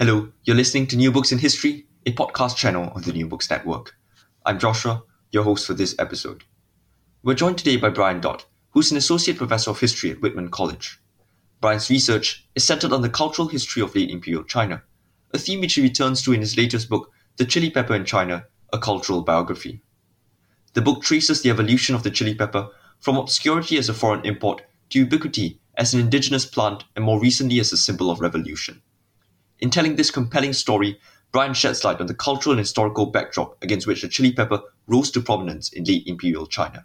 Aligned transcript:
Hello, 0.00 0.32
you're 0.42 0.56
listening 0.56 0.88
to 0.88 0.96
New 0.96 1.12
Books 1.12 1.30
in 1.30 1.38
History, 1.38 1.86
a 2.04 2.10
podcast 2.10 2.56
channel 2.56 2.90
of 2.96 3.04
the 3.04 3.12
New 3.12 3.28
Books 3.28 3.48
Network. 3.48 3.94
I'm 4.44 4.58
Joshua, 4.58 5.04
your 5.30 5.44
host 5.44 5.68
for 5.68 5.74
this 5.74 5.94
episode. 6.00 6.42
We're 7.22 7.34
joined 7.34 7.58
today 7.58 7.76
by 7.76 7.90
Brian 7.90 8.20
Dott, 8.20 8.44
who's 8.70 8.90
an 8.90 8.96
associate 8.96 9.36
professor 9.36 9.70
of 9.70 9.78
history 9.78 10.10
at 10.10 10.20
Whitman 10.20 10.48
College. 10.48 10.98
Brian's 11.60 11.90
research 11.90 12.44
is 12.56 12.64
centered 12.64 12.92
on 12.92 13.02
the 13.02 13.08
cultural 13.08 13.46
history 13.46 13.82
of 13.82 13.94
late 13.94 14.10
imperial 14.10 14.42
China, 14.42 14.82
a 15.32 15.38
theme 15.38 15.60
which 15.60 15.74
he 15.74 15.80
returns 15.80 16.22
to 16.22 16.32
in 16.32 16.40
his 16.40 16.56
latest 16.56 16.88
book, 16.88 17.12
The 17.36 17.44
Chile 17.44 17.70
Pepper 17.70 17.94
in 17.94 18.04
China 18.04 18.46
A 18.72 18.80
Cultural 18.80 19.22
Biography. 19.22 19.80
The 20.72 20.82
book 20.82 21.04
traces 21.04 21.42
the 21.42 21.50
evolution 21.50 21.94
of 21.94 22.02
the 22.02 22.10
chili 22.10 22.34
pepper 22.34 22.68
from 22.98 23.16
obscurity 23.16 23.78
as 23.78 23.88
a 23.88 23.94
foreign 23.94 24.26
import 24.26 24.62
to 24.90 24.98
ubiquity 24.98 25.60
as 25.76 25.94
an 25.94 26.00
indigenous 26.00 26.46
plant 26.46 26.82
and 26.96 27.04
more 27.04 27.20
recently 27.20 27.60
as 27.60 27.72
a 27.72 27.76
symbol 27.76 28.10
of 28.10 28.18
revolution. 28.18 28.82
In 29.64 29.70
telling 29.70 29.96
this 29.96 30.10
compelling 30.10 30.52
story, 30.52 31.00
Brian 31.32 31.54
sheds 31.54 31.84
light 31.84 31.98
on 31.98 32.06
the 32.06 32.12
cultural 32.12 32.52
and 32.52 32.58
historical 32.58 33.06
backdrop 33.06 33.56
against 33.64 33.86
which 33.86 34.02
the 34.02 34.08
chili 34.08 34.30
pepper 34.30 34.60
rose 34.86 35.10
to 35.12 35.22
prominence 35.22 35.72
in 35.72 35.84
late 35.84 36.06
imperial 36.06 36.46
China. 36.46 36.84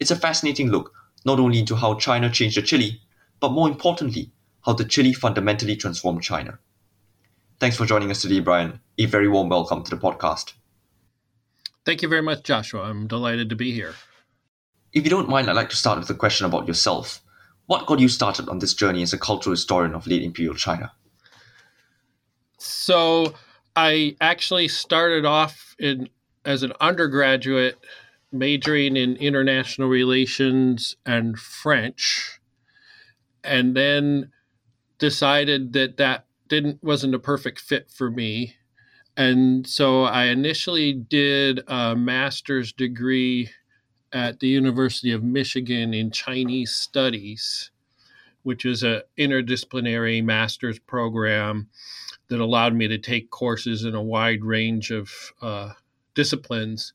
It's 0.00 0.10
a 0.10 0.16
fascinating 0.16 0.72
look 0.72 0.92
not 1.24 1.38
only 1.38 1.60
into 1.60 1.76
how 1.76 1.94
China 1.94 2.28
changed 2.28 2.56
the 2.56 2.62
chili, 2.62 3.00
but 3.38 3.52
more 3.52 3.68
importantly, 3.68 4.32
how 4.62 4.72
the 4.72 4.84
chili 4.84 5.12
fundamentally 5.12 5.76
transformed 5.76 6.24
China. 6.24 6.58
Thanks 7.60 7.76
for 7.76 7.86
joining 7.86 8.10
us 8.10 8.22
today, 8.22 8.40
Brian. 8.40 8.80
A 8.98 9.06
very 9.06 9.28
warm 9.28 9.48
welcome 9.48 9.84
to 9.84 9.90
the 9.90 10.02
podcast. 10.02 10.54
Thank 11.84 12.02
you 12.02 12.08
very 12.08 12.22
much, 12.22 12.42
Joshua. 12.42 12.82
I'm 12.82 13.06
delighted 13.06 13.50
to 13.50 13.54
be 13.54 13.70
here. 13.70 13.94
If 14.92 15.04
you 15.04 15.10
don't 15.10 15.28
mind, 15.28 15.48
I'd 15.48 15.54
like 15.54 15.70
to 15.70 15.76
start 15.76 16.00
with 16.00 16.10
a 16.10 16.14
question 16.14 16.44
about 16.44 16.66
yourself. 16.66 17.22
What 17.66 17.86
got 17.86 18.00
you 18.00 18.08
started 18.08 18.48
on 18.48 18.58
this 18.58 18.74
journey 18.74 19.04
as 19.04 19.12
a 19.12 19.16
cultural 19.16 19.52
historian 19.52 19.94
of 19.94 20.08
late 20.08 20.24
imperial 20.24 20.56
China? 20.56 20.90
So 22.64 23.34
I 23.76 24.16
actually 24.20 24.68
started 24.68 25.26
off 25.26 25.76
in 25.78 26.08
as 26.44 26.62
an 26.62 26.72
undergraduate 26.80 27.78
majoring 28.32 28.96
in 28.96 29.16
international 29.16 29.88
relations 29.88 30.96
and 31.04 31.38
French 31.38 32.40
and 33.42 33.76
then 33.76 34.32
decided 34.98 35.74
that 35.74 35.98
that 35.98 36.24
didn't 36.48 36.82
wasn't 36.82 37.14
a 37.14 37.18
perfect 37.18 37.60
fit 37.60 37.90
for 37.90 38.10
me. 38.10 38.56
And 39.16 39.66
so 39.66 40.04
I 40.04 40.24
initially 40.24 40.92
did 40.94 41.60
a 41.68 41.94
master's 41.94 42.72
degree 42.72 43.50
at 44.12 44.40
the 44.40 44.48
University 44.48 45.12
of 45.12 45.22
Michigan 45.22 45.92
in 45.92 46.10
Chinese 46.10 46.74
studies 46.74 47.70
which 48.44 48.64
is 48.64 48.82
an 48.82 49.02
interdisciplinary 49.18 50.22
master's 50.22 50.78
program 50.78 51.68
that 52.28 52.40
allowed 52.40 52.74
me 52.74 52.88
to 52.88 52.98
take 52.98 53.30
courses 53.30 53.84
in 53.84 53.94
a 53.94 54.02
wide 54.02 54.44
range 54.44 54.90
of 54.90 55.10
uh, 55.42 55.72
disciplines. 56.14 56.92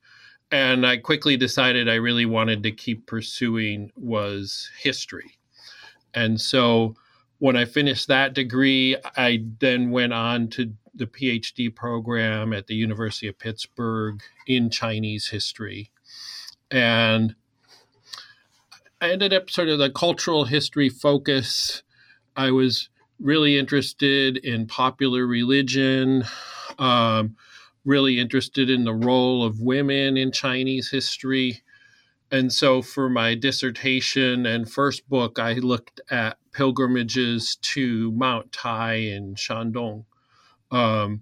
And 0.51 0.85
I 0.85 0.97
quickly 0.97 1.37
decided 1.37 1.87
I 1.87 1.95
really 1.95 2.25
wanted 2.25 2.63
to 2.63 2.71
keep 2.71 3.05
pursuing 3.05 3.91
was 3.95 4.71
history. 4.79 5.37
And 6.13 6.39
so 6.41 6.95
when 7.37 7.55
I 7.55 7.65
finished 7.65 8.07
that 8.07 8.33
degree, 8.33 8.97
I 9.15 9.43
then 9.59 9.91
went 9.91 10.13
on 10.13 10.47
to 10.49 10.73
the 10.95 11.05
PhD 11.05 11.73
program 11.73 12.53
at 12.53 12.67
the 12.67 12.75
University 12.75 13.27
of 13.27 13.39
Pittsburgh 13.39 14.21
in 14.47 14.69
Chinese 14.69 15.27
history. 15.27 15.91
And 16.71 17.35
I 19.01 19.11
ended 19.11 19.33
up 19.33 19.49
sort 19.49 19.69
of 19.69 19.79
the 19.79 19.89
cultural 19.89 20.45
history 20.45 20.89
focus. 20.89 21.83
I 22.35 22.51
was 22.51 22.89
really 23.19 23.57
interested 23.57 24.37
in 24.37 24.67
popular 24.67 25.25
religion, 25.25 26.25
um, 26.77 27.35
really 27.85 28.19
interested 28.19 28.69
in 28.69 28.83
the 28.83 28.93
role 28.93 29.43
of 29.43 29.61
women 29.61 30.17
in 30.17 30.31
Chinese 30.31 30.89
history. 30.89 31.61
And 32.31 32.53
so 32.53 32.81
for 32.81 33.09
my 33.09 33.35
dissertation 33.35 34.45
and 34.45 34.69
first 34.69 35.09
book, 35.09 35.39
I 35.39 35.53
looked 35.53 36.01
at 36.11 36.37
pilgrimages 36.51 37.55
to 37.55 38.11
Mount 38.11 38.51
Tai 38.51 38.93
in 38.93 39.35
Shandong. 39.35 40.05
Um, 40.71 41.21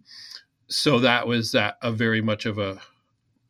so 0.67 0.99
that 0.99 1.27
was 1.27 1.51
that 1.53 1.77
a 1.81 1.91
very 1.91 2.21
much 2.21 2.45
of 2.45 2.57
a 2.57 2.81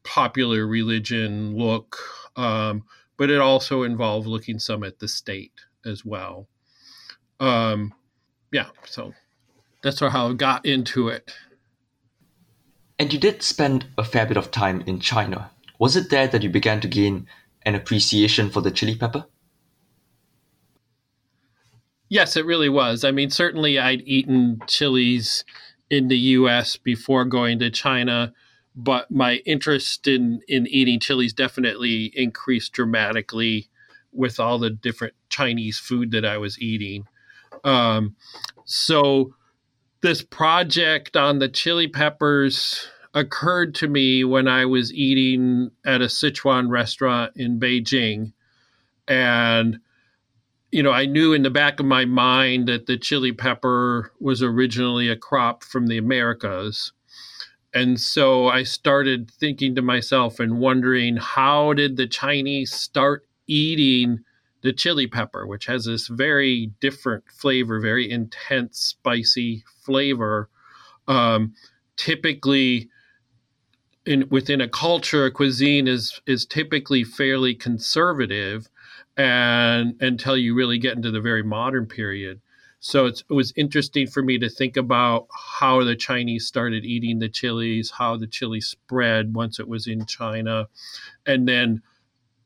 popular 0.03 0.67
religion 0.67 1.57
look, 1.57 1.97
um, 2.35 2.83
but 3.17 3.29
it 3.29 3.39
also 3.39 3.83
involved 3.83 4.27
looking 4.27 4.59
some 4.59 4.83
at 4.83 4.99
the 4.99 5.07
state 5.07 5.53
as 5.85 6.05
well. 6.05 6.47
Um, 7.39 7.93
yeah, 8.51 8.67
so 8.85 9.13
that's 9.81 9.99
how 9.99 10.29
I 10.29 10.33
got 10.33 10.65
into 10.65 11.09
it. 11.09 11.31
And 12.99 13.13
you 13.13 13.19
did 13.19 13.43
spend 13.43 13.85
a 13.97 14.03
fair 14.03 14.25
bit 14.25 14.37
of 14.37 14.49
time 14.51 14.81
in 14.87 14.99
China. 14.99 15.51
Was 15.79 15.95
it 15.95 16.09
there 16.09 16.27
that 16.27 16.41
you 16.41 16.49
began 16.49 16.81
to 16.81 16.87
gain 16.87 17.27
an 17.63 17.75
appreciation 17.75 18.49
for 18.49 18.61
the 18.61 18.71
chili 18.71 18.95
pepper? 18.95 19.25
Yes, 22.09 22.37
it 22.37 22.45
really 22.45 22.69
was. 22.69 23.03
I 23.03 23.11
mean, 23.11 23.29
certainly 23.29 23.77
I'd 23.77 24.01
eaten 24.01 24.61
chilies 24.65 25.43
in 25.89 26.07
the 26.07 26.17
US 26.17 26.77
before 26.77 27.25
going 27.25 27.59
to 27.59 27.69
China, 27.69 28.33
but 28.77 29.09
my 29.09 29.37
interest 29.37 30.07
in, 30.07 30.39
in 30.47 30.67
eating 30.67 30.99
chilies 30.99 31.33
definitely 31.33 32.11
increased 32.13 32.73
dramatically 32.73 33.69
with 34.13 34.39
all 34.39 34.59
the 34.59 34.69
different 34.69 35.15
Chinese 35.29 35.79
food 35.79 36.11
that 36.11 36.23
I 36.23 36.37
was 36.37 36.61
eating. 36.61 37.07
Um, 37.63 38.15
so 38.65 39.33
this 40.01 40.21
project 40.21 41.17
on 41.17 41.39
the 41.39 41.49
chili 41.49 41.87
peppers 41.87 42.87
occurred 43.15 43.73
to 43.75 43.87
me 43.87 44.23
when 44.23 44.47
I 44.47 44.65
was 44.65 44.93
eating 44.93 45.71
at 45.83 46.03
a 46.03 46.05
Sichuan 46.05 46.69
restaurant 46.69 47.33
in 47.35 47.59
Beijing. 47.59 48.33
And, 49.07 49.79
you 50.71 50.83
know, 50.83 50.91
I 50.91 51.07
knew 51.07 51.33
in 51.33 51.41
the 51.41 51.49
back 51.49 51.79
of 51.79 51.87
my 51.87 52.05
mind 52.05 52.67
that 52.67 52.85
the 52.85 52.97
chili 52.97 53.31
pepper 53.31 54.11
was 54.19 54.43
originally 54.43 55.09
a 55.09 55.15
crop 55.15 55.63
from 55.63 55.87
the 55.87 55.97
Americas. 55.97 56.91
And 57.77 57.99
so 57.99 58.47
I 58.47 58.63
started 58.63 59.29
thinking 59.29 59.75
to 59.75 59.83
myself 59.83 60.39
and 60.39 60.57
wondering 60.57 61.17
how 61.17 61.73
did 61.73 61.95
the 61.95 62.07
Chinese 62.07 62.73
start 62.73 63.27
eating 63.45 64.21
the 64.61 64.73
chili 64.73 65.05
pepper, 65.05 65.45
which 65.45 65.67
has 65.67 65.85
this 65.85 66.07
very 66.07 66.71
different 66.79 67.25
flavor, 67.31 67.79
very 67.79 68.09
intense, 68.09 68.79
spicy 68.79 69.63
flavor. 69.85 70.49
Um, 71.07 71.53
typically, 71.97 72.89
in 74.07 74.27
within 74.31 74.59
a 74.59 74.67
culture, 74.67 75.25
a 75.25 75.31
cuisine 75.31 75.87
is 75.87 76.19
is 76.25 76.47
typically 76.47 77.03
fairly 77.03 77.53
conservative, 77.53 78.69
and 79.15 80.01
until 80.01 80.35
you 80.35 80.55
really 80.55 80.79
get 80.79 80.95
into 80.95 81.11
the 81.11 81.21
very 81.21 81.43
modern 81.43 81.85
period. 81.85 82.41
So 82.79 83.07
it 83.07 83.23
was 83.29 83.53
interesting 83.55 84.07
for 84.07 84.21
me 84.21 84.37
to 84.37 84.49
think 84.49 84.77
about 84.77 85.27
how 85.59 85.83
the 85.83 85.95
Chinese 85.95 86.45
started 86.45 86.85
eating 86.85 87.19
the 87.19 87.29
chilies, 87.29 87.91
how 87.91 88.17
the 88.17 88.27
chili 88.27 88.61
spread 88.61 89.33
once 89.33 89.59
it 89.59 89.67
was 89.67 89.87
in 89.87 90.05
China, 90.05 90.67
and 91.25 91.47
then 91.47 91.81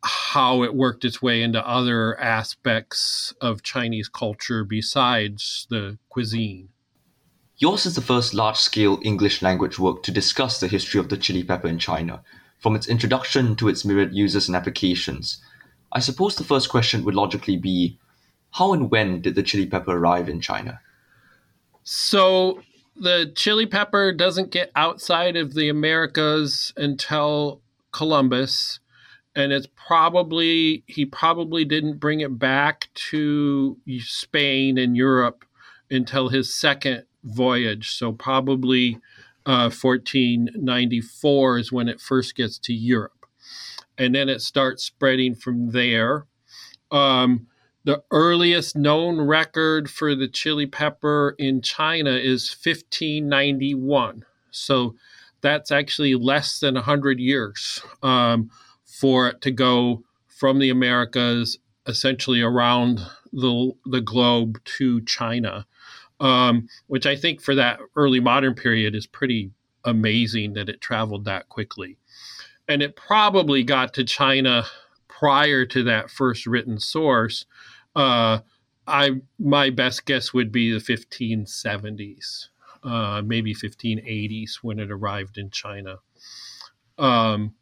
how 0.03 0.63
it 0.63 0.73
worked 0.73 1.05
its 1.05 1.21
way 1.21 1.43
into 1.43 1.65
other 1.67 2.19
aspects 2.19 3.33
of 3.41 3.61
Chinese 3.61 4.07
culture 4.07 4.63
besides 4.63 5.67
the 5.69 5.97
cuisine. 6.09 6.69
Yours 7.57 7.85
is 7.85 7.93
the 7.93 8.01
first 8.01 8.33
large 8.33 8.57
scale 8.57 8.99
English 9.03 9.43
language 9.43 9.77
work 9.77 10.01
to 10.03 10.11
discuss 10.11 10.59
the 10.59 10.67
history 10.67 10.99
of 10.99 11.09
the 11.09 11.17
chili 11.17 11.43
pepper 11.43 11.67
in 11.67 11.77
China, 11.77 12.23
from 12.57 12.75
its 12.75 12.87
introduction 12.87 13.55
to 13.55 13.67
its 13.67 13.85
myriad 13.85 14.15
uses 14.15 14.47
and 14.47 14.55
applications. 14.55 15.39
I 15.91 15.99
suppose 15.99 16.35
the 16.35 16.43
first 16.43 16.69
question 16.69 17.03
would 17.03 17.13
logically 17.13 17.57
be 17.57 17.99
how 18.51 18.73
and 18.73 18.91
when 18.91 19.21
did 19.21 19.35
the 19.35 19.43
chili 19.43 19.65
pepper 19.65 19.97
arrive 19.97 20.29
in 20.29 20.41
China? 20.41 20.79
So, 21.83 22.61
the 22.95 23.31
chili 23.35 23.65
pepper 23.65 24.11
doesn't 24.11 24.51
get 24.51 24.71
outside 24.75 25.35
of 25.35 25.53
the 25.53 25.69
Americas 25.69 26.73
until 26.77 27.61
Columbus 27.91 28.79
and 29.35 29.51
it's 29.51 29.67
probably 29.75 30.83
he 30.87 31.05
probably 31.05 31.63
didn't 31.65 31.99
bring 31.99 32.19
it 32.21 32.37
back 32.37 32.89
to 32.93 33.77
Spain 33.99 34.77
and 34.77 34.97
Europe 34.97 35.45
until 35.89 36.29
his 36.29 36.53
second 36.53 37.05
voyage. 37.23 37.91
So 37.91 38.11
probably 38.11 38.99
uh, 39.45 39.69
1494 39.71 41.57
is 41.57 41.71
when 41.71 41.87
it 41.87 42.01
first 42.01 42.35
gets 42.35 42.57
to 42.59 42.73
Europe. 42.73 43.25
And 43.97 44.15
then 44.15 44.29
it 44.29 44.41
starts 44.41 44.83
spreading 44.83 45.35
from 45.35 45.71
there. 45.71 46.25
Um, 46.91 47.47
the 47.83 48.03
earliest 48.11 48.75
known 48.75 49.21
record 49.21 49.89
for 49.89 50.15
the 50.15 50.27
chili 50.27 50.65
pepper 50.65 51.35
in 51.37 51.61
China 51.61 52.11
is 52.11 52.55
1591. 52.63 54.25
So 54.51 54.95
that's 55.41 55.71
actually 55.71 56.15
less 56.15 56.59
than 56.59 56.75
100 56.75 57.19
years 57.19 57.81
um, 58.03 58.51
for 58.85 59.29
it 59.29 59.41
to 59.41 59.51
go 59.51 60.03
from 60.27 60.59
the 60.59 60.69
Americas 60.69 61.57
essentially 61.87 62.41
around 62.41 62.99
the, 63.33 63.71
the 63.85 64.01
globe 64.01 64.63
to 64.65 65.01
China 65.01 65.65
um, 66.21 66.69
which 66.87 67.05
I 67.05 67.15
think 67.15 67.41
for 67.41 67.55
that 67.55 67.79
early 67.95 68.19
modern 68.19 68.53
period 68.53 68.95
is 68.95 69.07
pretty 69.07 69.51
amazing 69.83 70.53
that 70.53 70.69
it 70.69 70.79
traveled 70.79 71.25
that 71.25 71.49
quickly. 71.49 71.97
And 72.69 72.81
it 72.81 72.95
probably 72.95 73.63
got 73.63 73.93
to 73.95 74.03
China 74.03 74.65
prior 75.07 75.65
to 75.65 75.83
that 75.83 76.11
first 76.11 76.45
written 76.45 76.79
source. 76.79 77.45
Uh, 77.95 78.39
I 78.87 79.21
my 79.39 79.69
best 79.69 80.05
guess 80.05 80.33
would 80.33 80.51
be 80.51 80.71
the 80.71 80.79
1570s, 80.79 82.47
uh, 82.83 83.21
maybe 83.23 83.53
1580s 83.53 84.55
when 84.61 84.79
it 84.79 84.91
arrived 84.91 85.37
in 85.37 85.49
China. 85.49 85.97
Um, 86.97 87.55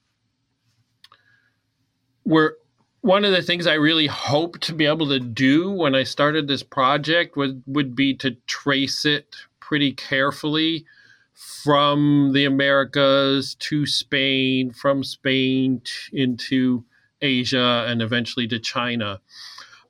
where 2.23 2.55
one 3.01 3.23
of 3.25 3.31
the 3.31 3.41
things 3.41 3.65
I 3.65 3.75
really 3.75 4.07
hoped 4.07 4.61
to 4.63 4.73
be 4.73 4.85
able 4.85 5.07
to 5.07 5.19
do 5.19 5.71
when 5.71 5.95
I 5.95 6.03
started 6.03 6.47
this 6.47 6.63
project 6.63 7.37
would, 7.37 7.63
would 7.65 7.95
be 7.95 8.13
to 8.15 8.35
trace 8.45 9.05
it 9.05 9.35
pretty 9.59 9.93
carefully 9.93 10.85
from 11.33 12.31
the 12.33 12.43
Americas 12.45 13.55
to 13.55 13.85
Spain, 13.85 14.71
from 14.71 15.03
Spain 15.03 15.81
t- 15.83 16.21
into 16.21 16.83
Asia, 17.21 17.85
and 17.87 18.01
eventually 18.01 18.47
to 18.47 18.59
China. 18.59 19.21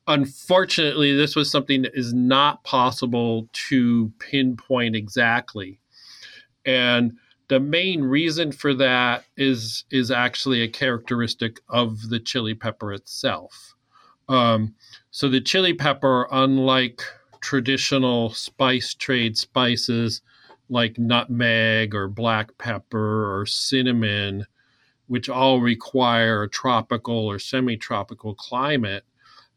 Unfortunately, 0.09 1.15
this 1.15 1.35
was 1.35 1.51
something 1.51 1.83
that 1.83 1.97
is 1.97 2.13
not 2.15 2.63
possible 2.63 3.47
to 3.69 4.11
pinpoint 4.17 4.95
exactly. 4.95 5.79
And 6.65 7.13
the 7.47 7.59
main 7.59 8.01
reason 8.01 8.51
for 8.51 8.73
that 8.73 9.25
is 9.37 9.85
is 9.91 10.09
actually 10.09 10.61
a 10.61 10.67
characteristic 10.67 11.61
of 11.69 12.09
the 12.09 12.19
chili 12.19 12.55
pepper 12.55 12.91
itself. 12.91 13.75
Um, 14.27 14.73
so 15.11 15.29
the 15.29 15.41
chili 15.41 15.73
pepper, 15.73 16.27
unlike 16.31 17.03
traditional 17.39 18.31
spice 18.31 18.95
trade 18.95 19.37
spices 19.37 20.21
like 20.69 20.97
nutmeg 20.97 21.93
or 21.93 22.07
black 22.07 22.57
pepper 22.57 23.39
or 23.39 23.45
cinnamon, 23.45 24.47
which 25.05 25.29
all 25.29 25.61
require 25.61 26.43
a 26.43 26.49
tropical 26.49 27.27
or 27.27 27.37
semi-tropical 27.37 28.33
climate, 28.35 29.03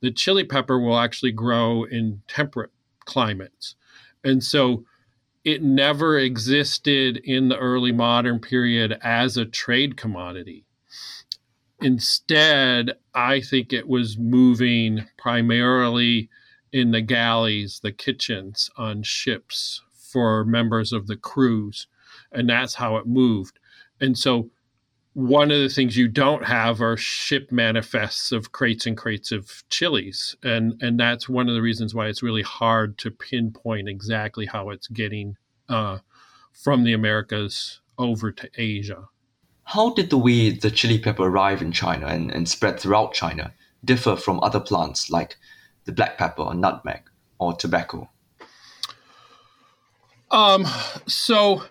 the 0.03 0.11
chili 0.11 0.45
pepper 0.45 0.79
will 0.79 0.99
actually 0.99 1.33
grow 1.33 1.85
in 1.85 2.21
temperate 2.29 2.71
climates. 3.05 3.77
And 4.23 4.45
so 4.45 4.85
it 5.45 5.63
never 5.63 6.19
existed 6.19 7.17
in 7.25 7.49
the 7.49 7.59
early 7.59 7.93
modern 7.93 8.41
period 8.41 8.99
as 9.03 9.37
a 9.37 9.47
trade 9.47 9.97
commodity. 9.97 10.67
Instead, 11.81 12.93
I 13.15 13.41
think 13.41 13.73
it 13.73 13.89
was 13.89 14.19
moving 14.19 15.07
primarily 15.17 16.29
in 16.73 16.91
the 16.91 17.01
galleys, 17.01 17.81
the 17.83 17.93
kitchens 17.93 18.71
on 18.77 19.03
ships 19.03 19.83
for 19.93 20.45
members 20.45 20.93
of 20.93 21.07
the 21.07 21.17
crews. 21.17 21.87
And 22.31 22.49
that's 22.49 22.77
how 22.77 22.97
it 22.97 23.07
moved. 23.07 23.59
And 24.01 24.17
so 24.17 24.51
one 25.15 25.51
of 25.51 25.59
the 25.59 25.69
things 25.69 25.97
you 25.97 26.09
don't 26.09 26.45
have 26.45 26.81
are 26.81 26.97
ship 26.97 27.53
manifests 27.53 28.33
of 28.33 28.53
crates 28.53 28.87
and 28.87 28.97
crates 28.97 29.31
of 29.31 29.63
chilies. 29.69 30.37
And 30.43 30.81
and 30.83 30.99
that's 30.99 31.29
one 31.29 31.49
of 31.49 31.55
the 31.55 31.63
reasons 31.63 31.95
why 31.95 32.09
it's 32.09 32.23
really 32.23 32.43
hard 32.43 32.97
to 32.99 33.11
pinpoint 33.11 33.89
exactly 33.89 34.47
how 34.47 34.71
it's 34.71 34.89
getting 34.89 35.37
uh, 35.69 35.99
from 36.53 36.85
the 36.85 36.93
americas 36.93 37.81
over 37.99 38.33
to 38.33 38.49
asia. 38.57 39.09
How 39.65 39.95
did 39.95 40.11
the 40.11 40.19
way 40.19 40.51
the 40.51 40.71
chili 40.71 40.99
pepper 40.99 41.25
arrive 41.25 41.63
in 41.63 41.73
china 41.73 42.07
and, 42.07 42.31
and 42.31 42.49
spread 42.49 42.81
throughout 42.81 43.13
china 43.13 43.53
differ 43.85 44.17
from 44.17 44.41
other 44.41 44.61
plants 44.61 45.11
like 45.11 45.37
the 45.85 45.93
black 45.93 46.17
pepper 46.19 46.43
or 46.43 46.55
nutmeg 46.55 47.03
or 47.39 47.53
tobacco? 47.55 48.09
Um 50.31 50.67
so 51.07 51.65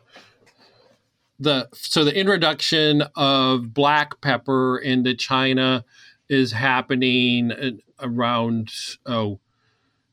the 1.41 1.67
so 1.73 2.05
the 2.05 2.15
introduction 2.15 3.01
of 3.15 3.73
black 3.73 4.21
pepper 4.21 4.77
into 4.77 5.15
China 5.15 5.83
is 6.29 6.51
happening 6.51 7.81
around 7.99 8.71
oh 9.07 9.39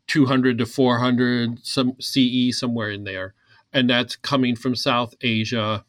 200 0.07 0.57
to 0.57 0.65
400 0.65 1.65
some 1.65 1.93
CE 2.01 2.59
somewhere 2.59 2.91
in 2.91 3.05
there. 3.05 3.35
And 3.75 3.91
that's 3.91 4.17
coming 4.17 4.57
from 4.57 4.75
South 4.75 5.15
Asia. 5.21 5.85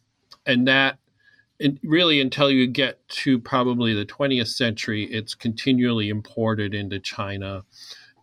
And 0.45 0.67
that 0.67 0.99
and 1.57 1.79
really 1.83 2.19
until 2.19 2.51
you 2.51 2.67
get 2.67 3.07
to 3.07 3.39
probably 3.39 3.93
the 3.93 4.05
20th 4.05 4.47
century 4.47 5.05
it's 5.05 5.35
continually 5.35 6.09
imported 6.09 6.73
into 6.73 6.99
China. 6.99 7.63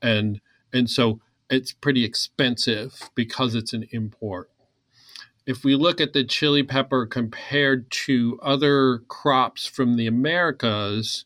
And 0.03 0.43
and 0.71 0.91
so 0.91 1.21
it's 1.49 1.73
pretty 1.73 2.05
expensive 2.05 3.09
because 3.15 3.55
it's 3.55 3.73
an 3.73 3.89
import 3.93 4.51
if 5.47 5.65
we 5.65 5.75
look 5.75 6.00
at 6.00 6.12
the 6.12 6.25
chili 6.25 6.62
pepper 6.62 7.07
compared 7.07 7.91
to 7.91 8.38
other 8.43 8.99
crops 9.09 9.67
from 9.67 9.97
the 9.97 10.07
Americas 10.07 11.25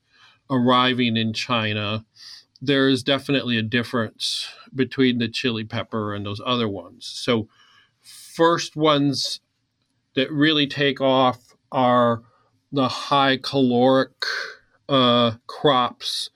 arriving 0.50 1.17
in 1.17 1.33
China, 1.33 2.05
there 2.61 2.89
is 2.89 3.03
definitely 3.03 3.57
a 3.57 3.62
difference 3.62 4.49
between 4.75 5.19
the 5.19 5.29
chili 5.29 5.65
pepper 5.65 6.15
and 6.15 6.27
those 6.27 6.41
other 6.45 6.69
ones. 6.69 7.07
So, 7.07 7.49
first 8.00 8.77
ones 8.77 9.41
that 10.15 10.31
really 10.31 10.67
take 10.67 11.00
off 11.00 11.55
are 11.73 12.23
the 12.73 12.89
high 12.89 13.39
caloric 13.39 14.12
uh, 14.89 15.33
crops 15.47 16.31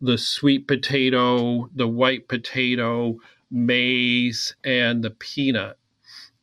the 0.00 0.18
sweet 0.18 0.68
potato, 0.68 1.68
the 1.74 1.88
white 1.88 2.28
potato, 2.28 3.18
maize, 3.50 4.54
and 4.64 5.02
the 5.02 5.10
peanut. 5.10 5.78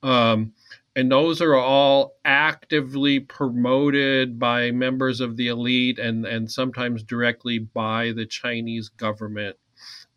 Um, 0.04 0.54
and 0.96 1.12
those 1.12 1.42
are 1.42 1.56
all 1.56 2.16
actively 2.24 3.20
promoted 3.20 4.40
by 4.40 4.72
members 4.72 5.20
of 5.20 5.36
the 5.36 5.50
elite 5.50 6.00
and, 6.00 6.26
and 6.26 6.50
sometimes 6.50 7.04
directly 7.04 7.60
by 7.60 8.14
the 8.14 8.26
Chinese 8.26 8.88
government 8.88 9.58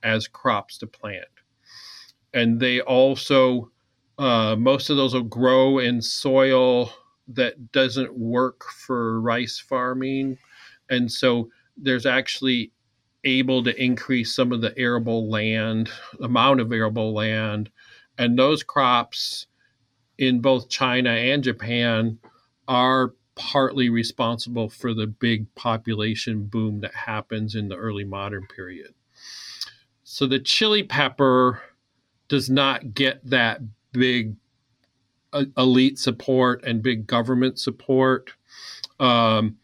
as 0.05 0.29
crops 0.29 0.79
to 0.79 0.87
plant. 0.87 1.27
And 2.33 2.61
they 2.61 2.81
also, 2.81 3.73
uh, 4.19 4.55
most 4.57 4.89
of 4.89 4.97
those 4.97 5.15
will 5.15 5.23
grow 5.25 5.79
in 5.79 6.01
soil 6.01 6.93
that 7.27 7.73
doesn't 7.73 8.17
work 8.17 8.63
for 8.65 9.21
rice 9.21 9.59
farming. 9.59 10.39
And 10.89 11.11
so 11.11 11.51
there's 11.77 12.07
actually 12.07 12.71
able 13.25 13.65
to 13.65 13.83
increase 13.83 14.33
some 14.33 14.53
of 14.53 14.61
the 14.61 14.79
arable 14.79 15.29
land, 15.29 15.91
amount 16.23 16.61
of 16.61 16.73
arable 16.73 17.13
land. 17.13 17.69
And 18.17 18.39
those 18.39 18.63
crops 18.63 19.48
in 20.19 20.41
both 20.41 20.69
China 20.69 21.11
and 21.11 21.43
Japan 21.43 22.19
are 22.67 23.15
partly 23.37 23.89
responsible 23.89 24.69
for 24.69 24.93
the 24.93 25.07
big 25.07 25.55
population 25.55 26.45
boom 26.45 26.81
that 26.81 26.95
happens 26.95 27.55
in 27.55 27.69
the 27.69 27.77
early 27.77 28.05
modern 28.05 28.47
period. 28.47 28.93
So 30.03 30.27
the 30.27 30.41
chili 30.41 30.83
pepper 30.83 31.63
does 32.27 32.51
not 32.51 32.95
get 32.95 33.25
that 33.25 33.61
big 33.93 34.35
uh, 35.33 35.45
elite 35.57 35.99
support 35.99 36.65
and 36.65 36.83
big 36.83 37.07
government 37.07 37.59
support. 37.59 38.33
Um, 38.99 39.59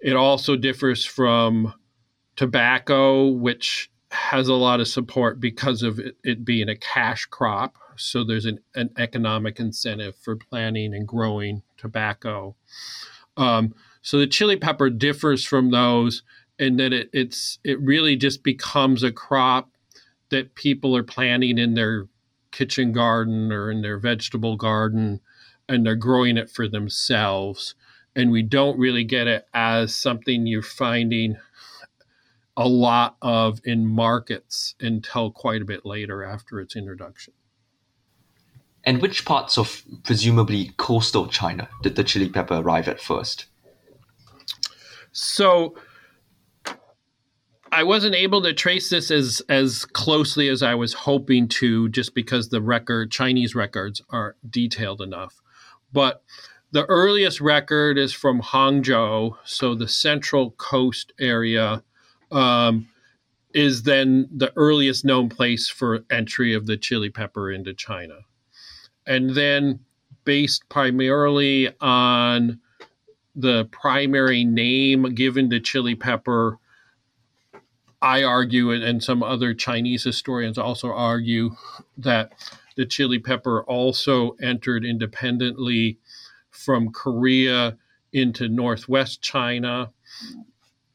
it 0.00 0.16
also 0.16 0.56
differs 0.56 1.04
from 1.04 1.74
tobacco, 2.36 3.26
which 3.26 3.90
has 4.10 4.48
a 4.48 4.54
lot 4.54 4.80
of 4.80 4.88
support 4.88 5.38
because 5.38 5.82
of 5.82 5.98
it, 5.98 6.16
it 6.24 6.44
being 6.44 6.68
a 6.68 6.76
cash 6.76 7.26
crop 7.26 7.76
So 7.98 8.24
there's 8.24 8.46
an, 8.46 8.60
an 8.74 8.90
economic 8.96 9.60
incentive 9.60 10.16
for 10.16 10.36
planting 10.36 10.94
and 10.94 11.06
growing 11.06 11.62
tobacco. 11.76 12.54
Um, 13.36 13.74
so 14.02 14.18
the 14.18 14.26
chili 14.26 14.56
pepper 14.56 14.90
differs 14.90 15.44
from 15.44 15.70
those 15.70 16.22
in 16.58 16.76
that 16.76 16.92
it, 16.92 17.10
it's 17.12 17.58
it 17.64 17.80
really 17.80 18.16
just 18.16 18.42
becomes 18.42 19.02
a 19.02 19.12
crop 19.12 19.70
that 20.30 20.54
people 20.54 20.96
are 20.96 21.02
planting 21.02 21.58
in 21.58 21.74
their 21.74 22.08
kitchen 22.50 22.92
garden 22.92 23.52
or 23.52 23.70
in 23.70 23.82
their 23.82 23.98
vegetable 23.98 24.56
garden 24.56 25.20
and 25.68 25.84
they're 25.84 25.94
growing 25.94 26.36
it 26.36 26.50
for 26.50 26.66
themselves 26.66 27.74
and 28.16 28.30
we 28.32 28.42
don't 28.42 28.78
really 28.78 29.04
get 29.04 29.28
it 29.28 29.46
as 29.54 29.96
something 29.96 30.46
you're 30.46 30.62
finding 30.62 31.36
a 32.56 32.68
lot 32.68 33.16
of 33.22 33.60
in 33.64 33.86
markets 33.86 34.74
until 34.80 35.30
quite 35.30 35.62
a 35.62 35.64
bit 35.64 35.86
later 35.86 36.24
after 36.24 36.60
its 36.60 36.74
introduction. 36.74 37.32
And 38.88 39.02
which 39.02 39.26
parts 39.26 39.58
of 39.58 39.82
presumably 40.02 40.72
coastal 40.78 41.28
China 41.28 41.68
did 41.82 41.94
the 41.94 42.02
chili 42.02 42.26
pepper 42.26 42.54
arrive 42.54 42.88
at 42.88 43.02
first? 43.02 43.44
So 45.12 45.74
I 47.70 47.82
wasn't 47.82 48.14
able 48.14 48.40
to 48.40 48.54
trace 48.54 48.88
this 48.88 49.10
as 49.10 49.42
as 49.46 49.84
closely 49.84 50.48
as 50.48 50.62
I 50.62 50.74
was 50.74 50.94
hoping 50.94 51.48
to, 51.48 51.90
just 51.90 52.14
because 52.14 52.48
the 52.48 52.62
record 52.62 53.10
Chinese 53.10 53.54
records 53.54 54.00
aren't 54.08 54.50
detailed 54.50 55.02
enough. 55.02 55.38
But 55.92 56.22
the 56.70 56.86
earliest 56.86 57.42
record 57.42 57.98
is 57.98 58.14
from 58.14 58.40
Hangzhou, 58.40 59.36
so 59.44 59.74
the 59.74 59.88
central 59.88 60.52
coast 60.52 61.12
area 61.20 61.82
um, 62.30 62.88
is 63.52 63.82
then 63.82 64.30
the 64.34 64.50
earliest 64.56 65.04
known 65.04 65.28
place 65.28 65.68
for 65.68 66.06
entry 66.10 66.54
of 66.54 66.64
the 66.64 66.78
chili 66.78 67.10
pepper 67.10 67.52
into 67.52 67.74
China. 67.74 68.20
And 69.08 69.30
then, 69.30 69.80
based 70.24 70.68
primarily 70.68 71.70
on 71.80 72.60
the 73.34 73.64
primary 73.72 74.44
name 74.44 75.14
given 75.14 75.48
to 75.50 75.60
chili 75.60 75.94
pepper, 75.94 76.58
I 78.00 78.22
argue, 78.22 78.70
and 78.70 79.02
some 79.02 79.22
other 79.22 79.54
Chinese 79.54 80.04
historians 80.04 80.58
also 80.58 80.92
argue, 80.92 81.56
that 81.96 82.32
the 82.76 82.86
chili 82.86 83.18
pepper 83.18 83.64
also 83.64 84.36
entered 84.42 84.84
independently 84.84 85.98
from 86.50 86.92
Korea 86.92 87.76
into 88.12 88.48
northwest 88.48 89.22
China 89.22 89.90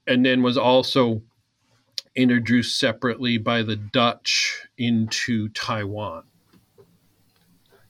and 0.08 0.26
then 0.26 0.44
was 0.44 0.58
also 0.58 1.22
introduced 2.16 2.80
separately 2.80 3.38
by 3.38 3.64
the 3.64 3.76
Dutch 3.76 4.68
into 4.78 5.50
Taiwan. 5.50 6.24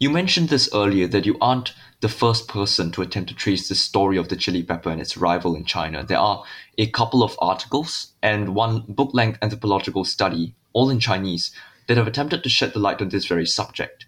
You 0.04 0.10
mentioned 0.10 0.50
this 0.50 0.68
earlier 0.74 1.08
that 1.08 1.26
you 1.26 1.38
aren't 1.40 1.74
the 2.02 2.10
first 2.10 2.50
person 2.50 2.92
to 2.92 3.02
attempt 3.02 3.30
to 3.30 3.36
trace 3.36 3.70
the 3.70 3.74
story 3.74 4.18
of 4.18 4.28
the 4.28 4.36
chili 4.36 4.62
pepper 4.62 4.90
and 4.90 5.00
its 5.00 5.16
arrival 5.16 5.56
in 5.56 5.64
China. 5.64 6.04
There 6.04 6.20
are 6.20 6.44
a 6.78 6.88
couple 6.88 7.24
of 7.24 7.38
articles 7.40 8.12
and 8.22 8.54
one 8.54 8.84
book 8.90 9.12
length 9.14 9.40
anthropological 9.42 10.04
study, 10.04 10.56
all 10.74 10.90
in 10.90 11.00
Chinese, 11.00 11.56
that 11.88 11.96
have 11.96 12.06
attempted 12.06 12.44
to 12.44 12.50
shed 12.50 12.74
the 12.74 12.80
light 12.80 13.02
on 13.02 13.08
this 13.08 13.28
very 13.28 13.46
subject. 13.46 14.06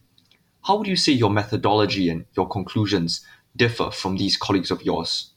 How 0.63 0.75
would 0.75 0.87
you 0.87 0.97
say 0.97 1.13
your 1.13 1.29
methodology 1.29 2.09
and 2.09 2.25
your 2.35 2.49
conclusions 2.49 3.25
differ 3.55 3.89
from 3.89 4.17
these 4.17 4.35
colleagues 4.35 4.71
of 4.71 4.83
yours? 4.83 5.31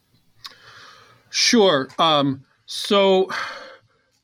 Sure. 1.30 1.88
Um, 2.00 2.44
so 2.66 3.30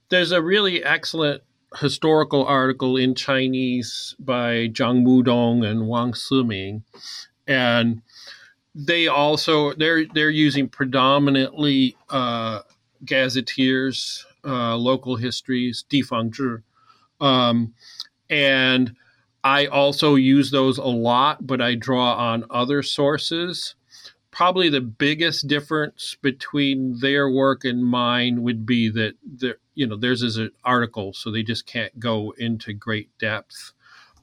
there's 0.08 0.32
a 0.32 0.42
really 0.42 0.82
excellent 0.82 1.43
historical 1.80 2.44
article 2.44 2.96
in 2.96 3.14
Chinese 3.14 4.14
by 4.18 4.68
Zhang 4.68 5.04
Mudong 5.04 5.66
and 5.66 5.88
Wang 5.88 6.12
Siming, 6.12 6.82
and 7.46 8.02
they 8.74 9.06
also 9.06 9.72
they're 9.74 10.06
they're 10.06 10.30
using 10.30 10.68
predominantly 10.68 11.96
uh, 12.10 12.60
gazetteers, 13.04 14.26
uh, 14.44 14.76
local 14.76 15.16
histories, 15.16 15.84
Difangzhi, 15.90 16.62
um, 17.20 17.74
and 18.28 18.96
I 19.44 19.66
also 19.66 20.14
use 20.14 20.50
those 20.50 20.78
a 20.78 20.84
lot, 20.84 21.46
but 21.46 21.60
I 21.60 21.74
draw 21.74 22.14
on 22.14 22.44
other 22.50 22.82
sources. 22.82 23.74
Probably 24.34 24.68
the 24.68 24.80
biggest 24.80 25.46
difference 25.46 26.16
between 26.20 26.98
their 26.98 27.30
work 27.30 27.64
and 27.64 27.84
mine 27.84 28.42
would 28.42 28.66
be 28.66 28.88
that 28.88 29.14
there, 29.24 29.58
you 29.76 29.86
know, 29.86 29.96
theirs 29.96 30.24
is 30.24 30.38
an 30.38 30.50
article, 30.64 31.12
so 31.12 31.30
they 31.30 31.44
just 31.44 31.66
can't 31.66 32.00
go 32.00 32.34
into 32.36 32.72
great 32.72 33.16
depth. 33.20 33.72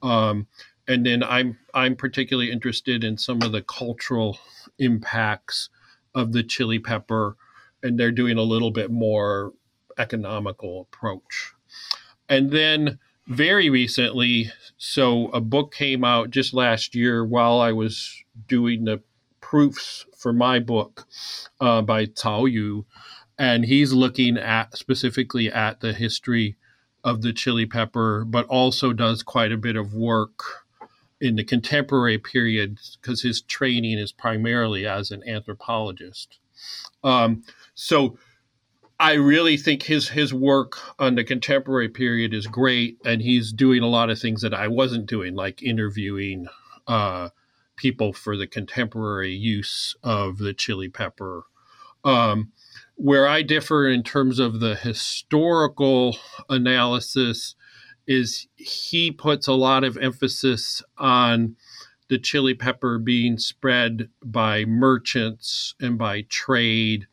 Um, 0.04 0.48
and 0.86 1.06
then 1.06 1.24
I'm 1.24 1.58
I'm 1.74 1.96
particularly 1.96 2.52
interested 2.52 3.06
in 3.06 3.18
some 3.18 3.42
of 3.42 3.54
the 3.54 3.62
cultural 3.62 4.38
impacts 4.78 5.70
of 6.14 6.34
the 6.34 6.44
chili 6.44 6.80
pepper, 6.80 7.38
and 7.82 7.98
they're 7.98 8.12
doing 8.12 8.38
a 8.38 8.42
little 8.42 8.72
bit 8.72 8.92
more 8.92 9.54
economical 9.98 10.82
approach. 10.82 11.54
And 12.28 12.52
then 12.52 13.00
very 13.28 13.70
recently, 13.70 14.52
so 14.76 15.30
a 15.30 15.40
book 15.40 15.74
came 15.74 16.04
out 16.04 16.32
just 16.32 16.54
last 16.54 16.96
year 16.96 17.24
while 17.24 17.62
I 17.62 17.72
was 17.72 18.14
doing 18.50 18.84
the 18.84 19.02
proofs 19.52 20.06
for 20.18 20.32
my 20.32 20.60
book 20.60 21.06
uh, 21.60 21.82
by 21.82 22.06
Cao 22.06 22.50
Yu, 22.50 22.86
and 23.38 23.66
he's 23.66 23.92
looking 23.92 24.38
at 24.38 24.78
specifically 24.78 25.52
at 25.52 25.82
the 25.82 25.92
history 25.92 26.56
of 27.04 27.22
the 27.22 27.34
chili 27.34 27.66
pepper, 27.66 28.24
but 28.24 28.46
also 28.46 28.94
does 28.94 29.24
quite 29.24 29.52
a 29.52 29.58
bit 29.58 29.76
of 29.76 29.94
work 29.94 30.42
in 31.20 31.36
the 31.36 31.44
contemporary 31.44 32.18
period 32.18 32.80
because 33.02 33.24
his 33.24 33.42
training 33.42 33.98
is 33.98 34.14
primarily 34.14 34.88
as 34.88 35.12
an 35.12 35.22
anthropologist. 35.28 36.40
Um, 37.04 37.44
so 37.74 38.18
I 39.02 39.16
really 39.16 39.58
think 39.58 39.84
his 39.84 40.08
his 40.08 40.34
work 40.34 40.78
on 40.98 41.16
the 41.16 41.26
contemporary 41.26 41.90
period 41.90 42.34
is 42.34 42.48
great, 42.48 43.00
and 43.04 43.22
he's 43.22 43.52
doing 43.52 43.84
a 43.84 43.88
lot 43.88 44.10
of 44.10 44.18
things 44.18 44.44
that 44.44 44.54
I 44.54 44.70
wasn't 44.70 45.08
doing, 45.08 45.36
like 45.36 45.62
interviewing 45.62 46.48
uh, 46.88 47.30
people 47.82 48.14
for 48.14 48.38
the 48.38 48.46
contemporary 48.46 49.34
use 49.34 49.96
of 50.04 50.38
the 50.38 50.54
chili 50.54 50.88
pepper. 50.88 51.46
Um, 52.04 52.52
where 52.96 53.28
I 53.28 53.42
differ 53.42 53.88
in 53.88 54.04
terms 54.04 54.38
of 54.38 54.60
the 54.60 54.76
historical 54.76 56.16
analysis 56.48 57.56
is 58.06 58.48
he 58.56 59.12
puts 59.12 59.48
a 59.48 59.54
lot 59.54 59.84
of 59.84 59.98
emphasis 59.98 60.84
on 61.00 61.56
the 62.08 62.20
chili 62.20 62.54
pepper 62.54 63.00
being 63.00 63.40
spread 63.40 64.10
by 64.24 64.66
merchants 64.66 65.74
and 65.80 65.98
by 65.98 66.22
trade 66.30 67.08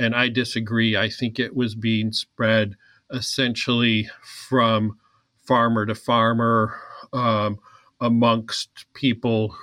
and 0.00 0.14
I 0.14 0.28
disagree. 0.28 0.96
I 0.96 1.10
think 1.10 1.38
it 1.38 1.54
was 1.54 1.74
being 1.74 2.12
spread 2.12 2.74
essentially 3.12 4.08
from 4.22 4.98
farmer 5.46 5.86
to 5.86 5.94
farmer 5.94 6.74
um, 7.12 7.58
amongst 8.00 8.86
people 8.94 9.56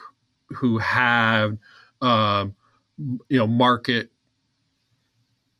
who 0.49 0.77
have, 0.77 1.57
um, 2.01 2.55
you 2.97 3.37
know, 3.37 3.47
market. 3.47 4.11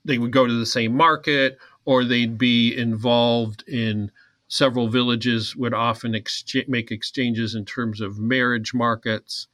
They 0.04 0.18
would 0.18 0.32
go 0.32 0.46
to 0.46 0.54
the 0.54 0.66
same 0.66 0.96
market, 0.96 1.58
or 1.86 2.04
they'd 2.04 2.38
be 2.38 2.76
involved 2.76 3.64
in 3.68 4.12
several 4.48 4.88
villages. 4.88 5.56
Would 5.56 5.74
often 5.74 6.14
exchange, 6.14 6.68
make 6.68 6.92
exchanges 6.92 7.56
in 7.56 7.66
terms 7.66 8.02
of 8.02 8.20
marriage 8.20 8.74
markets, 8.74 9.48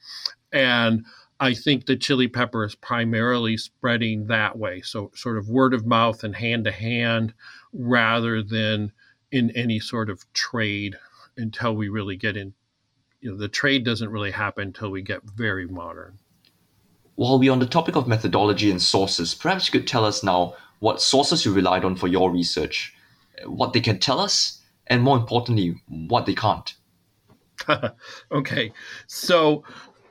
and 0.51 1.05
I 1.41 1.55
think 1.55 1.87
the 1.87 1.95
chili 1.95 2.27
pepper 2.27 2.63
is 2.63 2.75
primarily 2.75 3.57
spreading 3.57 4.27
that 4.27 4.59
way. 4.59 4.81
So, 4.81 5.11
sort 5.15 5.39
of 5.39 5.49
word 5.49 5.73
of 5.73 5.87
mouth 5.87 6.23
and 6.23 6.35
hand 6.35 6.65
to 6.65 6.71
hand 6.71 7.33
rather 7.73 8.43
than 8.43 8.91
in 9.31 9.49
any 9.51 9.79
sort 9.79 10.11
of 10.11 10.31
trade 10.33 10.97
until 11.37 11.75
we 11.75 11.89
really 11.89 12.15
get 12.15 12.37
in. 12.37 12.53
You 13.21 13.31
know, 13.31 13.37
the 13.37 13.47
trade 13.47 13.85
doesn't 13.85 14.09
really 14.09 14.31
happen 14.31 14.67
until 14.67 14.89
we 14.89 15.01
get 15.01 15.23
very 15.23 15.67
modern. 15.67 16.17
While 17.15 17.37
we're 17.39 17.51
on 17.51 17.59
the 17.59 17.65
topic 17.67 17.95
of 17.95 18.07
methodology 18.07 18.71
and 18.71 18.81
sources, 18.81 19.35
perhaps 19.35 19.67
you 19.67 19.79
could 19.79 19.87
tell 19.87 20.05
us 20.05 20.23
now 20.23 20.55
what 20.79 21.01
sources 21.01 21.45
you 21.45 21.53
relied 21.53 21.85
on 21.85 21.95
for 21.95 22.07
your 22.07 22.31
research, 22.31 22.95
what 23.45 23.73
they 23.73 23.79
can 23.79 23.99
tell 23.99 24.19
us, 24.19 24.59
and 24.87 25.03
more 25.03 25.17
importantly, 25.17 25.75
what 25.87 26.25
they 26.25 26.33
can't. 26.33 26.73
okay. 28.31 28.73
So, 29.05 29.63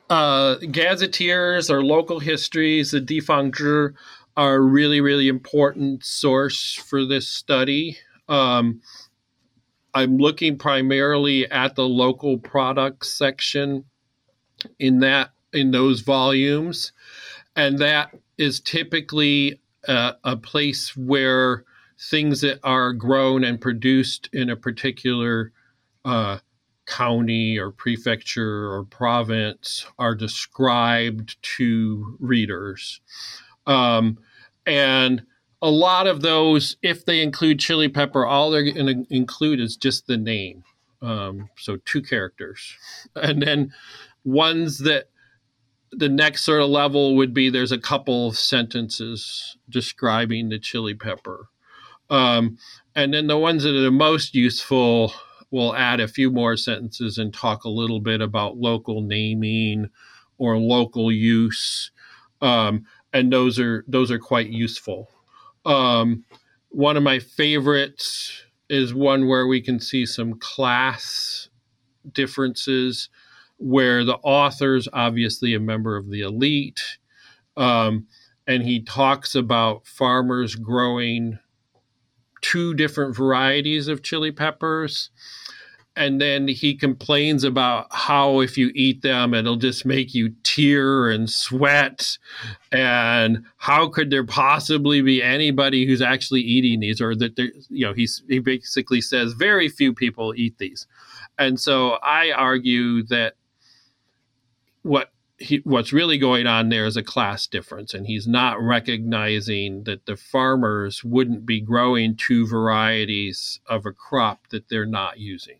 uh, 0.09 0.55
gazetteers 0.71 1.69
or 1.69 1.83
local 1.83 2.19
histories, 2.19 2.91
the 2.91 3.01
Difangzhi, 3.01 3.93
are 4.37 4.55
a 4.55 4.61
really, 4.61 5.01
really 5.01 5.27
important 5.27 6.05
source 6.05 6.73
for 6.73 7.05
this 7.05 7.27
study. 7.27 7.97
Um, 8.29 8.81
I'm 9.93 10.17
looking 10.17 10.57
primarily 10.57 11.49
at 11.49 11.75
the 11.75 11.87
local 11.87 12.37
products 12.37 13.11
section 13.11 13.85
in 14.79 14.99
that 14.99 15.31
in 15.53 15.71
those 15.71 16.01
volumes, 16.01 16.93
and 17.55 17.79
that 17.79 18.15
is 18.37 18.59
typically 18.59 19.59
a, 19.87 20.13
a 20.23 20.37
place 20.37 20.95
where 20.95 21.65
things 21.99 22.41
that 22.41 22.59
are 22.63 22.93
grown 22.93 23.43
and 23.43 23.59
produced 23.59 24.29
in 24.33 24.49
a 24.49 24.55
particular 24.55 25.51
uh, 26.05 26.39
county 26.85 27.57
or 27.57 27.71
prefecture 27.71 28.71
or 28.71 28.83
province 28.83 29.85
are 29.99 30.15
described 30.15 31.41
to 31.41 32.17
readers. 32.19 33.01
Um, 33.67 34.17
and 34.65 35.25
a 35.61 35.69
lot 35.69 36.07
of 36.07 36.21
those, 36.21 36.75
if 36.81 37.05
they 37.05 37.21
include 37.21 37.59
chili 37.59 37.87
pepper, 37.87 38.25
all 38.25 38.49
they're 38.49 38.63
going 38.63 39.05
to 39.05 39.15
include 39.15 39.59
is 39.59 39.77
just 39.77 40.07
the 40.07 40.17
name. 40.17 40.63
Um, 41.01 41.49
so 41.57 41.77
two 41.85 42.01
characters. 42.01 42.75
And 43.15 43.41
then 43.41 43.73
ones 44.23 44.79
that 44.79 45.09
the 45.91 46.09
next 46.09 46.43
sort 46.43 46.61
of 46.61 46.69
level 46.69 47.15
would 47.15 47.33
be 47.33 47.49
there's 47.49 47.71
a 47.71 47.77
couple 47.77 48.29
of 48.29 48.37
sentences 48.37 49.57
describing 49.69 50.49
the 50.49 50.59
chili 50.59 50.93
pepper. 50.93 51.49
Um, 52.09 52.57
and 52.95 53.13
then 53.13 53.27
the 53.27 53.37
ones 53.37 53.63
that 53.63 53.75
are 53.75 53.81
the 53.81 53.91
most 53.91 54.33
useful 54.35 55.13
will 55.49 55.75
add 55.75 55.99
a 55.99 56.07
few 56.07 56.31
more 56.31 56.55
sentences 56.55 57.17
and 57.17 57.33
talk 57.33 57.63
a 57.63 57.69
little 57.69 57.99
bit 57.99 58.21
about 58.21 58.57
local 58.57 59.01
naming 59.01 59.89
or 60.37 60.57
local 60.57 61.11
use. 61.11 61.91
Um, 62.41 62.85
and 63.13 63.31
those 63.31 63.59
are 63.59 63.83
those 63.87 64.09
are 64.11 64.19
quite 64.19 64.47
useful. 64.47 65.09
Um, 65.65 66.25
one 66.69 66.97
of 66.97 67.03
my 67.03 67.19
favorites 67.19 68.43
is 68.69 68.93
one 68.93 69.27
where 69.27 69.47
we 69.47 69.61
can 69.61 69.79
see 69.79 70.05
some 70.05 70.39
class 70.39 71.49
differences 72.13 73.09
where 73.57 74.03
the 74.03 74.17
author's 74.23 74.87
obviously 74.93 75.53
a 75.53 75.59
member 75.59 75.95
of 75.97 76.09
the 76.09 76.21
elite. 76.21 76.97
Um, 77.57 78.07
and 78.47 78.63
he 78.63 78.81
talks 78.81 79.35
about 79.35 79.85
farmers 79.85 80.55
growing 80.55 81.37
two 82.41 82.73
different 82.73 83.15
varieties 83.15 83.87
of 83.87 84.01
chili 84.01 84.31
peppers 84.31 85.11
and 85.95 86.21
then 86.21 86.47
he 86.47 86.73
complains 86.73 87.43
about 87.43 87.87
how 87.91 88.39
if 88.39 88.57
you 88.57 88.71
eat 88.73 89.01
them 89.01 89.33
it'll 89.33 89.57
just 89.57 89.85
make 89.85 90.13
you 90.13 90.33
tear 90.43 91.09
and 91.09 91.29
sweat 91.29 92.17
and 92.71 93.43
how 93.57 93.87
could 93.87 94.09
there 94.09 94.25
possibly 94.25 95.01
be 95.01 95.21
anybody 95.21 95.85
who's 95.85 96.01
actually 96.01 96.41
eating 96.41 96.79
these 96.79 97.01
or 97.01 97.15
that 97.15 97.35
there 97.35 97.51
you 97.69 97.85
know 97.85 97.93
he's 97.93 98.23
he 98.29 98.39
basically 98.39 99.01
says 99.01 99.33
very 99.33 99.67
few 99.67 99.93
people 99.93 100.33
eat 100.35 100.57
these 100.57 100.87
and 101.37 101.59
so 101.59 101.91
i 102.01 102.31
argue 102.31 103.03
that 103.03 103.35
what 104.83 105.11
he, 105.41 105.61
what's 105.63 105.91
really 105.91 106.17
going 106.17 106.45
on 106.45 106.69
there 106.69 106.85
is 106.85 106.95
a 106.95 107.03
class 107.03 107.47
difference, 107.47 107.93
and 107.93 108.05
he's 108.05 108.27
not 108.27 108.61
recognizing 108.61 109.83
that 109.85 110.05
the 110.05 110.15
farmers 110.15 111.03
wouldn't 111.03 111.45
be 111.45 111.59
growing 111.59 112.15
two 112.15 112.47
varieties 112.47 113.59
of 113.67 113.85
a 113.85 113.91
crop 113.91 114.47
that 114.49 114.69
they're 114.69 114.85
not 114.85 115.19
using. 115.19 115.57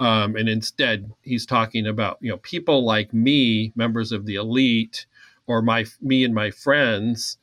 Um, 0.00 0.34
and 0.34 0.48
instead, 0.48 1.12
he's 1.22 1.44
talking 1.44 1.86
about 1.86 2.16
you 2.20 2.30
know 2.30 2.38
people 2.38 2.84
like 2.84 3.12
me, 3.12 3.72
members 3.76 4.12
of 4.12 4.24
the 4.24 4.36
elite, 4.36 5.06
or 5.46 5.60
my 5.62 5.84
me 6.00 6.24
and 6.24 6.34
my 6.34 6.50
friends 6.50 7.38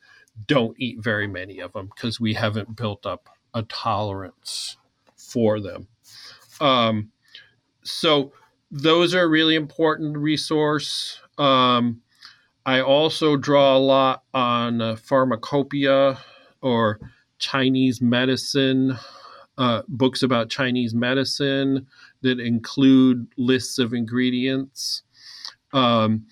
don't 0.46 0.76
eat 0.78 0.98
very 0.98 1.26
many 1.26 1.60
of 1.60 1.72
them 1.72 1.90
because 1.94 2.20
we 2.20 2.34
haven't 2.34 2.76
built 2.76 3.06
up 3.06 3.28
a 3.54 3.62
tolerance 3.62 4.76
for 5.16 5.60
them. 5.60 5.86
Um, 6.60 7.10
so 7.82 8.32
those 8.70 9.14
are 9.14 9.22
a 9.22 9.28
really 9.28 9.54
important 9.54 10.16
resource. 10.18 11.20
Um, 11.38 12.02
I 12.66 12.80
also 12.80 13.36
draw 13.36 13.76
a 13.76 13.78
lot 13.78 14.24
on 14.34 14.82
uh, 14.82 14.96
pharmacopoeia 14.96 16.18
or 16.60 17.00
Chinese 17.38 18.02
medicine, 18.02 18.98
uh, 19.56 19.82
books 19.88 20.22
about 20.22 20.50
Chinese 20.50 20.94
medicine 20.94 21.86
that 22.22 22.40
include 22.40 23.28
lists 23.36 23.78
of 23.78 23.92
ingredients. 23.92 25.02
Um, 25.72 26.26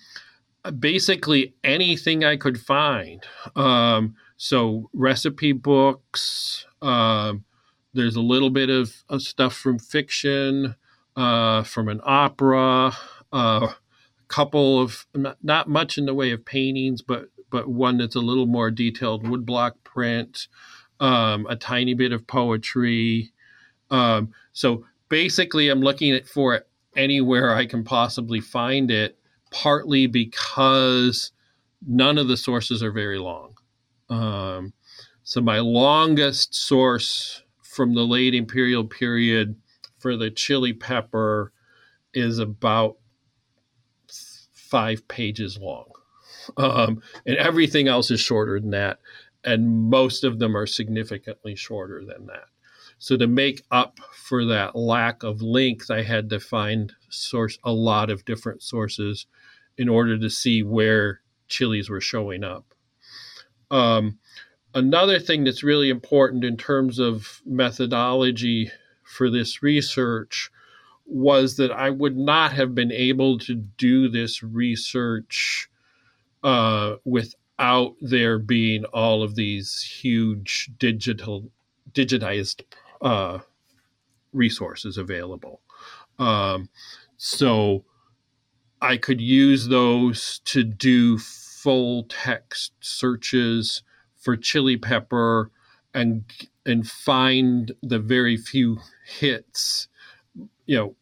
basically 0.79 1.53
anything 1.63 2.23
I 2.23 2.37
could 2.37 2.59
find. 2.59 3.23
Um, 3.55 4.15
so 4.37 4.89
recipe 4.93 5.51
books. 5.51 6.65
Um, 6.81 7.45
there's 7.93 8.15
a 8.15 8.21
little 8.21 8.49
bit 8.49 8.69
of, 8.69 9.03
of 9.09 9.21
stuff 9.21 9.55
from 9.55 9.79
fiction, 9.79 10.75
uh, 11.15 11.63
from 11.63 11.89
an 11.89 12.01
opera. 12.03 12.93
Uh, 13.31 13.67
a 13.69 13.75
couple 14.27 14.79
of 14.79 15.05
not, 15.15 15.37
not 15.41 15.67
much 15.67 15.97
in 15.97 16.05
the 16.05 16.13
way 16.13 16.31
of 16.31 16.45
paintings, 16.45 17.01
but 17.01 17.29
but 17.49 17.69
one 17.69 17.97
that's 17.97 18.15
a 18.15 18.19
little 18.19 18.45
more 18.45 18.69
detailed 18.69 19.23
woodblock 19.23 19.71
print. 19.83 20.47
Um, 20.99 21.45
a 21.47 21.55
tiny 21.55 21.93
bit 21.93 22.11
of 22.11 22.27
poetry. 22.27 23.31
Um, 23.89 24.33
so 24.51 24.85
basically 25.09 25.69
I'm 25.69 25.81
looking 25.81 26.19
for 26.23 26.55
it 26.55 26.67
anywhere 26.95 27.53
I 27.53 27.65
can 27.65 27.83
possibly 27.83 28.39
find 28.39 28.89
it, 28.91 29.17
partly 29.51 30.07
because 30.07 31.31
none 31.85 32.17
of 32.17 32.27
the 32.27 32.37
sources 32.37 32.81
are 32.81 32.91
very 32.91 33.19
long. 33.19 33.55
Um, 34.09 34.73
so 35.23 35.41
my 35.41 35.59
longest 35.59 36.55
source 36.55 37.43
from 37.61 37.93
the 37.93 38.05
late 38.05 38.33
imperial 38.33 38.85
period 38.85 39.55
for 39.99 40.15
the 40.15 40.31
chili 40.31 40.73
pepper 40.73 41.51
is 42.13 42.39
about 42.39 42.97
five 44.53 45.07
pages 45.07 45.57
long. 45.57 45.91
Um, 46.57 47.01
and 47.25 47.37
everything 47.37 47.87
else 47.87 48.09
is 48.09 48.19
shorter 48.19 48.59
than 48.59 48.71
that. 48.71 48.99
And 49.43 49.89
most 49.89 50.23
of 50.23 50.39
them 50.39 50.55
are 50.55 50.65
significantly 50.65 51.55
shorter 51.55 52.03
than 52.05 52.25
that. 52.27 52.45
So 52.99 53.15
to 53.17 53.27
make 53.27 53.63
up 53.71 53.99
for 54.13 54.45
that 54.45 54.75
lack 54.75 55.23
of 55.23 55.41
length, 55.41 55.91
I 55.91 56.01
had 56.01 56.29
to 56.31 56.39
find 56.39 56.93
source 57.09 57.57
a 57.63 57.71
lot 57.71 58.09
of 58.09 58.25
different 58.25 58.63
sources 58.63 59.27
in 59.77 59.87
order 59.87 60.17
to 60.17 60.29
see 60.29 60.63
where 60.63 61.21
chilies 61.47 61.89
were 61.89 62.01
showing 62.01 62.43
up. 62.43 62.65
Um, 63.69 64.17
another 64.73 65.19
thing 65.19 65.43
that's 65.43 65.63
really 65.63 65.89
important 65.89 66.43
in 66.43 66.57
terms 66.57 66.99
of 66.99 67.41
methodology 67.45 68.71
for 69.03 69.29
this 69.29 69.61
research 69.61 70.49
was 71.05 71.55
that 71.55 71.71
I 71.71 71.89
would 71.89 72.17
not 72.17 72.51
have 72.53 72.75
been 72.75 72.91
able 72.91 73.39
to 73.39 73.55
do 73.55 74.09
this 74.09 74.43
research 74.43 75.69
uh, 76.43 76.95
without 77.05 77.95
there 78.01 78.39
being 78.39 78.85
all 78.85 79.23
of 79.23 79.35
these 79.35 79.81
huge 79.81 80.69
digital 80.77 81.49
digitized 81.93 82.63
uh, 83.01 83.39
resources 84.33 84.97
available. 84.97 85.61
Um, 86.19 86.69
so 87.17 87.85
I 88.81 88.97
could 88.97 89.21
use 89.21 89.67
those 89.67 90.39
to 90.45 90.63
do 90.63 91.17
full 91.17 92.03
text 92.03 92.73
searches 92.79 93.83
for 94.15 94.37
chili 94.37 94.77
pepper 94.77 95.51
and 95.93 96.23
and 96.65 96.87
find 96.87 97.71
the 97.81 97.99
very 97.99 98.35
few 98.35 98.79
hits, 99.05 99.87
you 100.65 100.77
know, 100.77 100.95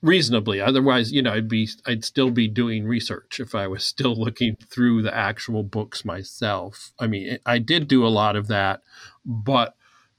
reasonably. 0.00 0.60
Otherwise, 0.60 1.12
you 1.12 1.22
know, 1.22 1.32
I'd 1.32 1.48
be 1.48 1.68
I'd 1.86 2.04
still 2.04 2.30
be 2.30 2.48
doing 2.48 2.84
research 2.86 3.40
if 3.40 3.54
I 3.54 3.66
was 3.66 3.84
still 3.84 4.14
looking 4.20 4.56
through 4.70 5.02
the 5.02 5.14
actual 5.14 5.62
books 5.62 6.04
myself. 6.04 6.92
I 6.98 7.06
mean, 7.06 7.38
I 7.44 7.58
did 7.58 7.88
do 7.88 8.06
a 8.06 8.08
lot 8.08 8.36
of 8.36 8.48
that, 8.48 8.82
but 9.24 9.74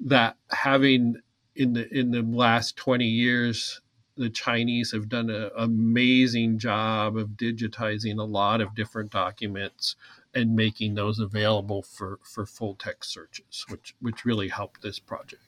that 0.05 0.37
having 0.49 1.17
in 1.55 1.73
the 1.73 1.87
in 1.97 2.11
the 2.11 2.21
last 2.21 2.75
20 2.77 3.05
years 3.05 3.81
the 4.17 4.29
chinese 4.29 4.91
have 4.91 5.09
done 5.09 5.29
an 5.29 5.49
amazing 5.57 6.57
job 6.57 7.17
of 7.17 7.29
digitizing 7.29 8.19
a 8.19 8.23
lot 8.23 8.61
of 8.61 8.75
different 8.75 9.11
documents 9.11 9.95
and 10.33 10.55
making 10.55 10.95
those 10.95 11.19
available 11.19 11.81
for 11.81 12.19
for 12.23 12.45
full 12.45 12.75
text 12.75 13.11
searches 13.11 13.65
which 13.69 13.95
which 13.99 14.25
really 14.25 14.47
helped 14.47 14.81
this 14.81 14.99
project. 14.99 15.41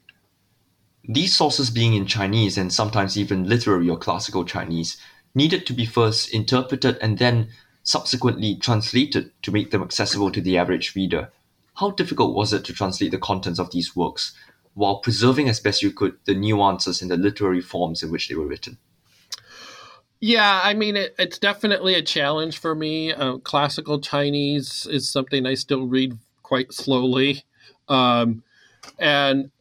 These 1.08 1.36
sources 1.36 1.70
being 1.70 1.94
in 1.94 2.06
chinese 2.06 2.58
and 2.58 2.72
sometimes 2.72 3.18
even 3.18 3.48
literary 3.48 3.90
or 3.90 3.98
classical 3.98 4.46
chinese 4.46 4.98
needed 5.36 5.66
to 5.66 5.74
be 5.74 5.86
first 5.86 6.34
interpreted 6.34 6.98
and 7.02 7.18
then 7.18 7.50
subsequently 7.84 8.56
translated 8.56 9.32
to 9.42 9.52
make 9.52 9.72
them 9.72 9.82
accessible 9.82 10.32
to 10.32 10.42
the 10.42 10.58
average 10.58 10.96
reader 10.96 11.32
how 11.76 11.92
difficult 11.92 12.36
was 12.36 12.54
it 12.54 12.64
to 12.66 12.74
translate 12.74 13.12
the 13.12 13.18
contents 13.18 13.60
of 13.60 13.72
these 13.72 13.96
works 13.96 14.34
while 14.74 14.98
preserving 14.98 15.50
as 15.50 15.60
best 15.60 15.82
you 15.82 15.92
could 15.92 16.16
the 16.26 16.34
nuances 16.34 17.02
and 17.02 17.10
the 17.10 17.18
literary 17.18 17.62
forms 17.62 18.04
in 18.04 18.12
which 18.12 18.30
they 18.30 18.36
were 18.36 18.48
written? 18.48 18.78
Yeah, 20.20 20.62
I 20.64 20.74
mean, 20.74 20.96
it, 20.96 21.16
it's 21.20 21.38
definitely 21.38 21.96
a 21.96 22.02
challenge 22.02 22.58
for 22.58 22.74
me. 22.74 23.12
Uh, 23.12 23.40
classical 23.40 24.00
Chinese 24.00 24.88
is 24.90 25.10
something 25.10 25.46
I 25.46 25.56
still 25.56 25.86
read 25.86 26.18
quite 26.44 26.72
slowly. 26.72 27.44
Um, 27.90 28.44
and 28.98 29.52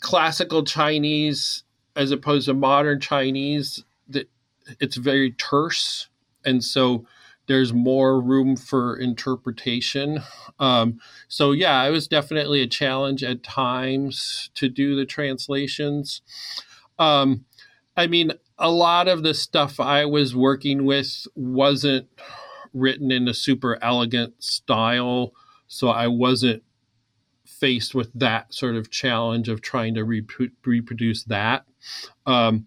classical 0.00 0.64
Chinese, 0.64 1.64
as 1.94 2.10
opposed 2.12 2.46
to 2.46 2.54
modern 2.54 2.98
Chinese, 2.98 3.84
it's 4.80 4.96
very 4.96 5.32
terse. 5.32 6.08
And 6.44 6.64
so 6.64 7.04
there's 7.52 7.74
more 7.74 8.18
room 8.18 8.56
for 8.56 8.96
interpretation. 8.96 10.22
Um, 10.58 10.98
so 11.28 11.52
yeah, 11.52 11.84
it 11.84 11.90
was 11.90 12.08
definitely 12.08 12.62
a 12.62 12.66
challenge 12.66 13.22
at 13.22 13.42
times 13.42 14.50
to 14.54 14.70
do 14.70 14.96
the 14.96 15.04
translations. 15.04 16.22
Um, 16.98 17.44
I 17.94 18.06
mean, 18.06 18.32
a 18.58 18.70
lot 18.70 19.06
of 19.06 19.22
the 19.22 19.34
stuff 19.34 19.78
I 19.78 20.06
was 20.06 20.34
working 20.34 20.86
with 20.86 21.26
wasn't 21.34 22.08
written 22.72 23.10
in 23.10 23.28
a 23.28 23.34
super 23.34 23.78
elegant 23.82 24.42
style, 24.42 25.32
so 25.66 25.88
I 25.88 26.06
wasn't 26.06 26.62
faced 27.44 27.94
with 27.94 28.10
that 28.14 28.54
sort 28.54 28.76
of 28.76 28.90
challenge 28.90 29.50
of 29.50 29.60
trying 29.60 29.94
to 29.94 30.04
reproduce 30.04 31.24
that. 31.24 31.66
Um, 32.24 32.66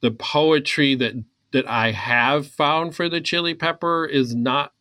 the 0.00 0.10
poetry 0.10 0.96
that 0.96 1.14
that 1.56 1.66
I 1.66 1.92
have 1.92 2.46
found 2.46 2.94
for 2.94 3.08
the 3.08 3.18
chili 3.18 3.54
pepper 3.54 4.04
is 4.04 4.34
not 4.34 4.74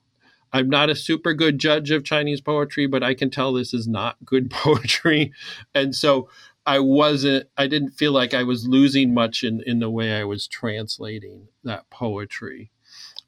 I'm 0.52 0.70
not 0.70 0.90
a 0.90 0.96
super 0.96 1.34
good 1.34 1.58
judge 1.58 1.90
of 1.90 2.04
Chinese 2.04 2.42
poetry, 2.42 2.86
but 2.86 3.02
I 3.02 3.14
can 3.14 3.30
tell 3.30 3.54
this 3.54 3.74
is 3.74 3.88
not 3.88 4.18
good 4.26 4.50
poetry. 4.52 5.32
And 5.74 5.96
so 5.96 6.28
I 6.66 6.80
wasn't, 6.80 7.48
I 7.58 7.68
didn't 7.68 7.92
feel 7.92 8.12
like 8.12 8.34
I 8.34 8.44
was 8.44 8.68
losing 8.68 9.14
much 9.14 9.42
in, 9.42 9.64
in 9.66 9.80
the 9.80 9.90
way 9.90 10.20
I 10.20 10.26
was 10.26 10.48
translating 10.48 11.48
that 11.64 11.90
poetry. 11.90 12.72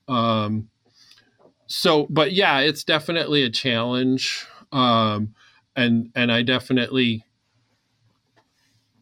Um, 0.10 0.69
so, 1.67 2.05
but 2.10 2.33
yeah, 2.33 2.60
it's 2.60 2.83
definitely 2.83 3.43
a 3.43 3.49
challenge. 3.49 4.45
Um, 4.73 5.36
and, 5.73 6.12
and 6.15 6.33
I 6.33 6.41
definitely, 6.41 7.23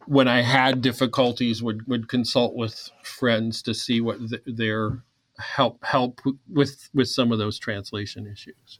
when 0.06 0.28
I 0.28 0.42
had 0.42 0.80
difficulties, 0.80 1.62
would, 1.62 1.86
would 1.86 2.08
consult 2.08 2.54
with 2.54 2.90
friends 3.02 3.62
to 3.62 3.74
see 3.74 4.00
what 4.00 4.18
th- 4.30 4.42
their 4.46 5.02
help 5.38 5.84
help 5.84 6.20
with 6.48 6.88
with 6.94 7.08
some 7.08 7.30
of 7.30 7.38
those 7.38 7.58
translation 7.58 8.26
issues. 8.26 8.78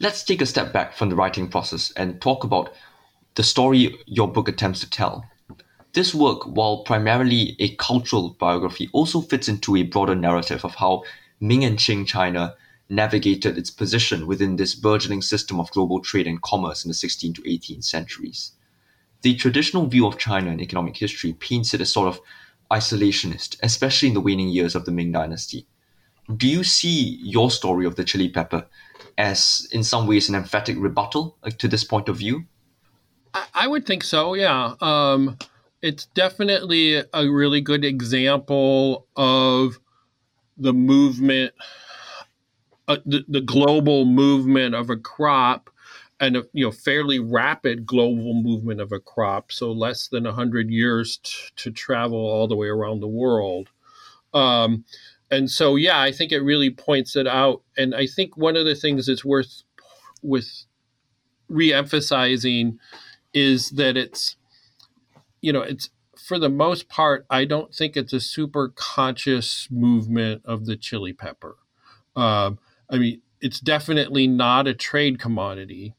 Let's 0.00 0.24
take 0.24 0.40
a 0.40 0.46
step 0.46 0.72
back 0.72 0.94
from 0.94 1.10
the 1.10 1.16
writing 1.16 1.48
process 1.48 1.92
and 1.92 2.20
talk 2.20 2.44
about 2.44 2.72
the 3.34 3.42
story 3.42 3.96
your 4.06 4.28
book 4.28 4.48
attempts 4.48 4.80
to 4.80 4.90
tell. 4.90 5.24
This 5.92 6.14
work, 6.14 6.44
while 6.44 6.84
primarily 6.84 7.56
a 7.58 7.74
cultural 7.76 8.30
biography, 8.30 8.88
also 8.92 9.20
fits 9.20 9.48
into 9.48 9.76
a 9.76 9.82
broader 9.82 10.14
narrative 10.14 10.64
of 10.64 10.76
how 10.76 11.02
Ming 11.40 11.64
and 11.64 11.78
Qing 11.78 12.06
China 12.06 12.54
navigated 12.88 13.58
its 13.58 13.70
position 13.70 14.26
within 14.26 14.56
this 14.56 14.74
burgeoning 14.74 15.22
system 15.22 15.60
of 15.60 15.70
global 15.70 16.00
trade 16.00 16.26
and 16.26 16.42
commerce 16.42 16.84
in 16.84 16.88
the 16.88 16.94
16th 16.94 17.36
to 17.36 17.42
18th 17.42 17.84
centuries. 17.84 18.52
The 19.22 19.34
traditional 19.34 19.86
view 19.86 20.06
of 20.06 20.18
China 20.18 20.50
in 20.50 20.60
economic 20.60 20.96
history 20.96 21.32
paints 21.32 21.74
it 21.74 21.80
as 21.80 21.92
sort 21.92 22.08
of 22.08 22.20
isolationist, 22.70 23.58
especially 23.62 24.08
in 24.08 24.14
the 24.14 24.20
waning 24.20 24.48
years 24.48 24.74
of 24.74 24.84
the 24.84 24.92
Ming 24.92 25.12
Dynasty. 25.12 25.66
Do 26.36 26.46
you 26.46 26.62
see 26.62 27.18
your 27.22 27.50
story 27.50 27.86
of 27.86 27.96
the 27.96 28.04
chili 28.04 28.28
pepper 28.28 28.66
as, 29.16 29.66
in 29.72 29.82
some 29.82 30.06
ways, 30.06 30.28
an 30.28 30.34
emphatic 30.34 30.76
rebuttal 30.78 31.36
to 31.58 31.68
this 31.68 31.84
point 31.84 32.08
of 32.08 32.16
view? 32.16 32.44
I 33.54 33.66
would 33.66 33.86
think 33.86 34.04
so, 34.04 34.34
yeah. 34.34 34.74
Um, 34.80 35.38
it's 35.82 36.06
definitely 36.06 36.96
a 36.96 37.28
really 37.28 37.60
good 37.60 37.84
example 37.84 39.06
of 39.16 39.78
the 40.56 40.72
movement, 40.72 41.54
uh, 42.88 42.98
the, 43.06 43.24
the 43.28 43.40
global 43.40 44.04
movement 44.04 44.74
of 44.74 44.90
a 44.90 44.96
crop 44.96 45.70
and 46.20 46.36
a 46.36 46.44
you 46.52 46.64
know 46.64 46.72
fairly 46.72 47.18
rapid 47.18 47.86
global 47.86 48.34
movement 48.34 48.80
of 48.80 48.92
a 48.92 49.00
crop, 49.00 49.52
so 49.52 49.72
less 49.72 50.08
than 50.08 50.24
hundred 50.24 50.70
years 50.70 51.18
t- 51.22 51.32
to 51.56 51.70
travel 51.70 52.18
all 52.18 52.48
the 52.48 52.56
way 52.56 52.68
around 52.68 53.00
the 53.00 53.08
world. 53.08 53.70
Um, 54.34 54.84
and 55.30 55.50
so, 55.50 55.76
yeah, 55.76 56.00
I 56.00 56.12
think 56.12 56.32
it 56.32 56.40
really 56.40 56.70
points 56.70 57.14
it 57.16 57.26
out. 57.26 57.62
And 57.76 57.94
I 57.94 58.06
think 58.06 58.36
one 58.36 58.56
of 58.56 58.64
the 58.64 58.74
things 58.74 59.06
that's 59.06 59.24
worth 59.24 59.62
with 60.22 60.64
re-emphasizing 61.48 62.78
is 63.34 63.70
that 63.70 63.96
it's, 63.96 64.36
you 65.40 65.52
know, 65.52 65.60
it's 65.60 65.90
for 66.16 66.38
the 66.38 66.48
most 66.48 66.88
part, 66.88 67.26
I 67.30 67.44
don't 67.44 67.74
think 67.74 67.96
it's 67.96 68.12
a 68.12 68.20
super 68.20 68.72
conscious 68.74 69.68
movement 69.70 70.42
of 70.44 70.66
the 70.66 70.76
chili 70.76 71.12
pepper. 71.12 71.56
Um, 72.16 72.58
I 72.90 72.98
mean, 72.98 73.20
it's 73.40 73.60
definitely 73.60 74.26
not 74.26 74.66
a 74.66 74.74
trade 74.74 75.18
commodity 75.18 75.94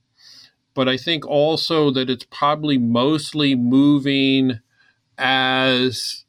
but 0.74 0.88
I 0.88 0.98
think 0.98 1.26
also 1.26 1.92
that 1.92 2.10
it's 2.10 2.26
probably 2.26 2.78
mostly 2.78 3.56
moving 3.56 4.60
as 5.18 6.26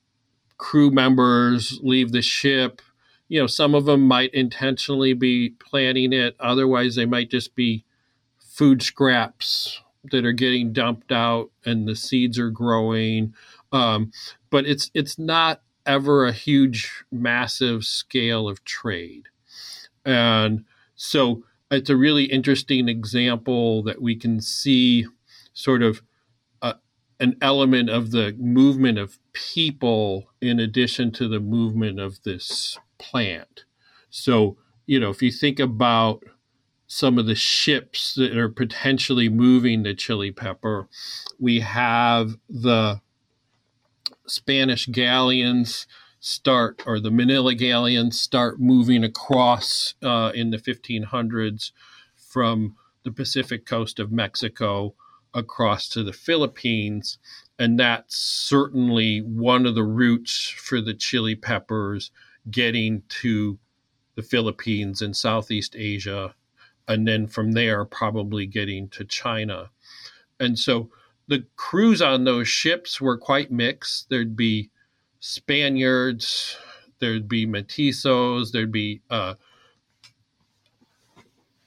crew 0.59 0.90
members 0.90 1.79
leave 1.83 2.12
the 2.12 2.22
ship. 2.22 2.83
You 3.29 3.40
know, 3.40 3.46
some 3.46 3.74
of 3.74 3.85
them 3.85 4.03
might 4.03 4.35
intentionally 4.35 5.12
be 5.12 5.50
planning 5.50 6.12
it, 6.12 6.37
otherwise, 6.40 6.96
they 6.96 7.07
might 7.07 7.31
just 7.31 7.55
be 7.55 7.85
food 8.38 8.83
scraps 8.83 9.81
that 10.11 10.24
are 10.24 10.33
getting 10.33 10.72
dumped 10.72 11.12
out 11.12 11.50
and 11.64 11.87
the 11.87 11.96
seeds 11.96 12.38
are 12.38 12.50
growing. 12.50 13.35
Um, 13.72 14.12
but 14.50 14.66
it's 14.66 14.90
it's 14.94 15.18
not 15.18 15.62
ever 15.87 16.26
a 16.26 16.33
huge, 16.33 17.05
massive 17.11 17.85
scale 17.85 18.48
of 18.48 18.64
trade. 18.64 19.29
And 20.05 20.64
so 20.94 21.44
it's 21.70 21.90
a 21.90 21.96
really 21.96 22.24
interesting 22.24 22.88
example 22.88 23.83
that 23.85 24.02
we 24.02 24.16
can 24.16 24.40
see 24.40 25.06
sort 25.52 25.83
of 25.83 26.02
uh, 26.62 26.74
an 27.20 27.37
element 27.40 27.88
of 27.88 28.11
the 28.11 28.35
movement 28.38 28.98
of 28.98 29.18
people 29.33 30.33
in 30.40 30.59
addition 30.59 31.12
to 31.12 31.28
the 31.28 31.40
movement 31.40 32.00
of 32.00 32.22
this 32.24 32.78
plant. 32.98 33.64
So, 34.11 34.56
you 34.87 34.98
know, 34.98 35.11
if 35.11 35.22
you 35.22 35.30
think 35.30 35.61
about 35.61 36.24
some 36.88 37.18
of 37.18 37.26
the 37.26 37.37
ships 37.37 38.14
that 38.14 38.37
are 38.37 38.48
potentially 38.48 39.28
moving 39.28 39.85
the 39.85 39.94
chili 39.94 40.33
pepper, 40.33 40.88
we 41.38 41.61
have 41.61 42.37
the 42.48 43.00
Spanish 44.26 44.87
galleons 44.87 45.87
start, 46.20 46.83
or 46.87 47.00
the 47.00 47.11
Manila 47.11 47.54
galleons 47.54 48.20
start 48.20 48.61
moving 48.61 49.02
across 49.02 49.94
uh, 50.02 50.30
in 50.35 50.50
the 50.50 50.59
1500s 50.59 51.72
from 52.14 52.76
the 53.02 53.11
Pacific 53.11 53.66
coast 53.66 53.98
of 53.98 54.12
Mexico 54.12 54.94
across 55.33 55.88
to 55.88 56.04
the 56.04 56.12
Philippines. 56.12 57.18
And 57.59 57.80
that's 57.80 58.16
certainly 58.16 59.20
one 59.20 59.66
of 59.66 59.74
the 59.74 59.85
routes 59.85 60.48
for 60.48 60.80
the 60.80 60.94
chili 60.94 61.35
peppers 61.35 62.11
getting 62.50 63.02
to 63.09 63.59
the 64.14 64.22
Philippines 64.22 65.00
and 65.00 65.16
Southeast 65.16 65.74
Asia. 65.76 66.35
And 66.87 67.06
then 67.09 67.26
from 67.26 67.52
there, 67.52 67.85
probably 67.85 68.46
getting 68.46 68.88
to 68.90 69.04
China. 69.04 69.70
And 70.38 70.59
so 70.59 70.90
the 71.28 71.46
crews 71.56 72.02
on 72.02 72.24
those 72.24 72.48
ships 72.48 73.00
were 73.00 73.16
quite 73.16 73.50
mixed. 73.50 74.11
There'd 74.11 74.37
be 74.37 74.70
Spaniards, 75.20 76.56
there'd 76.98 77.28
be 77.28 77.46
mestizos, 77.46 78.52
there'd 78.52 78.72
be 78.72 79.02
uh, 79.11 79.35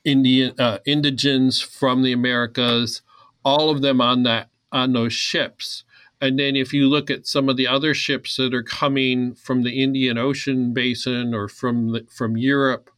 Indian 0.04 0.54
uh, 0.60 0.80
indigens 0.88 1.64
from 1.64 2.02
the 2.02 2.12
Americas, 2.12 3.04
all 3.46 3.70
of 3.70 3.82
them 3.82 4.02
on 4.02 4.24
that 4.24 4.50
on 4.72 4.94
those 4.94 5.14
ships. 5.14 5.84
And 6.20 6.40
then 6.40 6.56
if 6.56 6.74
you 6.74 6.88
look 6.90 7.12
at 7.12 7.28
some 7.28 7.48
of 7.48 7.58
the 7.58 7.68
other 7.68 7.94
ships 7.94 8.38
that 8.38 8.54
are 8.54 8.64
coming 8.64 9.36
from 9.36 9.64
the 9.64 9.84
Indian 9.84 10.18
Ocean 10.18 10.74
basin 10.74 11.34
or 11.34 11.48
from 11.48 11.92
the, 11.92 12.08
from 12.10 12.38
Europe 12.38 12.90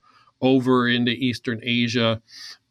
over 0.42 0.88
into 0.88 1.12
Eastern 1.12 1.60
Asia, 1.64 2.22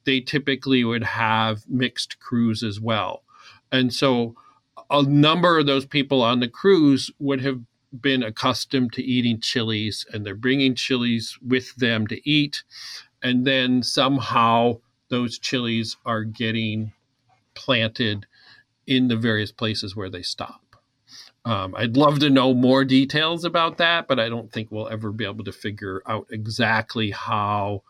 they 0.05 0.20
typically 0.20 0.85
would 0.85 1.03
have 1.03 1.68
mixed 1.68 2.18
crews 2.18 2.62
as 2.62 2.81
well. 2.81 3.25
And 3.70 3.92
so 3.92 4.37
a 4.90 5.03
number 5.03 5.59
of 5.59 5.66
those 5.66 5.87
people 5.87 6.23
on 6.23 6.40
the 6.40 6.49
crews 6.49 7.11
would 7.18 7.40
have 7.40 7.61
been 8.00 8.22
accustomed 8.22 8.92
to 8.94 9.02
eating 9.02 9.40
chilies 9.40 10.07
and 10.12 10.24
they're 10.24 10.35
bringing 10.35 10.74
chilies 10.74 11.38
with 11.46 11.74
them 11.76 12.07
to 12.09 12.28
eat. 12.28 12.62
And 13.22 13.46
then 13.46 13.83
somehow 13.83 14.80
those 15.09 15.38
chilies 15.38 15.96
are 16.04 16.24
getting 16.24 16.92
planted 17.54 18.26
in 18.87 19.09
the 19.09 19.16
various 19.16 19.52
places 19.52 19.96
where 19.96 20.11
they 20.11 20.22
stop. 20.22 20.61
Um, 21.44 21.74
I'd 21.76 21.96
love 21.96 22.20
to 22.20 22.30
know 22.30 22.54
more 22.54 22.85
details 22.85 23.44
about 23.44 23.76
that, 23.78 24.09
but 24.09 24.18
I 24.18 24.28
don't 24.28 24.50
think 24.50 24.70
we'll 24.70 24.88
ever 24.88 25.12
be 25.12 25.24
able 25.24 25.44
to 25.44 25.52
figure 25.52 26.02
out 26.07 26.26
exactly 26.30 27.11
how 27.11 27.83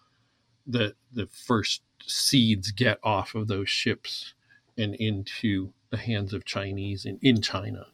the 0.67 0.95
the 1.13 1.27
first 1.27 1.83
seeds 2.05 2.73
get 2.73 2.99
off 3.03 3.35
of 3.35 3.47
those 3.47 3.69
ships 3.69 4.35
and 4.77 4.95
into 4.97 5.73
the 5.91 5.97
hands 5.97 6.33
of 6.35 6.45
Chinese 6.45 7.05
in, 7.05 7.19
in 7.23 7.41
China. 7.41 7.87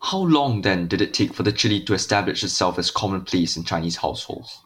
How 0.00 0.18
long 0.18 0.62
then 0.62 0.86
did 0.86 1.00
it 1.00 1.12
take 1.12 1.34
for 1.34 1.42
the 1.42 1.52
chili 1.52 1.80
to 1.84 1.94
establish 1.94 2.44
itself 2.44 2.78
as 2.78 2.90
commonplace 2.90 3.56
in 3.56 3.64
Chinese 3.64 3.96
households? 3.96 4.62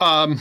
Um, 0.00 0.40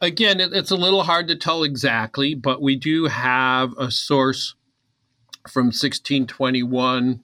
again, 0.00 0.40
it, 0.40 0.52
it's 0.52 0.70
a 0.70 0.76
little 0.76 1.02
hard 1.02 1.28
to 1.28 1.36
tell 1.36 1.62
exactly, 1.62 2.34
but 2.34 2.62
we 2.62 2.76
do 2.76 3.06
have 3.06 3.72
a 3.76 3.90
source 3.90 4.54
from 5.48 5.66
1621. 5.66 7.22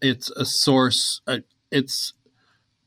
It's 0.00 0.30
a 0.30 0.44
source, 0.44 1.20
uh, 1.26 1.38
it's 1.70 2.12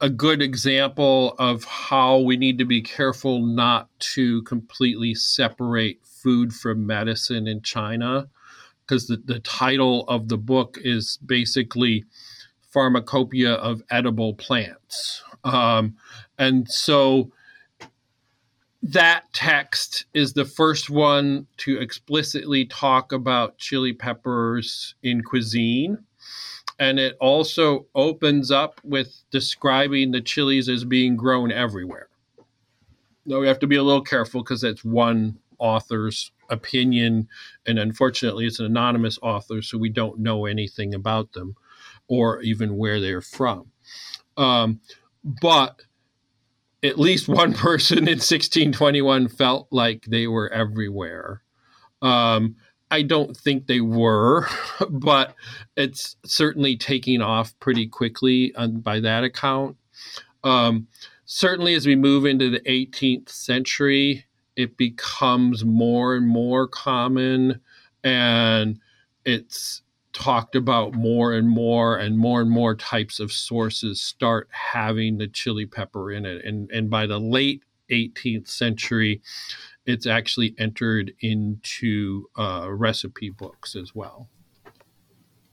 a 0.02 0.10
good 0.10 0.42
example 0.42 1.36
of 1.38 1.66
how 1.66 2.20
we 2.20 2.38
need 2.38 2.58
to 2.58 2.66
be 2.66 2.82
careful 2.82 3.46
not 3.46 3.90
to 4.00 4.42
completely 4.44 5.14
separate 5.14 6.00
food 6.06 6.54
from 6.54 6.88
medicine 6.88 7.48
in 7.48 7.62
China 7.62 8.30
because 8.90 9.06
the, 9.06 9.18
the 9.18 9.40
title 9.42 10.04
of 10.08 10.30
the 10.30 10.38
book 10.38 10.80
is 10.82 11.20
basically 11.24 12.06
Pharmacopoeia 12.74 13.54
of 13.54 13.84
Edible 13.92 14.34
Plants. 14.34 15.24
Um, 15.44 15.96
and 16.40 16.68
so 16.68 17.32
that 18.82 19.32
text 19.32 20.06
is 20.16 20.34
the 20.34 20.46
first 20.46 20.90
one 20.90 21.46
to 21.58 21.80
explicitly 21.80 22.66
talk 22.66 23.12
about 23.12 23.60
chili 23.60 23.94
peppers 23.94 24.96
in 25.04 25.22
cuisine. 25.22 26.00
And 26.80 26.98
it 26.98 27.16
also 27.20 27.86
opens 27.94 28.50
up 28.50 28.82
with 28.84 29.24
describing 29.30 30.12
the 30.12 30.22
chilies 30.22 30.68
as 30.68 30.84
being 30.84 31.16
grown 31.16 31.52
everywhere. 31.52 32.08
Now 33.28 33.40
we 33.40 33.48
have 33.48 33.60
to 33.60 33.68
be 33.68 33.76
a 33.76 33.84
little 33.84 34.02
careful 34.02 34.42
because 34.42 34.62
that's 34.62 34.84
one 34.84 35.38
author's 35.60 36.32
opinion. 36.50 37.28
And 37.66 37.80
unfortunately, 37.80 38.46
it's 38.46 38.60
an 38.60 38.66
anonymous 38.66 39.20
author, 39.22 39.62
so 39.62 39.78
we 39.78 39.90
don't 39.90 40.20
know 40.20 40.46
anything 40.46 40.94
about 40.94 41.34
them 41.34 41.56
or 42.08 42.42
even 42.42 42.78
where 42.78 43.00
they're 43.00 43.22
from. 43.22 43.72
Um, 44.38 44.82
but 45.24 45.82
at 46.84 47.00
least 47.00 47.28
one 47.28 47.54
person 47.54 48.00
in 48.00 48.18
1621 48.18 49.28
felt 49.30 49.68
like 49.72 50.06
they 50.06 50.28
were 50.28 50.52
everywhere. 50.52 51.44
Um, 52.02 52.56
I 52.92 53.04
don't 53.04 53.38
think 53.38 53.68
they 53.68 53.82
were, 53.82 54.48
but 54.90 55.36
it's 55.78 56.16
certainly 56.26 56.76
taking 56.76 57.22
off 57.22 57.58
pretty 57.60 57.88
quickly 57.88 58.54
on, 58.56 58.80
by 58.80 59.00
that 59.02 59.24
account. 59.24 59.78
Um, 60.44 60.88
certainly, 61.26 61.76
as 61.76 61.86
we 61.86 61.96
move 61.96 62.26
into 62.26 62.50
the 62.50 62.62
18th 62.62 63.30
century, 63.30 64.26
it 64.60 64.76
becomes 64.76 65.64
more 65.64 66.18
and 66.18 66.28
more 66.28 66.68
common 66.68 67.62
and 68.04 68.78
it's 69.24 69.82
talked 70.12 70.54
about 70.54 70.94
more 70.94 71.34
and 71.34 71.48
more 71.48 71.96
and 71.96 72.18
more 72.18 72.42
and 72.42 72.52
more 72.52 72.76
types 72.76 73.22
of 73.22 73.32
sources 73.32 74.02
start 74.02 74.50
having 74.52 75.18
the 75.18 75.30
chili 75.30 75.66
pepper 75.66 76.12
in 76.12 76.26
it 76.26 76.44
and 76.44 76.70
and 76.72 76.90
by 76.90 77.08
the 77.08 77.20
late 77.20 77.64
18th 77.90 78.50
century 78.50 79.22
it's 79.86 80.06
actually 80.06 80.54
entered 80.60 81.14
into 81.22 82.26
uh, 82.38 82.68
recipe 82.70 83.30
books 83.30 83.78
as 83.78 83.96
well 83.96 84.28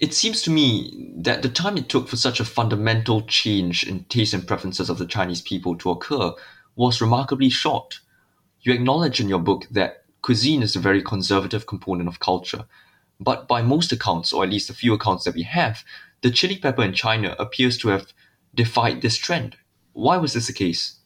it 0.00 0.14
seems 0.14 0.42
to 0.42 0.50
me 0.50 1.12
that 1.16 1.42
the 1.42 1.48
time 1.48 1.76
it 1.76 1.88
took 1.88 2.08
for 2.08 2.16
such 2.16 2.40
a 2.40 2.44
fundamental 2.44 3.22
change 3.22 3.84
in 3.84 4.02
taste 4.04 4.34
and 4.34 4.46
preferences 4.46 4.90
of 4.90 4.98
the 4.98 5.06
Chinese 5.06 5.40
people 5.40 5.76
to 5.76 5.90
occur 5.90 6.32
was 6.74 7.00
remarkably 7.00 7.48
short. 7.48 8.00
You 8.66 8.72
acknowledge 8.72 9.20
in 9.20 9.28
your 9.28 9.38
book 9.38 9.68
that 9.70 10.02
cuisine 10.22 10.60
is 10.60 10.74
a 10.74 10.80
very 10.80 11.00
conservative 11.00 11.68
component 11.68 12.08
of 12.08 12.18
culture, 12.18 12.64
but 13.20 13.46
by 13.46 13.62
most 13.62 13.92
accounts, 13.92 14.32
or 14.32 14.42
at 14.42 14.50
least 14.50 14.68
a 14.68 14.74
few 14.74 14.92
accounts 14.92 15.22
that 15.22 15.36
we 15.36 15.44
have, 15.44 15.84
the 16.22 16.32
chili 16.32 16.56
pepper 16.56 16.82
in 16.82 16.92
China 16.92 17.36
appears 17.38 17.78
to 17.78 17.90
have 17.90 18.12
defied 18.56 19.02
this 19.02 19.16
trend. 19.16 19.56
Why 19.92 20.16
was 20.16 20.32
this 20.32 20.48
the 20.48 20.52
case? 20.52 20.96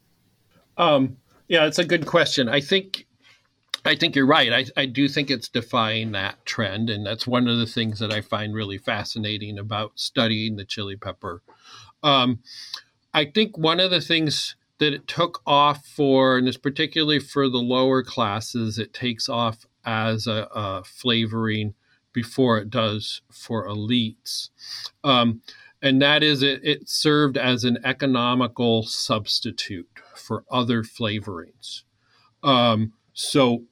Um, 0.78 1.18
yeah, 1.48 1.66
it's 1.66 1.78
a 1.78 1.84
good 1.84 2.06
question. 2.06 2.48
I 2.48 2.62
think 2.62 3.06
I 3.84 3.94
think 3.94 4.16
you're 4.16 4.24
right. 4.24 4.52
I, 4.54 4.64
I 4.80 4.86
do 4.86 5.06
think 5.06 5.30
it's 5.30 5.50
defying 5.50 6.12
that 6.12 6.46
trend, 6.46 6.88
and 6.88 7.04
that's 7.04 7.26
one 7.26 7.46
of 7.46 7.58
the 7.58 7.66
things 7.66 7.98
that 7.98 8.10
I 8.10 8.22
find 8.22 8.54
really 8.54 8.78
fascinating 8.78 9.58
about 9.58 9.92
studying 9.96 10.56
the 10.56 10.64
chili 10.64 10.96
pepper. 10.96 11.42
Um, 12.02 12.38
I 13.12 13.26
think 13.26 13.58
one 13.58 13.80
of 13.80 13.90
the 13.90 14.00
things 14.00 14.56
that 14.80 14.92
it 14.92 15.06
took 15.06 15.40
off 15.46 15.86
for, 15.86 16.36
and 16.36 16.48
it's 16.48 16.56
particularly 16.56 17.20
for 17.20 17.48
the 17.48 17.58
lower 17.58 18.02
classes, 18.02 18.78
it 18.78 18.92
takes 18.92 19.28
off 19.28 19.66
as 19.84 20.26
a, 20.26 20.48
a 20.52 20.82
flavoring 20.84 21.74
before 22.12 22.58
it 22.58 22.70
does 22.70 23.22
for 23.30 23.66
elites. 23.68 24.48
Um, 25.04 25.42
and 25.82 26.02
that 26.02 26.22
is 26.22 26.42
it, 26.42 26.60
it 26.64 26.88
served 26.88 27.36
as 27.36 27.64
an 27.64 27.78
economical 27.84 28.82
substitute 28.82 29.88
for 30.16 30.44
other 30.50 30.82
flavorings. 30.82 31.82
Um, 32.42 32.94
so, 33.12 33.64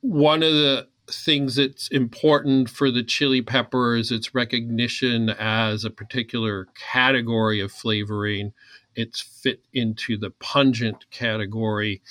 one 0.00 0.42
of 0.42 0.52
the 0.52 0.88
things 1.08 1.56
that's 1.56 1.88
important 1.88 2.70
for 2.70 2.90
the 2.90 3.02
chili 3.02 3.42
pepper 3.42 3.96
is 3.96 4.10
its 4.10 4.34
recognition 4.34 5.30
as 5.30 5.84
a 5.84 5.90
particular 5.90 6.68
category 6.92 7.60
of 7.60 7.72
flavoring. 7.72 8.52
It's 8.94 9.20
fit 9.20 9.62
into 9.72 10.16
the 10.16 10.30
pungent 10.30 11.10
category. 11.10 12.02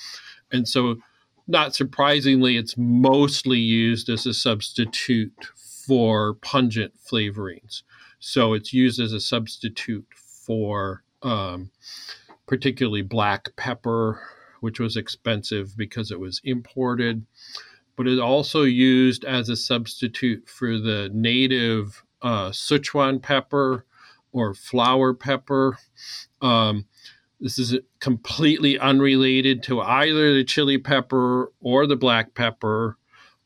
And 0.52 0.67
so 0.67 0.98
not 1.48 1.76
surprisingly, 1.76 2.58
it's 2.58 2.76
mostly 2.78 3.60
used 3.60 4.10
as 4.10 4.26
a 4.26 4.34
substitute 4.34 5.50
for 5.56 6.36
pungent 6.36 6.94
flavorings. 6.98 7.82
So 8.20 8.54
it's 8.54 8.74
used 8.74 9.00
as 9.00 9.13
a 9.13 9.20
substitute 9.20 10.06
for 10.15 11.04
um, 11.24 11.72
particularly 12.48 13.02
black 13.02 13.56
pepper, 13.56 14.22
which 14.60 14.80
was 14.80 14.96
expensive 14.96 15.76
because 15.76 16.12
it 16.12 16.20
was 16.20 16.41
imported. 16.44 17.26
But 17.96 18.08
it's 18.08 18.22
also 18.22 18.63
used 18.63 19.26
as 19.26 19.50
a 19.50 19.56
substitute 19.56 20.48
for 20.48 20.78
the 20.78 21.10
native 21.13 22.04
uh, 22.22 22.50
Sichuan 22.50 23.22
pepper 23.22 23.86
or 24.32 24.54
flower 24.54 25.13
pepper. 25.13 25.78
Um, 26.41 26.86
this 27.39 27.58
is 27.58 27.78
completely 28.00 28.78
unrelated 28.78 29.63
to 29.63 29.82
either 29.82 30.34
the 30.34 30.44
chili 30.44 30.78
pepper 30.78 31.52
or 31.60 31.88
the 31.88 31.96
black 31.96 32.36
pepper, 32.36 32.98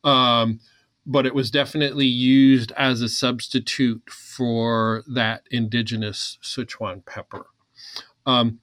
um, 0.04 0.60
but 1.06 1.24
it 1.24 1.34
was 1.34 1.50
definitely 1.50 2.06
used 2.06 2.72
as 2.72 3.00
a 3.00 3.08
substitute 3.08 4.10
for 4.10 5.02
that 5.06 5.44
indigenous 5.50 6.38
Sichuan 6.42 7.04
pepper. 7.06 7.46
Um, 8.26 8.60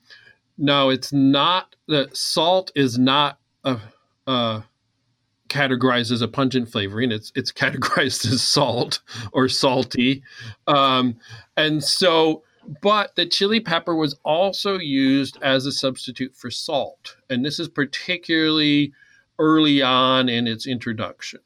now, 0.58 0.90
it's 0.90 1.12
not 1.12 1.76
that 1.88 2.16
salt 2.16 2.72
is 2.76 3.00
not 3.00 3.40
a, 3.64 3.80
a 4.28 4.64
categorized 5.54 6.12
as 6.12 6.22
a 6.22 6.28
pungent 6.28 6.70
flavoring. 6.70 7.12
It's 7.12 7.32
it's 7.36 7.52
categorized 7.52 8.26
as 8.32 8.42
salt 8.42 9.02
or 9.32 9.48
salty, 9.48 10.24
um, 10.68 11.18
and 11.56 11.84
so 11.84 12.44
but 12.82 13.16
the 13.16 13.26
chili 13.26 13.60
pepper 13.60 13.96
was 13.96 14.16
also 14.24 14.78
used 14.78 15.38
as 15.42 15.66
a 15.66 15.72
substitute 15.72 16.36
for 16.36 16.50
salt. 16.50 17.18
And 17.30 17.44
this 17.44 17.60
is 17.60 17.68
particularly 17.68 18.94
early 19.39 19.82
on 19.82 20.30
in 20.30 20.48
its 20.48 20.66
introduction. 20.66 21.42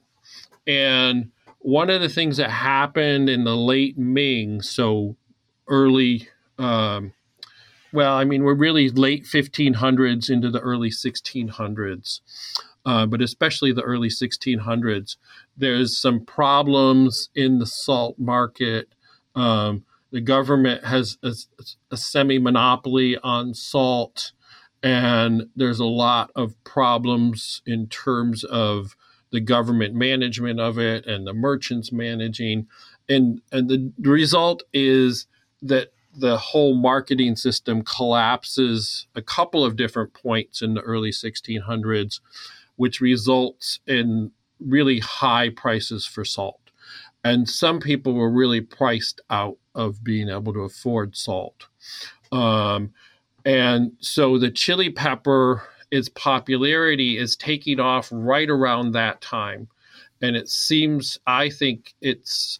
And 0.66 1.32
one 1.60 1.90
of 1.90 2.02
the 2.02 2.10
things 2.10 2.38
that 2.38 2.52
happened 2.52 3.30
in 3.30 3.44
the 3.44 3.56
late 3.56 3.98
Ming, 3.98 4.62
so 4.62 5.16
early, 5.68 6.28
um, 6.60 7.14
well, 7.94 8.16
I 8.16 8.26
mean, 8.26 8.44
we're 8.44 8.54
really 8.54 8.90
late 8.90 9.24
1500s 9.24 10.30
into 10.30 10.52
the 10.52 10.60
early 10.60 10.90
1600s, 10.90 12.20
uh, 12.88 13.06
but 13.06 13.22
especially 13.22 13.74
the 13.74 13.82
early 13.82 14.08
1600s, 14.08 15.18
there's 15.58 16.00
some 16.00 16.24
problems 16.24 17.30
in 17.36 17.60
the 17.60 17.66
salt 17.66 18.18
market. 18.18 18.88
Um, 19.36 19.84
the 20.10 20.22
government 20.22 20.86
has 20.86 21.18
a, 21.22 21.34
a 21.92 21.98
semi 21.98 22.40
monopoly 22.40 23.18
on 23.18 23.54
salt, 23.54 24.32
and 24.82 25.50
there's 25.54 25.82
a 25.82 25.86
lot 25.86 26.32
of 26.34 26.56
problems 26.64 27.62
in 27.66 27.88
terms 27.88 28.46
of 28.46 28.96
the 29.32 29.42
government 29.42 29.94
management 29.94 30.62
of 30.62 30.80
it 30.80 31.06
and 31.06 31.28
the 31.28 31.34
merchants 31.34 31.92
managing. 31.92 32.68
And, 33.10 33.42
and 33.52 33.70
the 33.70 34.10
result 34.10 34.64
is 34.72 35.28
that 35.62 35.92
the 36.18 36.38
whole 36.38 36.74
marketing 36.74 37.36
system 37.36 37.82
collapses 37.82 39.08
a 39.14 39.22
couple 39.22 39.66
of 39.66 39.76
different 39.76 40.14
points 40.14 40.62
in 40.62 40.74
the 40.74 40.82
early 40.82 41.12
1600s, 41.12 42.22
which 42.78 43.02
results 43.02 43.80
in 43.86 44.32
really 44.60 45.00
high 45.00 45.50
prices 45.50 46.06
for 46.06 46.26
salt. 46.26 46.62
And 47.24 47.50
some 47.50 47.80
people 47.80 48.14
were 48.14 48.32
really 48.32 48.62
priced 48.62 49.20
out 49.30 49.58
of 49.76 50.04
being 50.04 50.30
able 50.30 50.54
to 50.54 50.62
afford 50.62 51.16
salt. 51.16 51.68
Um, 52.32 52.94
and 53.46 53.92
so 54.00 54.38
the 54.38 54.52
chili 54.52 54.90
pepper, 54.90 55.64
its 55.92 56.10
popularity 56.10 57.18
is 57.18 57.36
taking 57.36 57.80
off 57.80 58.10
right 58.12 58.50
around 58.50 58.92
that 58.92 59.22
time. 59.22 59.68
And 60.22 60.36
it 60.36 60.50
seems, 60.50 61.20
I 61.28 61.50
think 61.50 61.94
its 62.02 62.60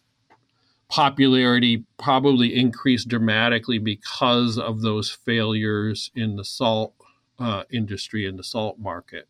popularity 0.88 1.84
probably 1.98 2.54
increased 2.54 3.08
dramatically 3.08 3.78
because 3.78 4.58
of 4.58 4.80
those 4.80 5.10
failures 5.10 6.10
in 6.14 6.36
the 6.36 6.44
salt 6.44 6.94
uh, 7.38 7.64
industry 7.70 8.26
and 8.26 8.38
the 8.38 8.44
salt 8.44 8.78
market. 8.78 9.28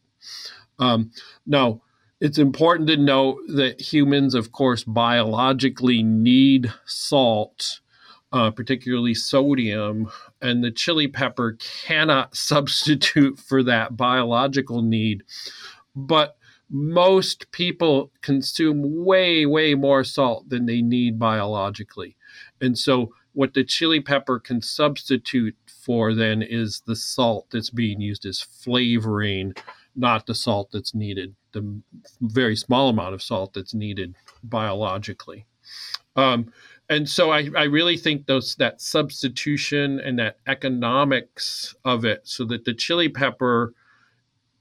Um, 0.79 1.11
now, 1.47 1.83
it's 2.21 2.39
important 2.39 2.89
to 2.89 2.97
note 2.97 3.39
that 3.49 3.81
humans, 3.81 4.35
of 4.35 4.51
course, 4.51 4.85
biologically 4.85 6.03
need 6.03 6.73
salt, 6.85 7.81
uh, 8.33 8.51
particularly 8.51 9.15
sodium, 9.15 10.11
and 10.41 10.63
the 10.63 10.73
chili 10.73 11.07
pepper 11.07 11.57
cannot 11.87 12.37
substitute 12.37 13.39
for 13.39 13.63
that 13.63 13.97
biological 13.97 14.83
need. 14.83 15.23
But 15.95 16.37
most 16.71 17.51
people 17.51 18.11
consume 18.21 19.05
way, 19.05 19.47
way 19.47 19.75
more 19.75 20.05
salt 20.05 20.49
than 20.49 20.67
they 20.67 20.83
need 20.83 21.19
biologically. 21.19 22.17
And 22.61 22.79
so, 22.79 23.15
what 23.33 23.55
the 23.55 23.65
chili 23.65 24.01
pepper 24.01 24.41
can 24.41 24.61
substitute 24.61 25.57
for 25.67 26.13
then 26.13 26.43
is 26.43 26.83
the 26.87 26.97
salt 26.97 27.47
that's 27.51 27.71
being 27.71 28.01
used 28.01 28.27
as 28.27 28.41
flavoring, 28.41 29.55
not 29.99 30.27
the 30.27 30.35
salt 30.35 30.71
that's 30.73 30.95
needed, 30.95 31.35
the 31.53 31.81
very 32.21 32.57
small 32.57 32.89
amount 32.89 33.15
of 33.15 33.23
salt 33.23 33.53
that's 33.55 33.75
needed 33.75 34.15
biologically. 34.43 35.47
Um, 36.17 36.53
and 36.89 37.09
so 37.09 37.31
I, 37.31 37.49
I 37.57 37.65
really 37.65 37.97
think 37.97 38.27
those 38.27 38.55
that 38.57 38.81
substitution 38.81 40.01
and 40.01 40.19
that 40.19 40.39
economics 40.47 41.75
of 41.85 42.05
it 42.05 42.23
so 42.25 42.45
that 42.47 42.65
the 42.65 42.75
chili 42.75 43.09
pepper 43.09 43.75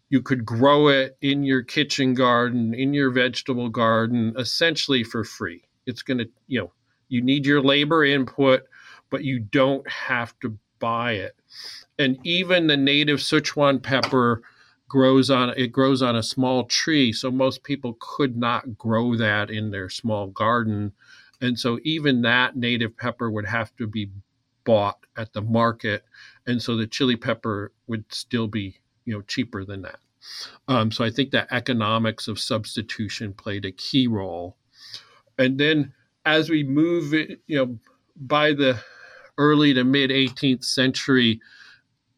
you 0.10 0.22
could 0.22 0.46
grow 0.46 0.88
it 0.88 1.18
in 1.22 1.44
your 1.44 1.64
kitchen 1.64 2.14
garden 2.14 2.74
in 2.74 2.94
your 2.94 3.10
vegetable 3.10 3.70
garden 3.70 4.34
essentially 4.38 5.04
for 5.04 5.24
free 5.24 5.64
it's 5.86 6.02
going 6.02 6.18
to 6.18 6.30
you 6.48 6.60
know 6.60 6.72
you 7.10 7.22
need 7.22 7.46
your 7.46 7.62
labor 7.62 8.04
input 8.04 8.64
but 9.10 9.24
you 9.24 9.40
don't 9.40 9.90
have 9.90 10.38
to 10.40 10.58
buy 10.80 11.14
it 11.14 11.36
and 11.98 12.18
even 12.24 12.68
the 12.68 12.78
native 12.78 13.20
sichuan 13.20 13.82
pepper 13.82 14.42
grows 14.88 15.30
on 15.30 15.50
it 15.58 15.72
grows 15.72 16.02
on 16.02 16.16
a 16.16 16.24
small 16.24 16.64
tree 16.64 17.12
so 17.12 17.30
most 17.30 17.64
people 17.64 17.98
could 18.00 18.38
not 18.38 18.78
grow 18.78 19.16
that 19.16 19.50
in 19.50 19.72
their 19.72 19.90
small 19.90 20.28
garden 20.28 20.94
and 21.42 21.60
so 21.60 21.80
even 21.84 22.22
that 22.22 22.56
native 22.56 22.98
pepper 22.98 23.30
would 23.30 23.46
have 23.46 23.76
to 23.78 23.88
be 23.88 24.10
bought 24.68 25.00
at 25.16 25.32
the 25.32 25.42
market. 25.42 26.04
And 26.46 26.62
so 26.62 26.76
the 26.76 26.86
chili 26.86 27.16
pepper 27.16 27.72
would 27.88 28.04
still 28.14 28.48
be, 28.48 28.76
you 29.06 29.14
know, 29.14 29.22
cheaper 29.22 29.64
than 29.64 29.82
that. 29.84 30.00
Um, 30.68 30.92
so 30.92 31.06
I 31.06 31.10
think 31.10 31.32
that 31.32 31.48
economics 31.52 32.28
of 32.28 32.38
substitution 32.38 33.34
played 33.34 33.64
a 33.64 33.72
key 33.72 34.08
role. 34.08 34.58
And 35.38 35.58
then 35.58 35.94
as 36.26 36.50
we 36.50 36.66
move, 36.66 37.14
it, 37.14 37.40
you 37.48 37.58
know, 37.58 37.80
by 38.18 38.52
the 38.52 38.78
early 39.38 39.74
to 39.74 39.86
mid 39.86 40.10
18th 40.10 40.66
century, 40.66 41.40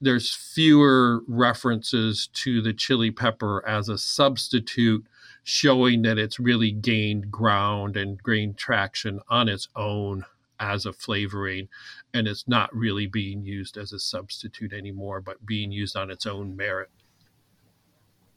there's 0.01 0.33
fewer 0.33 1.21
references 1.27 2.27
to 2.33 2.61
the 2.61 2.73
chili 2.73 3.11
pepper 3.11 3.65
as 3.67 3.89
a 3.89 3.97
substitute 3.97 5.05
showing 5.43 6.03
that 6.03 6.17
it's 6.17 6.39
really 6.39 6.71
gained 6.71 7.31
ground 7.31 7.97
and 7.97 8.21
gained 8.23 8.57
traction 8.57 9.19
on 9.29 9.49
its 9.49 9.67
own 9.75 10.23
as 10.59 10.85
a 10.85 10.93
flavoring 10.93 11.67
and 12.13 12.27
it's 12.27 12.47
not 12.47 12.73
really 12.75 13.07
being 13.07 13.43
used 13.43 13.77
as 13.77 13.93
a 13.93 13.99
substitute 13.99 14.73
anymore 14.73 15.21
but 15.21 15.45
being 15.45 15.71
used 15.71 15.95
on 15.95 16.09
its 16.11 16.25
own 16.25 16.55
merit. 16.55 16.89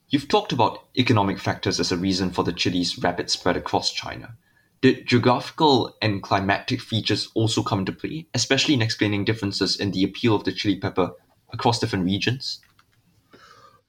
You've 0.09 0.29
talked 0.29 0.53
about 0.53 0.85
economic 0.97 1.39
factors 1.39 1.81
as 1.81 1.91
a 1.91 1.97
reason 1.97 2.31
for 2.31 2.45
the 2.45 2.53
chili's 2.53 2.99
rapid 2.99 3.31
spread 3.31 3.57
across 3.57 3.93
china. 3.93 4.37
Did 4.81 5.07
geographical 5.07 5.97
and 6.03 6.23
climatic 6.23 6.81
features 6.81 7.29
also 7.35 7.63
come 7.63 7.81
into 7.81 7.93
play 7.93 8.27
especially 8.35 8.75
in 8.75 8.83
explaining 8.83 9.25
differences 9.25 9.79
in 9.79 9.93
the 9.93 10.05
appeal 10.05 10.35
of 10.35 10.45
the 10.45 10.53
chili 10.53 10.77
pepper 10.77 11.13
across 11.53 11.79
different 11.79 12.05
regions 12.05 12.61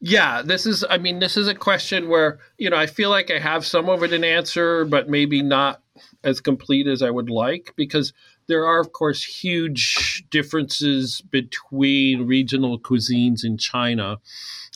yeah, 0.06 0.42
this 0.42 0.66
is, 0.66 0.84
I 0.90 0.98
mean, 0.98 1.20
this 1.20 1.38
is 1.38 1.48
a 1.48 1.56
question 1.56 2.10
where, 2.10 2.40
you 2.58 2.70
know, 2.70 2.76
I 2.76 2.88
feel 2.88 3.10
like 3.10 3.32
I 3.32 3.40
have 3.40 3.66
some 3.66 3.88
of 3.88 4.04
it 4.04 4.12
an 4.12 4.26
answer, 4.26 4.84
but 4.84 5.08
maybe 5.08 5.42
not 5.42 5.82
as 6.26 6.42
complete 6.42 6.88
as 6.88 7.02
I 7.02 7.10
would 7.10 7.30
like 7.30 7.72
because 7.78 8.12
there 8.48 8.66
are, 8.66 8.82
of 8.82 8.92
course, 8.92 9.24
huge 9.24 10.26
differences 10.30 11.22
between 11.22 12.28
regional 12.28 12.78
cuisines 12.78 13.46
in 13.46 13.58
China. 13.58 14.18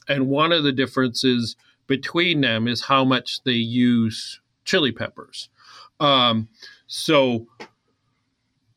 And 0.07 0.29
one 0.29 0.53
of 0.53 0.63
the 0.63 0.71
differences 0.71 1.57
between 1.87 2.39
them 2.39 2.65
is 2.65 2.83
how 2.83 3.03
much 3.03 3.43
they 3.43 3.51
use 3.51 4.39
chili 4.63 4.93
peppers. 4.93 5.49
Um, 5.99 6.47
so 6.87 7.47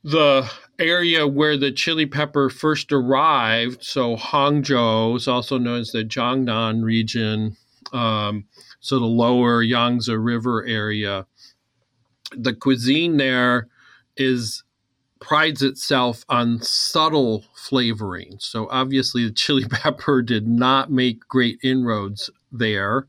the 0.02 0.50
area 0.80 1.26
where 1.26 1.56
the 1.56 1.70
chili 1.70 2.06
pepper 2.06 2.50
first 2.50 2.92
arrived, 2.92 3.84
so 3.84 4.16
Hangzhou 4.16 5.16
is 5.16 5.28
also 5.28 5.58
known 5.58 5.80
as 5.80 5.92
the 5.92 6.04
Jiangnan 6.04 6.82
region, 6.82 7.56
um, 7.92 8.44
so 8.80 8.98
the 8.98 9.04
lower 9.04 9.62
Yangtze 9.62 10.14
River 10.14 10.64
area. 10.66 11.26
The 12.32 12.54
cuisine 12.54 13.16
there 13.16 13.68
is 14.16 14.62
prides 15.20 15.62
itself 15.62 16.24
on 16.28 16.60
subtle 16.62 17.44
flavoring. 17.54 18.36
So 18.38 18.68
obviously, 18.70 19.24
the 19.24 19.32
chili 19.32 19.64
pepper 19.70 20.22
did 20.22 20.48
not 20.48 20.90
make 20.90 21.20
great 21.28 21.58
inroads 21.62 22.30
there. 22.50 23.06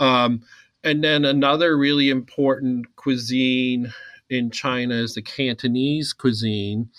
Um, 0.00 0.42
and 0.82 1.04
then 1.04 1.24
another 1.24 1.76
really 1.76 2.10
important 2.10 2.96
cuisine 2.96 3.92
in 4.32 4.50
China 4.50 4.94
is 4.94 5.14
the 5.14 5.22
Cantonese 5.22 6.12
cuisine, 6.12 6.90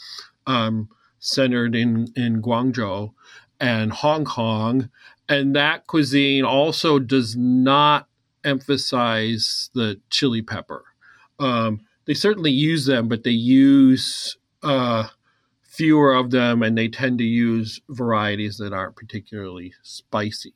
um, 0.47 0.89
centered 1.19 1.75
in, 1.75 2.07
in 2.15 2.41
Guangzhou 2.41 3.13
and 3.59 3.91
Hong 3.91 4.25
Kong. 4.25 4.89
And 5.29 5.55
that 5.55 5.87
cuisine 5.87 6.43
also 6.43 6.99
does 6.99 7.35
not 7.35 8.07
emphasize 8.43 9.69
the 9.73 9.99
chili 10.09 10.41
pepper. 10.41 10.83
Um, 11.39 11.81
they 12.05 12.13
certainly 12.13 12.51
use 12.51 12.85
them, 12.85 13.07
but 13.07 13.23
they 13.23 13.31
use 13.31 14.37
uh, 14.61 15.07
fewer 15.63 16.13
of 16.13 16.31
them 16.31 16.61
and 16.61 16.77
they 16.77 16.87
tend 16.87 17.17
to 17.19 17.23
use 17.23 17.81
varieties 17.89 18.57
that 18.57 18.73
aren't 18.73 18.95
particularly 18.95 19.73
spicy. 19.81 20.53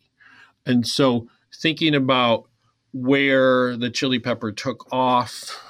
And 0.66 0.86
so, 0.86 1.28
thinking 1.54 1.96
about 1.96 2.50
where 2.94 3.78
the 3.78 3.90
chili 3.90 4.20
pepper 4.20 4.52
took 4.52 4.92
off 4.92 5.64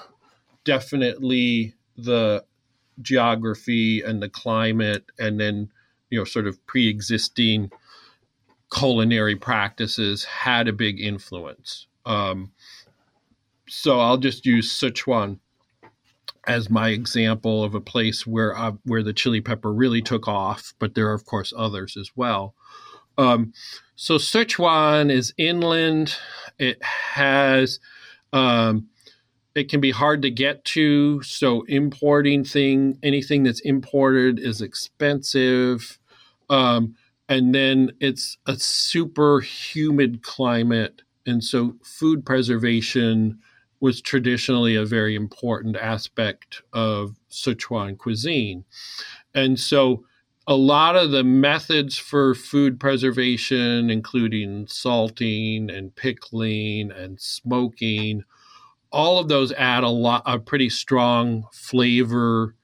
definitely 0.67 1.73
the 1.97 2.43
geography 3.01 4.01
and 4.01 4.21
the 4.21 4.27
climate, 4.27 5.05
and 5.17 5.39
then 5.39 5.71
you 6.09 6.19
know, 6.19 6.25
sort 6.25 6.45
of 6.45 6.63
pre-existing 6.67 7.71
culinary 8.73 9.35
practices 9.35 10.25
had 10.25 10.67
a 10.67 10.73
big 10.73 10.99
influence. 10.99 11.87
Um, 12.05 12.51
so 13.67 13.99
I'll 13.99 14.17
just 14.17 14.45
use 14.45 14.71
Sichuan 14.71 15.39
as 16.45 16.69
my 16.69 16.89
example 16.89 17.63
of 17.63 17.75
a 17.75 17.81
place 17.81 18.27
where 18.27 18.53
where 18.83 19.03
the 19.03 19.13
chili 19.13 19.41
pepper 19.41 19.71
really 19.71 20.01
took 20.01 20.27
off, 20.27 20.73
but 20.79 20.95
there 20.95 21.07
are 21.07 21.13
of 21.13 21.25
course 21.25 21.53
others 21.55 21.95
as 21.97 22.11
well. 22.15 22.55
Um, 23.17 23.53
so 23.95 24.17
Sichuan 24.17 25.09
is 25.11 25.33
inland. 25.37 26.15
It 26.59 26.83
has 26.83 27.79
um, 28.33 28.89
it 29.57 29.69
can 29.69 29.81
be 29.81 29.91
hard 29.91 30.21
to 30.21 30.29
get 30.29 30.63
to. 30.65 31.21
So 31.23 31.63
importing 31.63 32.43
thing 32.43 32.97
anything 33.01 33.43
that's 33.43 33.61
imported 33.61 34.39
is 34.39 34.61
expensive. 34.61 35.97
Um, 36.49 36.95
and 37.27 37.53
then 37.53 37.91
it's 37.99 38.37
a 38.45 38.55
super 38.57 39.41
humid 39.41 40.23
climate. 40.23 41.01
And 41.25 41.43
so 41.43 41.75
food 41.83 42.25
preservation 42.25 43.39
was 43.79 44.01
traditionally 44.01 44.75
a 44.75 44.85
very 44.85 45.15
important 45.15 45.75
aspect 45.75 46.61
of 46.73 47.15
sichuan 47.29 47.97
cuisine. 47.97 48.63
And 49.33 49.59
so 49.59 50.05
a 50.47 50.55
lot 50.55 50.95
of 50.95 51.11
the 51.11 51.23
methods 51.23 51.97
for 51.97 52.33
food 52.33 52.79
preservation 52.79 53.89
including 53.89 54.65
salting 54.67 55.69
and 55.69 55.93
pickling 55.95 56.91
and 56.91 57.19
smoking 57.19 58.23
all 58.91 59.19
of 59.19 59.27
those 59.27 59.51
add 59.53 59.83
a 59.83 59.89
lot 59.89 60.23
a 60.25 60.39
pretty 60.39 60.69
strong 60.69 61.45
flavor 61.51 62.55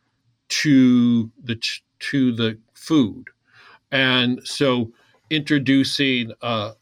to 0.50 1.32
the 1.44 1.62
to 2.00 2.32
the 2.34 2.58
food. 2.74 3.30
And 3.92 4.42
so 4.46 4.92
introducing 5.30 6.32
a, 6.42 6.74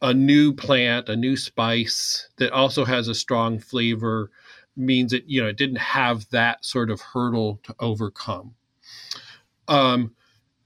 a 0.00 0.14
new 0.14 0.52
plant 0.54 1.08
a 1.08 1.16
new 1.16 1.36
spice 1.36 2.28
that 2.36 2.52
also 2.52 2.84
has 2.84 3.08
a 3.08 3.14
strong 3.14 3.58
flavor 3.58 4.30
means 4.76 5.12
that 5.12 5.28
you 5.28 5.42
know 5.42 5.48
it 5.48 5.56
didn't 5.56 5.76
have 5.76 6.28
that 6.30 6.64
sort 6.64 6.90
of 6.90 7.00
hurdle 7.00 7.60
to 7.64 7.74
overcome. 7.78 8.54
Um, 9.68 10.14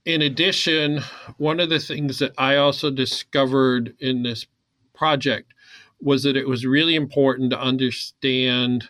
in 0.07 0.21
addition 0.21 1.01
one 1.35 1.59
of 1.59 1.69
the 1.69 1.79
things 1.79 2.19
that 2.19 2.31
i 2.37 2.55
also 2.55 2.89
discovered 2.89 3.93
in 3.99 4.23
this 4.23 4.47
project 4.95 5.53
was 5.99 6.23
that 6.23 6.37
it 6.37 6.47
was 6.47 6.65
really 6.65 6.95
important 6.95 7.51
to 7.51 7.59
understand 7.59 8.89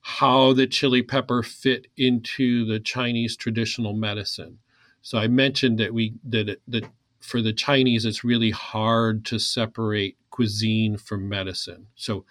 how 0.00 0.52
the 0.52 0.66
chili 0.66 1.02
pepper 1.02 1.42
fit 1.42 1.86
into 1.96 2.66
the 2.66 2.78
Chinese 2.78 3.36
traditional 3.36 3.94
medicine. 3.94 4.58
So 5.00 5.18
I 5.18 5.28
mentioned 5.28 5.78
that 5.78 5.94
we 5.94 6.14
that 6.24 6.48
it, 6.48 6.62
that 6.68 6.84
for 7.20 7.40
the 7.40 7.54
Chinese 7.54 8.04
it's 8.04 8.24
really 8.24 8.50
hard 8.50 9.24
to 9.26 9.38
separate 9.38 10.18
cuisine 10.30 10.98
from 10.98 11.28
medicine. 11.28 11.86
So 11.94 12.26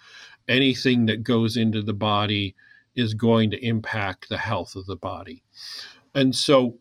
anything 0.46 1.06
that 1.06 1.24
goes 1.24 1.56
into 1.56 1.82
the 1.82 1.94
body 1.94 2.54
is 2.94 3.14
going 3.14 3.50
to 3.50 3.64
impact 3.64 4.28
the 4.28 4.38
health 4.38 4.76
of 4.76 4.86
the 4.86 4.96
body. 4.96 5.42
And 6.14 6.34
so 6.34 6.78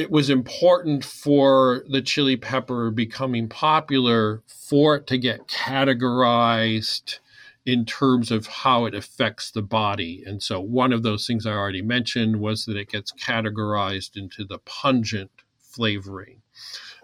it 0.00 0.10
was 0.10 0.30
important 0.30 1.04
for 1.04 1.84
the 1.90 2.00
chili 2.00 2.36
pepper 2.36 2.90
becoming 2.90 3.48
popular 3.48 4.42
for 4.48 4.96
it 4.96 5.06
to 5.08 5.18
get 5.18 5.46
categorized 5.46 7.18
in 7.66 7.84
terms 7.84 8.30
of 8.30 8.46
how 8.46 8.86
it 8.86 8.94
affects 8.94 9.50
the 9.50 9.60
body. 9.60 10.24
And 10.26 10.42
so, 10.42 10.58
one 10.58 10.94
of 10.94 11.02
those 11.02 11.26
things 11.26 11.44
I 11.44 11.52
already 11.52 11.82
mentioned 11.82 12.40
was 12.40 12.64
that 12.64 12.78
it 12.78 12.88
gets 12.88 13.12
categorized 13.12 14.16
into 14.16 14.42
the 14.44 14.58
pungent 14.60 15.30
flavoring. 15.58 16.40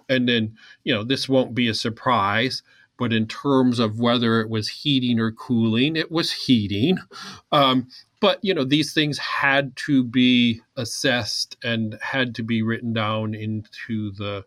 And 0.08 0.26
then, 0.26 0.56
you 0.82 0.94
know, 0.94 1.04
this 1.04 1.28
won't 1.28 1.54
be 1.54 1.68
a 1.68 1.74
surprise, 1.74 2.62
but 2.98 3.12
in 3.12 3.26
terms 3.26 3.78
of 3.78 3.98
whether 3.98 4.40
it 4.40 4.48
was 4.48 4.68
heating 4.68 5.20
or 5.20 5.32
cooling, 5.32 5.96
it 5.96 6.10
was 6.10 6.32
heating. 6.32 6.96
Um, 7.52 7.88
but, 8.20 8.38
you 8.42 8.54
know, 8.54 8.64
these 8.64 8.92
things 8.92 9.18
had 9.18 9.74
to 9.76 10.02
be 10.02 10.60
assessed 10.76 11.56
and 11.62 11.98
had 12.00 12.34
to 12.36 12.42
be 12.42 12.62
written 12.62 12.92
down 12.92 13.34
into 13.34 14.10
the 14.12 14.44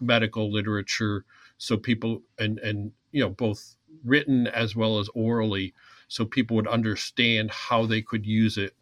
medical 0.00 0.52
literature 0.52 1.24
so 1.58 1.76
people 1.76 2.20
and 2.38 2.58
and 2.58 2.92
you 3.12 3.20
know 3.20 3.30
both 3.30 3.76
written 4.04 4.46
as 4.48 4.76
well 4.76 4.98
as 4.98 5.08
orally 5.14 5.72
so 6.08 6.24
people 6.24 6.54
would 6.54 6.68
understand 6.68 7.50
how 7.50 7.86
they 7.86 8.02
could 8.02 8.24
use 8.24 8.58
it 8.58 8.74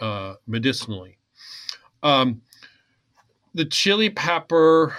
uh, 0.00 0.34
medicinally. 0.46 1.18
Um, 2.02 2.42
the 3.54 3.64
chili 3.64 4.08
pepper 4.08 4.96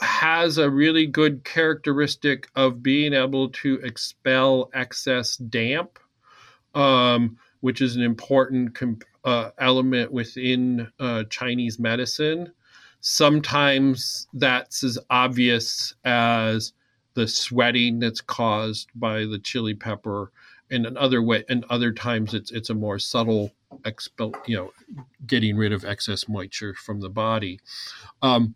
has 0.00 0.58
a 0.58 0.70
really 0.70 1.06
good 1.06 1.44
characteristic 1.44 2.48
of 2.54 2.82
being 2.82 3.12
able 3.12 3.50
to 3.50 3.74
expel 3.82 4.70
excess 4.72 5.36
damp, 5.36 5.98
um, 6.74 7.36
which 7.60 7.80
is 7.80 7.96
an 7.96 8.02
important 8.02 8.74
comp- 8.74 9.04
uh, 9.24 9.50
element 9.58 10.12
within 10.12 10.90
uh, 11.00 11.24
Chinese 11.24 11.78
medicine. 11.78 12.52
Sometimes 13.00 14.26
that's 14.32 14.82
as 14.82 14.98
obvious 15.10 15.94
as 16.04 16.72
the 17.14 17.28
sweating 17.28 17.98
that's 17.98 18.20
caused 18.20 18.88
by 18.94 19.20
the 19.20 19.38
chili 19.38 19.74
pepper, 19.74 20.32
and 20.70 20.86
in 20.86 20.96
other 20.96 21.22
way, 21.22 21.44
and 21.48 21.64
other 21.70 21.92
times 21.92 22.34
it's 22.34 22.50
it's 22.50 22.70
a 22.70 22.74
more 22.74 22.98
subtle 22.98 23.52
expel, 23.84 24.32
you 24.46 24.56
know, 24.56 24.72
getting 25.26 25.56
rid 25.56 25.72
of 25.72 25.84
excess 25.84 26.28
moisture 26.28 26.74
from 26.74 27.00
the 27.00 27.08
body. 27.08 27.60
Um, 28.22 28.54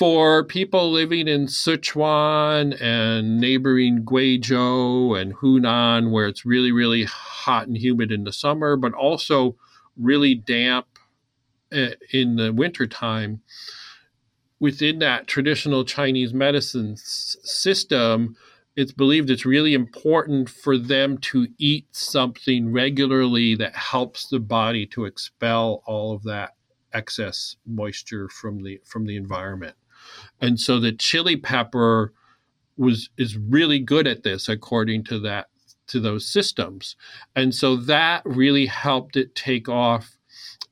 for 0.00 0.42
people 0.42 0.90
living 0.90 1.28
in 1.28 1.44
Sichuan 1.44 2.74
and 2.80 3.38
neighboring 3.38 4.02
Guizhou 4.02 5.20
and 5.20 5.34
Hunan, 5.34 6.10
where 6.10 6.26
it's 6.26 6.46
really, 6.46 6.72
really 6.72 7.04
hot 7.04 7.66
and 7.68 7.76
humid 7.76 8.10
in 8.10 8.24
the 8.24 8.32
summer, 8.32 8.76
but 8.76 8.94
also 8.94 9.56
really 9.98 10.34
damp 10.34 10.86
eh, 11.70 11.92
in 12.14 12.36
the 12.36 12.50
wintertime, 12.50 13.42
within 14.58 15.00
that 15.00 15.26
traditional 15.26 15.84
Chinese 15.84 16.32
medicine 16.32 16.92
s- 16.92 17.36
system, 17.42 18.36
it's 18.76 18.92
believed 18.92 19.28
it's 19.28 19.44
really 19.44 19.74
important 19.74 20.48
for 20.48 20.78
them 20.78 21.18
to 21.18 21.46
eat 21.58 21.84
something 21.90 22.72
regularly 22.72 23.54
that 23.54 23.76
helps 23.76 24.28
the 24.28 24.40
body 24.40 24.86
to 24.86 25.04
expel 25.04 25.82
all 25.84 26.14
of 26.14 26.22
that 26.22 26.52
excess 26.94 27.56
moisture 27.66 28.30
from 28.30 28.62
the 28.62 28.80
from 28.86 29.04
the 29.04 29.16
environment 29.16 29.76
and 30.40 30.60
so 30.60 30.78
the 30.78 30.92
chili 30.92 31.36
pepper 31.36 32.12
was 32.76 33.10
is 33.16 33.36
really 33.36 33.78
good 33.78 34.06
at 34.06 34.22
this 34.22 34.48
according 34.48 35.04
to 35.04 35.18
that 35.18 35.48
to 35.86 36.00
those 36.00 36.26
systems 36.26 36.96
and 37.34 37.54
so 37.54 37.76
that 37.76 38.22
really 38.24 38.66
helped 38.66 39.16
it 39.16 39.34
take 39.34 39.68
off 39.68 40.16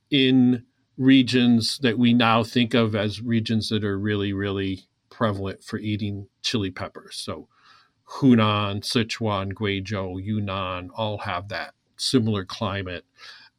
in 0.09 0.63
regions 0.97 1.77
that 1.81 1.97
we 1.97 2.13
now 2.13 2.43
think 2.43 2.73
of 2.73 2.95
as 2.95 3.21
regions 3.21 3.69
that 3.69 3.83
are 3.83 3.99
really 3.99 4.33
really 4.33 4.85
prevalent 5.09 5.63
for 5.63 5.77
eating 5.77 6.27
chili 6.41 6.71
peppers 6.71 7.15
so 7.15 7.47
Hunan, 8.09 8.81
Sichuan, 8.81 9.53
Guizhou, 9.53 10.23
Yunnan 10.23 10.89
all 10.95 11.19
have 11.19 11.49
that 11.49 11.73
similar 11.97 12.43
climate 12.43 13.05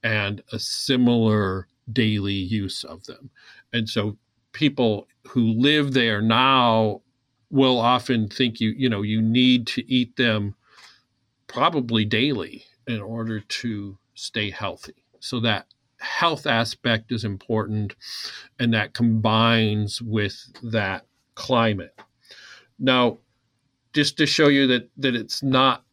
and 0.02 0.42
a 0.52 0.58
similar 0.58 1.68
daily 1.92 2.34
use 2.34 2.84
of 2.84 3.04
them. 3.04 3.30
And 3.72 3.88
so 3.88 4.16
people 4.52 5.06
who 5.28 5.52
live 5.52 5.92
there 5.92 6.20
now 6.20 7.02
will 7.50 7.78
often 7.78 8.28
think 8.28 8.60
you 8.60 8.70
you 8.76 8.88
know 8.88 9.02
you 9.02 9.20
need 9.20 9.66
to 9.66 9.92
eat 9.92 10.16
them 10.16 10.54
probably 11.46 12.04
daily 12.04 12.64
in 12.86 13.00
order 13.00 13.40
to 13.40 13.98
stay 14.14 14.50
healthy. 14.50 15.04
So 15.18 15.40
that 15.40 15.66
health 15.98 16.46
aspect 16.46 17.12
is 17.12 17.24
important 17.24 17.94
and 18.58 18.72
that 18.72 18.94
combines 18.94 20.00
with 20.00 20.36
that 20.62 21.06
climate. 21.34 21.98
Now 22.78 23.18
just 23.92 24.16
to 24.18 24.26
show 24.26 24.48
you 24.48 24.66
that 24.68 24.88
that 24.96 25.14
it's 25.14 25.42
not 25.42 25.84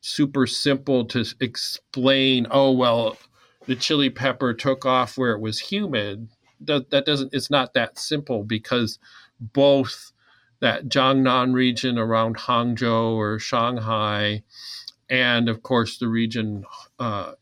super 0.00 0.46
simple 0.46 1.04
to 1.04 1.24
explain 1.40 2.46
oh 2.50 2.70
well 2.70 3.16
the 3.66 3.74
chili 3.74 4.10
pepper 4.10 4.54
took 4.54 4.86
off 4.86 5.18
where 5.18 5.32
it 5.32 5.40
was 5.40 5.58
humid 5.58 6.28
that, 6.60 7.04
doesn't 7.06 7.34
it's 7.34 7.50
not 7.50 7.74
that 7.74 7.98
simple 7.98 8.44
because 8.44 8.98
both 9.40 10.12
that 10.60 10.88
Jiangnan 10.88 11.54
region 11.54 11.98
around 11.98 12.36
Hangzhou 12.38 13.16
or 13.16 13.38
Shanghai, 13.38 14.42
and 15.08 15.48
of 15.48 15.62
course 15.62 15.98
the 15.98 16.08
region 16.08 16.64
uh, 16.98 17.32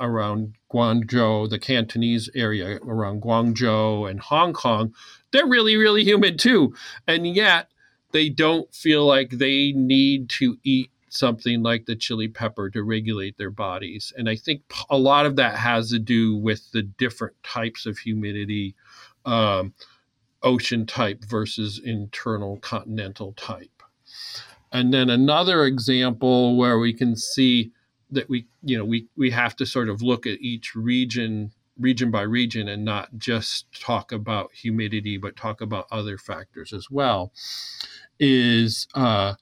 around 0.00 0.54
Guangzhou, 0.72 1.48
the 1.48 1.58
Cantonese 1.58 2.30
area 2.34 2.78
around 2.82 3.22
Guangzhou 3.22 4.10
and 4.10 4.20
Hong 4.20 4.52
Kong, 4.52 4.94
they're 5.32 5.46
really, 5.46 5.76
really 5.76 6.04
humid 6.04 6.38
too. 6.38 6.74
And 7.06 7.26
yet 7.26 7.68
they 8.12 8.28
don't 8.28 8.72
feel 8.74 9.04
like 9.04 9.30
they 9.30 9.72
need 9.72 10.30
to 10.30 10.56
eat 10.62 10.90
something 11.14 11.62
like 11.62 11.86
the 11.86 11.96
chili 11.96 12.28
pepper 12.28 12.70
to 12.70 12.82
regulate 12.82 13.38
their 13.38 13.50
bodies. 13.50 14.12
And 14.16 14.28
I 14.28 14.36
think 14.36 14.62
a 14.90 14.98
lot 14.98 15.26
of 15.26 15.36
that 15.36 15.56
has 15.56 15.90
to 15.90 15.98
do 15.98 16.36
with 16.36 16.70
the 16.72 16.82
different 16.82 17.34
types 17.42 17.86
of 17.86 17.98
humidity, 17.98 18.74
um, 19.24 19.74
ocean 20.42 20.86
type 20.86 21.24
versus 21.24 21.80
internal 21.82 22.58
continental 22.58 23.32
type. 23.32 23.82
And 24.72 24.92
then 24.92 25.08
another 25.08 25.64
example 25.64 26.56
where 26.56 26.78
we 26.78 26.92
can 26.92 27.16
see 27.16 27.70
that 28.10 28.28
we, 28.28 28.46
you 28.62 28.76
know, 28.76 28.84
we, 28.84 29.06
we 29.16 29.30
have 29.30 29.56
to 29.56 29.66
sort 29.66 29.88
of 29.88 30.02
look 30.02 30.26
at 30.26 30.40
each 30.40 30.74
region 30.74 31.52
region 31.78 32.10
by 32.10 32.22
region 32.22 32.68
and 32.68 32.84
not 32.84 33.08
just 33.18 33.66
talk 33.80 34.12
about 34.12 34.52
humidity, 34.52 35.16
but 35.16 35.36
talk 35.36 35.60
about 35.60 35.86
other 35.90 36.16
factors 36.16 36.72
as 36.72 36.88
well, 36.90 37.32
is 38.20 38.86
uh, 38.94 39.34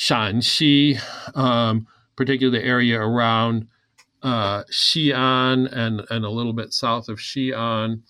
Shaanxi, 0.00 0.98
um, 1.36 1.86
particularly 2.16 2.58
the 2.58 2.66
area 2.66 2.98
around 2.98 3.68
uh, 4.22 4.64
Xi'an 4.64 5.70
and, 5.70 6.06
and 6.08 6.24
a 6.24 6.30
little 6.30 6.54
bit 6.54 6.72
south 6.72 7.10
of 7.10 7.18
Xi'an. 7.18 8.00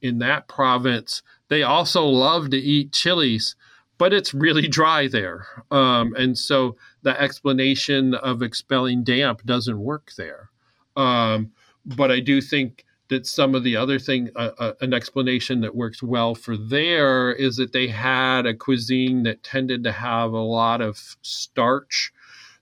In 0.00 0.18
that 0.20 0.46
province, 0.46 1.22
they 1.48 1.64
also 1.64 2.06
love 2.06 2.50
to 2.50 2.56
eat 2.56 2.92
chilies, 2.92 3.56
but 3.98 4.12
it's 4.12 4.32
really 4.32 4.68
dry 4.68 5.08
there. 5.08 5.44
Um, 5.72 6.14
and 6.14 6.38
so 6.38 6.76
the 7.02 7.20
explanation 7.20 8.14
of 8.14 8.42
expelling 8.42 9.02
damp 9.02 9.44
doesn't 9.44 9.78
work 9.80 10.12
there. 10.16 10.50
Um, 10.96 11.50
but 11.84 12.12
I 12.12 12.20
do 12.20 12.40
think 12.40 12.84
that 13.10 13.26
some 13.26 13.54
of 13.54 13.64
the 13.64 13.76
other 13.76 13.98
thing, 13.98 14.30
uh, 14.36 14.50
uh, 14.58 14.72
an 14.80 14.94
explanation 14.94 15.60
that 15.60 15.74
works 15.74 16.02
well 16.02 16.34
for 16.34 16.56
there 16.56 17.32
is 17.32 17.56
that 17.56 17.72
they 17.72 17.88
had 17.88 18.46
a 18.46 18.54
cuisine 18.54 19.24
that 19.24 19.42
tended 19.42 19.84
to 19.84 19.92
have 19.92 20.32
a 20.32 20.38
lot 20.38 20.80
of 20.80 21.16
starch. 21.20 22.12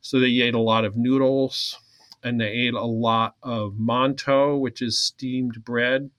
So 0.01 0.19
they 0.19 0.41
ate 0.41 0.55
a 0.55 0.59
lot 0.59 0.85
of 0.85 0.97
noodles 0.97 1.79
and 2.23 2.41
they 2.41 2.49
ate 2.49 2.75
a 2.75 2.85
lot 2.85 3.37
of 3.43 3.75
mantou, 3.75 4.59
which 4.59 4.83
is 4.83 4.99
steamed 4.99 5.65
bread, 5.65 6.11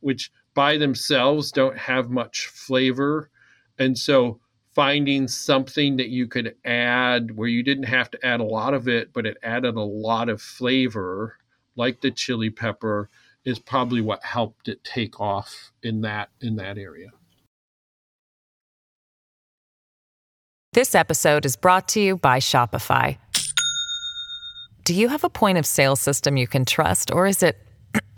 which 0.00 0.30
by 0.54 0.76
themselves 0.76 1.52
don't 1.52 1.78
have 1.78 2.10
much 2.10 2.48
flavor. 2.48 3.30
And 3.78 3.96
so 3.96 4.40
finding 4.74 5.28
something 5.28 5.96
that 5.98 6.08
you 6.08 6.26
could 6.26 6.56
add 6.64 7.36
where 7.36 7.48
you 7.48 7.62
didn't 7.62 7.84
have 7.84 8.10
to 8.10 8.26
add 8.26 8.40
a 8.40 8.44
lot 8.44 8.74
of 8.74 8.88
it, 8.88 9.12
but 9.12 9.24
it 9.24 9.36
added 9.42 9.76
a 9.76 9.80
lot 9.80 10.28
of 10.28 10.42
flavor, 10.42 11.36
like 11.76 12.00
the 12.00 12.10
chili 12.10 12.50
pepper 12.50 13.08
is 13.48 13.58
probably 13.58 14.02
what 14.02 14.22
helped 14.22 14.68
it 14.68 14.84
take 14.84 15.18
off 15.20 15.72
in 15.82 16.02
that 16.02 16.28
in 16.40 16.56
that 16.56 16.76
area. 16.76 17.08
This 20.74 20.94
episode 20.94 21.46
is 21.46 21.56
brought 21.56 21.88
to 21.88 22.00
you 22.00 22.18
by 22.18 22.40
Shopify. 22.40 23.16
Do 24.84 24.94
you 24.94 25.08
have 25.08 25.24
a 25.24 25.30
point 25.30 25.56
of 25.56 25.64
sale 25.64 25.96
system 25.96 26.36
you 26.36 26.46
can 26.46 26.66
trust 26.66 27.10
or 27.10 27.26
is 27.26 27.42
it 27.42 27.58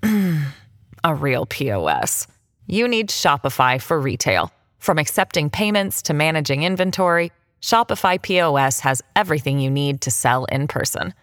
a 1.05 1.14
real 1.14 1.47
POS? 1.47 2.26
You 2.66 2.89
need 2.89 3.09
Shopify 3.09 3.81
for 3.81 4.01
retail. 4.01 4.53
From 4.78 4.99
accepting 4.99 5.49
payments 5.49 6.03
to 6.03 6.14
managing 6.14 6.64
inventory, 6.64 7.31
Shopify 7.62 8.20
POS 8.20 8.81
has 8.81 9.01
everything 9.14 9.61
you 9.61 9.70
need 9.70 10.01
to 10.01 10.11
sell 10.11 10.45
in 10.47 10.66
person. 10.66 11.14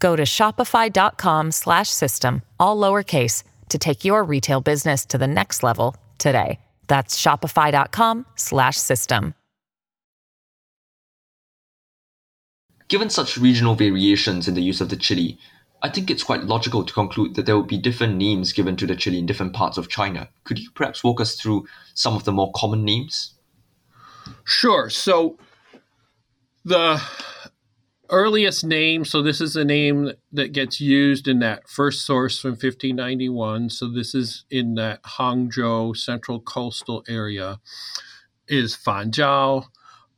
Go 0.00 0.16
to 0.16 0.24
shopify.com 0.24 1.52
slash 1.52 1.88
system, 1.88 2.42
all 2.58 2.76
lowercase 2.76 3.44
to 3.68 3.78
take 3.78 4.04
your 4.04 4.24
retail 4.24 4.60
business 4.60 5.06
to 5.06 5.18
the 5.18 5.28
next 5.28 5.62
level 5.62 5.94
today. 6.18 6.58
That's 6.88 7.20
shopify.com 7.20 8.26
slash 8.34 8.76
system. 8.76 9.34
Given 12.88 13.08
such 13.08 13.38
regional 13.38 13.76
variations 13.76 14.48
in 14.48 14.54
the 14.54 14.62
use 14.62 14.80
of 14.80 14.88
the 14.88 14.96
chili, 14.96 15.38
I 15.80 15.88
think 15.88 16.10
it's 16.10 16.24
quite 16.24 16.42
logical 16.42 16.84
to 16.84 16.92
conclude 16.92 17.36
that 17.36 17.46
there 17.46 17.54
will 17.54 17.62
be 17.62 17.78
different 17.78 18.16
names 18.16 18.52
given 18.52 18.74
to 18.76 18.86
the 18.86 18.96
chili 18.96 19.18
in 19.20 19.26
different 19.26 19.52
parts 19.52 19.78
of 19.78 19.88
China. 19.88 20.28
Could 20.42 20.58
you 20.58 20.70
perhaps 20.72 21.04
walk 21.04 21.20
us 21.20 21.36
through 21.36 21.66
some 21.94 22.16
of 22.16 22.24
the 22.24 22.32
more 22.32 22.50
common 22.56 22.84
names? 22.84 23.34
Sure. 24.44 24.90
So 24.90 25.38
the 26.64 27.00
earliest 28.10 28.64
name, 28.64 29.04
so 29.04 29.22
this 29.22 29.40
is 29.40 29.56
a 29.56 29.64
name 29.64 30.12
that 30.32 30.52
gets 30.52 30.80
used 30.80 31.28
in 31.28 31.38
that 31.40 31.68
first 31.68 32.04
source 32.04 32.38
from 32.38 32.52
1591. 32.52 33.70
So 33.70 33.88
this 33.88 34.14
is 34.14 34.44
in 34.50 34.74
that 34.74 35.02
Hangzhou 35.02 35.96
central 35.96 36.40
coastal 36.40 37.04
area, 37.08 37.60
is 38.48 38.76
Fanjiao. 38.76 39.64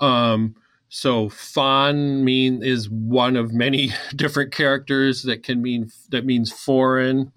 Um, 0.01 0.57
so 0.89 1.29
fan 1.29 2.25
mean 2.25 2.63
is 2.63 2.91
one 2.91 3.37
of 3.37 3.53
many 3.53 3.93
different 4.17 4.53
characters 4.53 5.23
that 5.23 5.43
can 5.43 5.63
mean 5.63 5.91
that 6.11 6.25
means 6.25 6.53
foreign. 6.53 7.33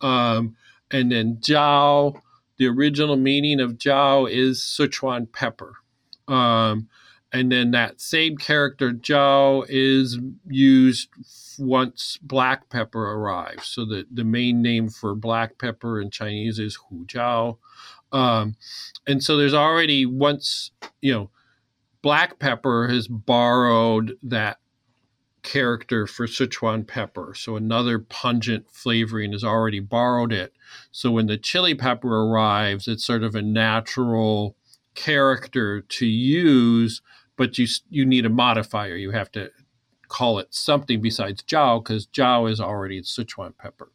Um, 0.00 0.56
and 0.90 1.10
then 1.10 1.38
Jiao, 1.38 2.20
the 2.58 2.68
original 2.68 3.16
meaning 3.16 3.60
of 3.60 3.78
Jiao 3.78 4.30
is 4.30 4.60
Sichuan 4.60 5.32
pepper. 5.32 5.74
Um, 6.28 6.88
and 7.34 7.50
then 7.50 7.72
that 7.72 8.00
same 8.00 8.36
character 8.36 8.92
Jiao 8.92 9.66
is 9.68 10.20
used 10.46 11.08
once 11.58 12.16
black 12.22 12.70
pepper 12.70 13.12
arrives. 13.12 13.66
So 13.66 13.84
the, 13.84 14.06
the 14.08 14.22
main 14.22 14.62
name 14.62 14.88
for 14.88 15.16
black 15.16 15.58
pepper 15.58 16.00
in 16.00 16.10
Chinese 16.10 16.60
is 16.60 16.78
Hu 16.88 17.04
Jiao. 17.06 17.58
Um, 18.12 18.54
and 19.08 19.22
so 19.22 19.36
there's 19.36 19.52
already 19.52 20.06
once, 20.06 20.70
you 21.02 21.12
know, 21.12 21.30
black 22.02 22.38
pepper 22.38 22.86
has 22.86 23.08
borrowed 23.08 24.16
that 24.22 24.58
character 25.42 26.06
for 26.06 26.28
Sichuan 26.28 26.86
pepper. 26.86 27.34
So 27.36 27.56
another 27.56 27.98
pungent 27.98 28.70
flavoring 28.70 29.32
has 29.32 29.42
already 29.42 29.80
borrowed 29.80 30.32
it. 30.32 30.52
So 30.92 31.10
when 31.10 31.26
the 31.26 31.36
chili 31.36 31.74
pepper 31.74 32.08
arrives, 32.08 32.86
it's 32.86 33.04
sort 33.04 33.24
of 33.24 33.34
a 33.34 33.42
natural 33.42 34.56
character 34.94 35.80
to 35.80 36.06
use, 36.06 37.02
but 37.36 37.58
you 37.58 37.66
you 37.90 38.04
need 38.04 38.26
a 38.26 38.30
modifier. 38.30 38.96
You 38.96 39.10
have 39.12 39.30
to 39.32 39.50
call 40.08 40.38
it 40.38 40.54
something 40.54 41.00
besides 41.00 41.42
Jiao 41.42 41.82
because 41.82 42.06
Jiao 42.06 42.50
is 42.50 42.60
already 42.60 43.02
Sichuan 43.02 43.56
pepper. 43.56 43.90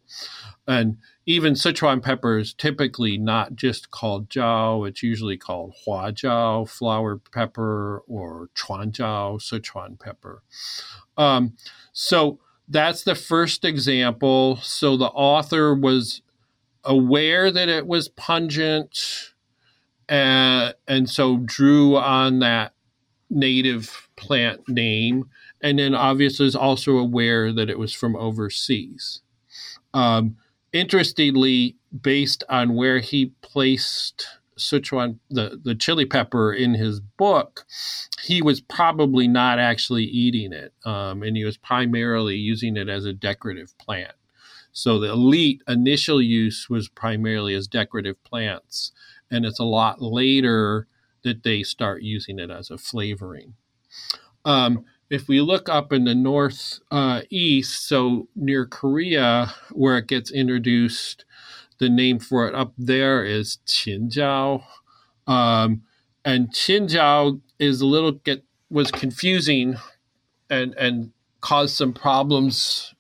And 0.67 0.97
even 1.25 1.53
Sichuan 1.53 2.01
pepper 2.01 2.37
is 2.37 2.53
typically 2.53 3.17
not 3.17 3.55
just 3.55 3.91
called 3.91 4.29
Jiao, 4.29 4.87
it's 4.87 5.03
usually 5.03 5.37
called 5.37 5.75
Hua 5.85 6.11
Jiao, 6.11 6.67
flower 6.67 7.17
pepper, 7.31 8.03
or 8.07 8.49
Chuan 8.53 8.91
Jiao, 8.91 9.39
Sichuan 9.39 9.99
pepper. 9.99 10.43
Um, 11.17 11.53
so 11.93 12.39
that's 12.67 13.03
the 13.03 13.15
first 13.15 13.63
example. 13.63 14.57
So 14.57 14.97
the 14.97 15.07
author 15.07 15.73
was 15.73 16.21
aware 16.83 17.51
that 17.51 17.69
it 17.69 17.87
was 17.87 18.09
pungent 18.09 19.33
and, 20.07 20.71
uh, 20.71 20.73
and 20.87 21.09
so 21.09 21.37
drew 21.37 21.95
on 21.95 22.39
that 22.39 22.73
native 23.29 24.09
plant 24.15 24.67
name 24.67 25.29
and 25.61 25.79
then 25.79 25.93
obviously 25.93 26.45
is 26.45 26.55
also 26.55 26.97
aware 26.97 27.51
that 27.51 27.69
it 27.69 27.77
was 27.77 27.93
from 27.93 28.15
overseas. 28.15 29.21
Um, 29.93 30.37
interestingly, 30.71 31.75
based 32.01 32.43
on 32.49 32.75
where 32.75 32.99
he 32.99 33.33
placed 33.41 34.27
Sichuan, 34.57 35.19
the, 35.29 35.59
the 35.61 35.75
chili 35.75 36.05
pepper 36.05 36.53
in 36.53 36.75
his 36.75 36.99
book, 36.99 37.65
he 38.21 38.41
was 38.41 38.61
probably 38.61 39.27
not 39.27 39.59
actually 39.59 40.03
eating 40.03 40.53
it. 40.53 40.73
Um, 40.85 41.23
and 41.23 41.35
he 41.35 41.45
was 41.45 41.57
primarily 41.57 42.35
using 42.35 42.77
it 42.77 42.89
as 42.89 43.05
a 43.05 43.13
decorative 43.13 43.77
plant. 43.77 44.13
So 44.71 44.99
the 44.99 45.11
elite 45.11 45.61
initial 45.67 46.21
use 46.21 46.69
was 46.69 46.89
primarily 46.89 47.53
as 47.53 47.67
decorative 47.67 48.23
plants. 48.23 48.91
And 49.31 49.45
it's 49.45 49.59
a 49.59 49.65
lot 49.65 50.01
later 50.01 50.87
that 51.23 51.43
they 51.43 51.63
start 51.63 52.01
using 52.01 52.39
it 52.39 52.49
as 52.49 52.69
a 52.69 52.77
flavoring. 52.77 53.55
Um, 54.45 54.85
if 55.09 55.27
we 55.27 55.41
look 55.41 55.67
up 55.67 55.91
in 55.91 56.03
the 56.03 56.15
north 56.15 56.79
uh, 56.91 57.21
east, 57.29 57.87
so 57.87 58.27
near 58.35 58.65
Korea, 58.65 59.53
where 59.71 59.97
it 59.97 60.07
gets 60.07 60.31
introduced, 60.31 61.25
the 61.79 61.89
name 61.89 62.19
for 62.19 62.47
it 62.47 62.53
up 62.53 62.73
there 62.77 63.23
is 63.23 63.57
Qinjiao. 63.65 64.63
Um, 65.25 65.81
and 66.23 66.51
Qinjiao 66.51 67.41
is 67.57 67.81
a 67.81 67.85
little 67.85 68.11
get 68.11 68.43
was 68.69 68.91
confusing 68.91 69.77
and 70.49 70.75
and 70.75 71.11
caused 71.41 71.75
some 71.75 71.93
problems 71.93 72.93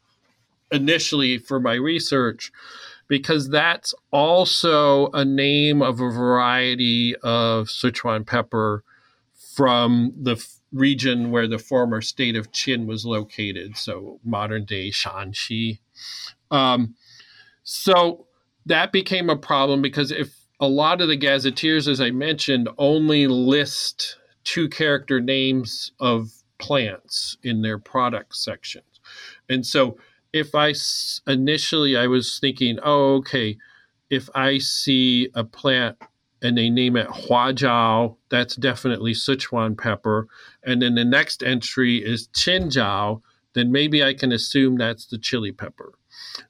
initially 0.71 1.37
for 1.37 1.59
my 1.59 1.73
research 1.73 2.51
because 3.09 3.49
that's 3.49 3.93
also 4.11 5.07
a 5.11 5.25
name 5.25 5.81
of 5.81 5.99
a 5.99 6.09
variety 6.09 7.15
of 7.17 7.67
Sichuan 7.67 8.25
pepper 8.25 8.83
from 9.55 10.13
the 10.15 10.41
region 10.71 11.31
where 11.31 11.47
the 11.47 11.57
former 11.57 12.01
state 12.01 12.35
of 12.35 12.51
Qin 12.51 12.85
was 12.85 13.05
located, 13.05 13.75
so 13.75 14.19
modern 14.23 14.63
day 14.63 14.91
Shaanxi. 14.91 15.79
Um, 16.51 16.95
so 17.63 18.27
that 18.67 18.91
became 18.91 19.29
a 19.29 19.35
problem 19.35 19.81
because 19.81 20.11
if 20.11 20.35
a 20.59 20.67
lot 20.67 21.01
of 21.01 21.07
the 21.07 21.15
gazetteers, 21.15 21.87
as 21.87 21.99
I 21.99 22.11
mentioned, 22.11 22.69
only 22.77 23.25
list 23.27 24.17
two 24.43 24.69
character 24.69 25.19
names 25.19 25.91
of 25.99 26.31
plants 26.59 27.37
in 27.41 27.63
their 27.63 27.79
product 27.79 28.35
sections. 28.35 28.85
And 29.49 29.65
so 29.65 29.97
if 30.33 30.53
I 30.55 30.73
initially 31.27 31.97
I 31.97 32.07
was 32.07 32.39
thinking, 32.39 32.79
oh, 32.83 33.15
okay, 33.15 33.57
if 34.09 34.29
I 34.35 34.57
see 34.57 35.29
a 35.33 35.43
plant 35.43 35.97
and 36.41 36.57
they 36.57 36.69
name 36.69 36.95
it 36.95 37.07
Huajiao, 37.07 38.15
that's 38.29 38.55
definitely 38.55 39.13
Sichuan 39.13 39.77
pepper. 39.77 40.27
And 40.63 40.81
then 40.81 40.95
the 40.95 41.05
next 41.05 41.43
entry 41.43 41.97
is 41.97 42.29
Qinjiao, 42.29 43.21
then 43.53 43.71
maybe 43.71 44.03
I 44.03 44.13
can 44.13 44.31
assume 44.31 44.77
that's 44.77 45.05
the 45.05 45.17
chili 45.17 45.51
pepper. 45.51 45.93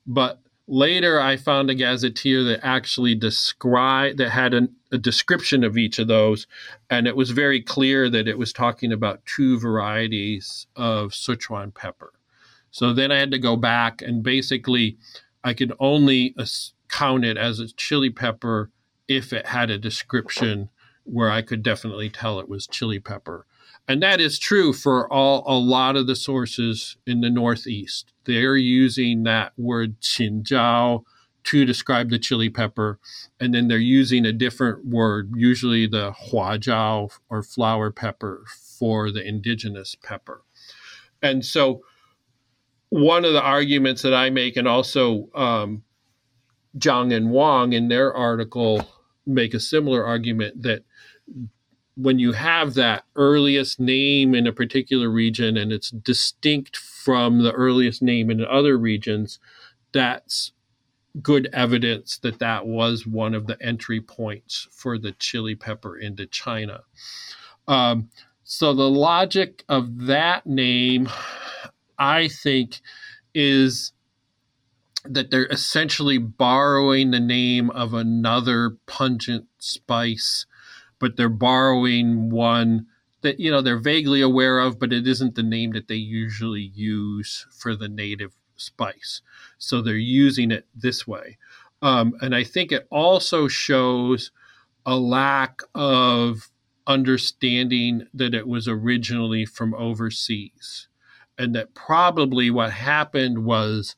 But 0.06 0.40
later 0.68 1.20
I 1.20 1.38
found 1.38 1.70
a 1.70 1.76
gazetteer 1.76 2.44
that 2.44 2.66
actually 2.66 3.16
described 3.16 4.20
that 4.20 4.30
had 4.30 4.54
an, 4.54 4.76
a 4.92 4.98
description 4.98 5.64
of 5.64 5.78
each 5.78 5.98
of 6.00 6.08
those, 6.08 6.46
and 6.90 7.08
it 7.08 7.16
was 7.16 7.32
very 7.32 7.62
clear 7.62 8.10
that 8.10 8.28
it 8.28 8.38
was 8.38 8.54
talking 8.54 8.92
about 8.92 9.26
two 9.26 9.60
varieties 9.60 10.68
of 10.76 11.12
Sichuan 11.12 11.74
pepper. 11.74 12.14
So 12.72 12.94
then 12.94 13.12
I 13.12 13.18
had 13.18 13.32
to 13.32 13.40
go 13.40 13.56
back 13.56 14.02
and 14.02 14.24
basically 14.24 14.98
I 15.44 15.54
could 15.54 15.74
only 15.80 16.36
uh, 16.38 16.46
count 16.90 17.26
it 17.26 17.38
as 17.38 17.60
a 17.60 17.68
chili 17.68 18.10
pepper 18.10 18.72
if 19.08 19.34
it 19.34 19.48
had 19.48 19.70
a 19.70 19.78
description 19.78 20.70
where 21.04 21.32
I 21.32 21.42
could 21.42 21.64
definitely 21.64 22.10
tell 22.10 22.40
it 22.40 22.50
was 22.50 22.68
chili 22.68 23.00
pepper. 23.00 23.46
And 23.88 24.04
that 24.04 24.22
is 24.22 24.38
true 24.38 24.72
for 24.72 25.12
all 25.12 25.44
a 25.48 25.58
lot 25.58 25.96
of 25.96 26.06
the 26.06 26.16
sources 26.16 26.98
in 27.08 27.22
the 27.22 27.30
Northeast. 27.30 28.14
They're 28.26 28.56
using 28.56 29.24
that 29.24 29.54
word 29.58 30.00
qinjiao 30.02 31.04
to 31.46 31.66
describe 31.66 32.12
the 32.12 32.20
chili 32.20 32.50
pepper, 32.50 33.00
and 33.40 33.54
then 33.54 33.68
they're 33.68 33.80
using 33.80 34.26
a 34.26 34.34
different 34.34 34.86
word, 34.86 35.32
usually 35.36 35.88
the 35.88 36.12
huajiao 36.12 37.10
or 37.30 37.42
flower 37.42 37.90
pepper, 37.90 38.44
for 38.78 39.10
the 39.10 39.28
indigenous 39.28 39.96
pepper. 39.96 40.44
And 41.24 41.44
so, 41.44 41.82
one 42.90 43.26
of 43.26 43.34
the 43.34 43.42
arguments 43.42 44.02
that 44.02 44.14
I 44.14 44.30
make, 44.30 44.58
and 44.58 44.68
also 44.68 45.30
um, 45.36 45.84
Zhang 46.78 47.14
and 47.16 47.32
Wang 47.32 47.74
in 47.74 47.88
their 47.88 48.14
article 48.14 48.88
make 49.26 49.54
a 49.54 49.60
similar 49.60 50.06
argument 50.06 50.64
that 50.64 50.84
when 51.96 52.18
you 52.18 52.32
have 52.32 52.76
that 52.76 53.04
earliest 53.16 53.80
name 53.80 54.34
in 54.34 54.48
a 54.48 54.54
particular 54.54 55.10
region 55.10 55.58
and 55.58 55.72
it's 55.72 55.92
distinct 55.92 56.78
from 56.78 57.44
the 57.44 57.52
earliest 57.52 58.02
name 58.02 58.32
in 58.32 58.44
other 58.46 58.78
regions, 58.78 59.38
that's 59.92 60.54
good 61.22 61.50
evidence 61.52 62.18
that 62.20 62.40
that 62.40 62.66
was 62.66 63.06
one 63.06 63.34
of 63.34 63.48
the 63.48 63.62
entry 63.62 64.00
points 64.00 64.68
for 64.72 64.98
the 64.98 65.12
chili 65.14 65.56
pepper 65.56 65.98
into 65.98 66.26
China. 66.26 66.82
Um, 67.68 68.10
so 68.44 68.74
the 68.74 68.90
logic 68.90 69.64
of 69.68 70.06
that 70.06 70.46
name, 70.48 71.10
I 72.00 72.28
think, 72.30 72.82
is 73.36 73.94
that 75.06 75.32
they're 75.32 75.48
essentially 75.48 76.18
borrowing 76.18 77.12
the 77.12 77.20
name 77.20 77.70
of 77.72 77.94
another 77.94 78.78
pungent 78.86 79.48
spice, 79.58 80.46
but 81.00 81.18
they're 81.18 81.30
borrowing 81.30 82.30
one 82.30 82.88
that 83.22 83.40
you 83.40 83.52
know 83.52 83.62
they're 83.62 83.80
vaguely 83.80 84.22
aware 84.22 84.60
of, 84.60 84.80
but 84.80 84.94
it 84.94 85.08
isn't 85.08 85.36
the 85.36 85.44
name 85.44 85.72
that 85.74 85.88
they 85.88 85.96
usually 85.96 86.72
use 86.76 87.48
for 87.52 87.76
the 87.76 87.90
native 87.90 88.34
spice. 88.58 89.22
So 89.58 89.82
they're 89.82 89.96
using 89.96 90.52
it 90.52 90.66
this 90.76 91.08
way, 91.08 91.38
um, 91.82 92.16
and 92.22 92.36
I 92.36 92.44
think 92.44 92.72
it 92.72 92.88
also 92.92 93.48
shows 93.48 94.32
a 94.86 94.98
lack 94.98 95.62
of 95.76 96.52
understanding 96.88 98.08
that 98.14 98.36
it 98.36 98.48
was 98.48 98.68
originally 98.68 99.46
from 99.46 99.76
overseas. 99.76 100.89
And 101.40 101.56
that 101.56 101.74
probably 101.74 102.52
what 102.52 102.72
happened 102.72 103.46
was 103.46 103.96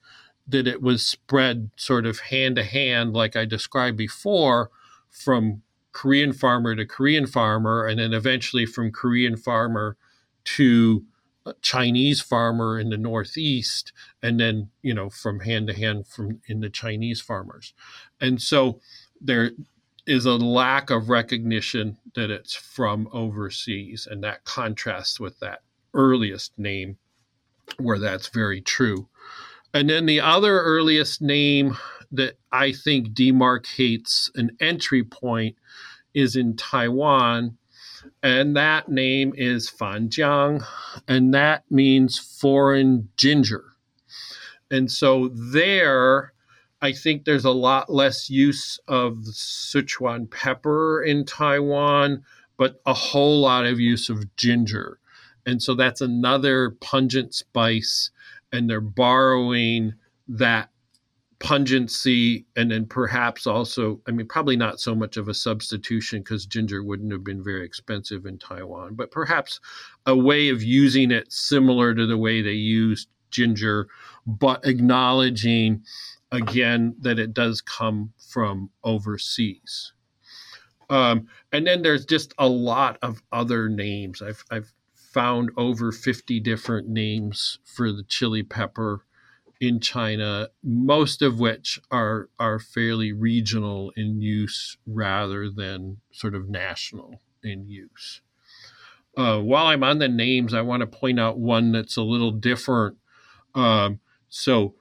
that 0.48 0.68
it 0.68 0.82
was 0.82 1.06
spread 1.06 1.72
sort 1.76 2.06
of 2.06 2.20
hand 2.20 2.56
to 2.56 2.64
hand, 2.64 3.14
like 3.14 3.36
I 3.36 3.46
described 3.46 3.98
before, 3.98 4.70
from 5.10 5.64
Korean 5.92 6.32
farmer 6.32 6.76
to 6.76 6.86
Korean 6.86 7.28
farmer, 7.28 7.86
and 7.86 8.00
then 8.00 8.14
eventually 8.14 8.66
from 8.66 8.92
Korean 8.92 9.36
farmer 9.36 9.98
to 10.44 11.04
Chinese 11.62 12.22
farmer 12.22 12.80
in 12.80 12.89
the 12.89 12.98
Northeast, 12.98 13.92
and 14.22 14.39
then 14.39 14.70
you 14.82 14.94
know 14.94 15.10
from 15.10 15.39
hand 15.42 15.68
to 15.68 15.74
hand 15.74 16.08
from 16.08 16.42
in 16.48 16.62
the 16.62 16.70
Chinese 16.70 17.20
farmers, 17.20 17.74
and 18.20 18.42
so 18.42 18.80
there 19.20 19.52
is 20.06 20.26
a 20.26 20.34
lack 20.36 20.89
of 20.89 21.10
recognition 21.10 21.98
that 22.16 22.30
it's 22.30 22.54
from 22.54 23.08
overseas, 23.12 24.08
and 24.10 24.24
that 24.24 24.44
contrasts 24.44 25.20
with 25.20 25.39
that 25.39 25.62
earliest 25.94 26.58
name, 26.58 26.98
where 27.80 28.00
that's 28.00 28.30
very 28.30 28.62
true. 28.62 29.08
And 29.74 29.90
then 29.90 30.06
the 30.06 30.20
other 30.20 30.62
earliest 30.62 31.22
name 31.22 31.78
that 32.12 32.38
I 32.52 32.74
think 32.74 33.10
demarcates 33.10 34.30
an 34.36 34.52
entry 34.60 35.04
point 35.04 35.56
is 36.14 36.36
in 36.36 36.58
Taiwan, 36.58 37.58
and 38.22 38.56
that 38.58 38.90
name 38.90 39.34
is 39.36 39.70
Fanjiang, 39.70 40.64
and 41.08 41.34
that 41.34 41.64
means 41.70 42.20
foreign 42.20 43.10
ginger. 43.16 43.64
And 44.70 44.92
so 44.92 45.30
there, 45.34 46.34
I 46.82 46.92
think 46.92 47.24
there's 47.24 47.46
a 47.46 47.52
lot 47.52 47.90
less 47.90 48.30
use 48.30 48.80
of 48.88 49.14
Sichuan 49.32 50.30
pepper 50.30 51.02
in 51.04 51.26
Taiwan, 51.26 52.24
but 52.58 52.82
a 52.86 52.94
whole 52.94 53.40
lot 53.42 53.66
of 53.66 53.80
use 53.80 54.10
of 54.10 54.36
ginger. 54.36 55.00
And 55.46 55.62
so 55.62 55.74
that's 55.74 56.02
another 56.02 56.72
pungent 56.82 57.34
spice, 57.34 58.12
and 58.52 58.70
they're 58.70 58.82
borrowing 58.82 59.94
that 60.28 60.70
pungency 61.39 62.46
and 62.56 62.70
then 62.70 62.86
perhaps 62.86 63.48
also 63.48 64.00
i 64.08 64.12
mean 64.12 64.28
probably 64.28 64.56
not 64.56 64.80
so 64.80 64.94
much 64.94 65.18
of 65.18 65.28
a 65.28 65.34
substitution 65.34 66.20
because 66.20 66.46
ginger 66.46 66.84
wouldn't 66.84 67.12
have 67.12 67.24
been 67.24 67.44
very 67.44 67.66
expensive 67.66 68.28
in 68.28 68.38
taiwan 68.38 68.94
but 68.94 69.10
perhaps 69.10 69.60
a 70.06 70.16
way 70.16 70.50
of 70.50 70.62
using 70.62 71.10
it 71.10 71.32
similar 71.34 71.96
to 71.96 72.06
the 72.06 72.16
way 72.16 72.44
they 72.44 72.52
used 72.52 73.10
ginger 73.32 73.88
but 74.28 74.64
acknowledging 74.68 75.82
again 76.32 76.96
that 77.00 77.20
it 77.20 77.34
does 77.34 77.62
come 77.62 78.14
from 78.18 78.70
overseas. 78.84 79.94
Um, 80.89 81.28
and 81.52 81.66
then 81.66 81.82
there's 81.82 82.06
just 82.06 82.34
a 82.38 82.48
lot 82.48 82.98
of 83.02 83.22
other 83.32 83.70
names. 83.70 84.22
I've, 84.22 84.44
I've 84.52 84.74
found 85.14 85.49
over 85.57 85.91
50 85.91 86.39
different 86.39 86.88
names 86.88 87.59
for 87.64 87.91
the 87.91 88.03
chili 88.03 88.43
pepper 88.43 89.05
in 89.59 89.80
China, 89.80 90.49
most 90.64 91.22
of 91.22 91.39
which 91.39 91.80
are 91.91 92.30
are 92.39 92.59
fairly 92.59 93.14
regional 93.14 93.91
in 93.95 94.20
use 94.20 94.78
rather 94.88 95.49
than 95.49 95.97
sort 96.12 96.34
of 96.34 96.49
national 96.49 97.22
in 97.43 97.68
use. 97.68 98.22
Uh, 99.16 99.39
while 99.39 99.68
I'm 99.68 99.84
on 99.84 99.99
the 99.99 100.07
names, 100.07 100.53
I 100.53 100.62
want 100.62 100.82
to 100.82 100.88
point 100.88 101.20
out 101.20 101.38
one 101.38 101.72
that's 101.72 101.97
a 101.97 102.01
little 102.01 102.32
different. 102.32 102.97
Um, 103.53 103.99
so, 104.30 104.76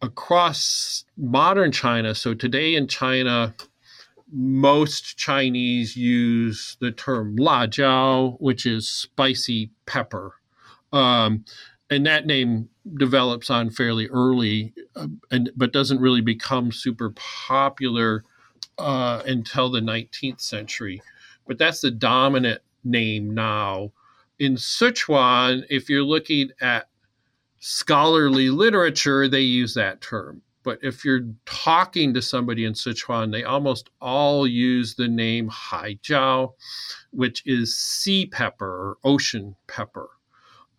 across 0.00 1.04
modern 1.16 1.72
China, 1.72 2.14
so 2.14 2.32
today 2.32 2.74
in 2.74 2.86
China, 2.86 3.54
most 4.32 5.16
Chinese 5.16 5.96
use 5.96 6.76
the 6.80 6.90
term 6.90 7.36
la 7.36 7.66
jiao, 7.66 8.36
which 8.40 8.66
is 8.66 8.88
spicy 8.88 9.70
pepper. 9.86 10.34
Um, 10.92 11.44
and 11.90 12.04
that 12.06 12.26
name 12.26 12.68
develops 12.96 13.50
on 13.50 13.70
fairly 13.70 14.08
early, 14.08 14.74
uh, 14.96 15.08
and 15.30 15.50
but 15.56 15.72
doesn't 15.72 16.00
really 16.00 16.20
become 16.20 16.72
super 16.72 17.10
popular 17.10 18.24
uh, 18.78 19.22
until 19.26 19.70
the 19.70 19.80
19th 19.80 20.40
century. 20.40 21.02
But 21.46 21.58
that's 21.58 21.80
the 21.80 21.90
dominant 21.90 22.62
name 22.84 23.32
now. 23.34 23.92
In 24.38 24.56
Sichuan, 24.56 25.64
if 25.70 25.88
you're 25.88 26.02
looking 26.02 26.50
at 26.60 26.88
scholarly 27.60 28.50
literature, 28.50 29.28
they 29.28 29.40
use 29.40 29.74
that 29.74 30.00
term. 30.00 30.42
But 30.66 30.80
if 30.82 31.04
you're 31.04 31.28
talking 31.44 32.12
to 32.14 32.20
somebody 32.20 32.64
in 32.64 32.72
Sichuan, 32.72 33.30
they 33.30 33.44
almost 33.44 33.88
all 34.00 34.48
use 34.48 34.96
the 34.96 35.06
name 35.06 35.48
Haijiao, 35.48 36.54
which 37.12 37.44
is 37.46 37.76
sea 37.76 38.26
pepper 38.26 38.66
or 38.66 38.98
ocean 39.04 39.54
pepper. 39.68 40.08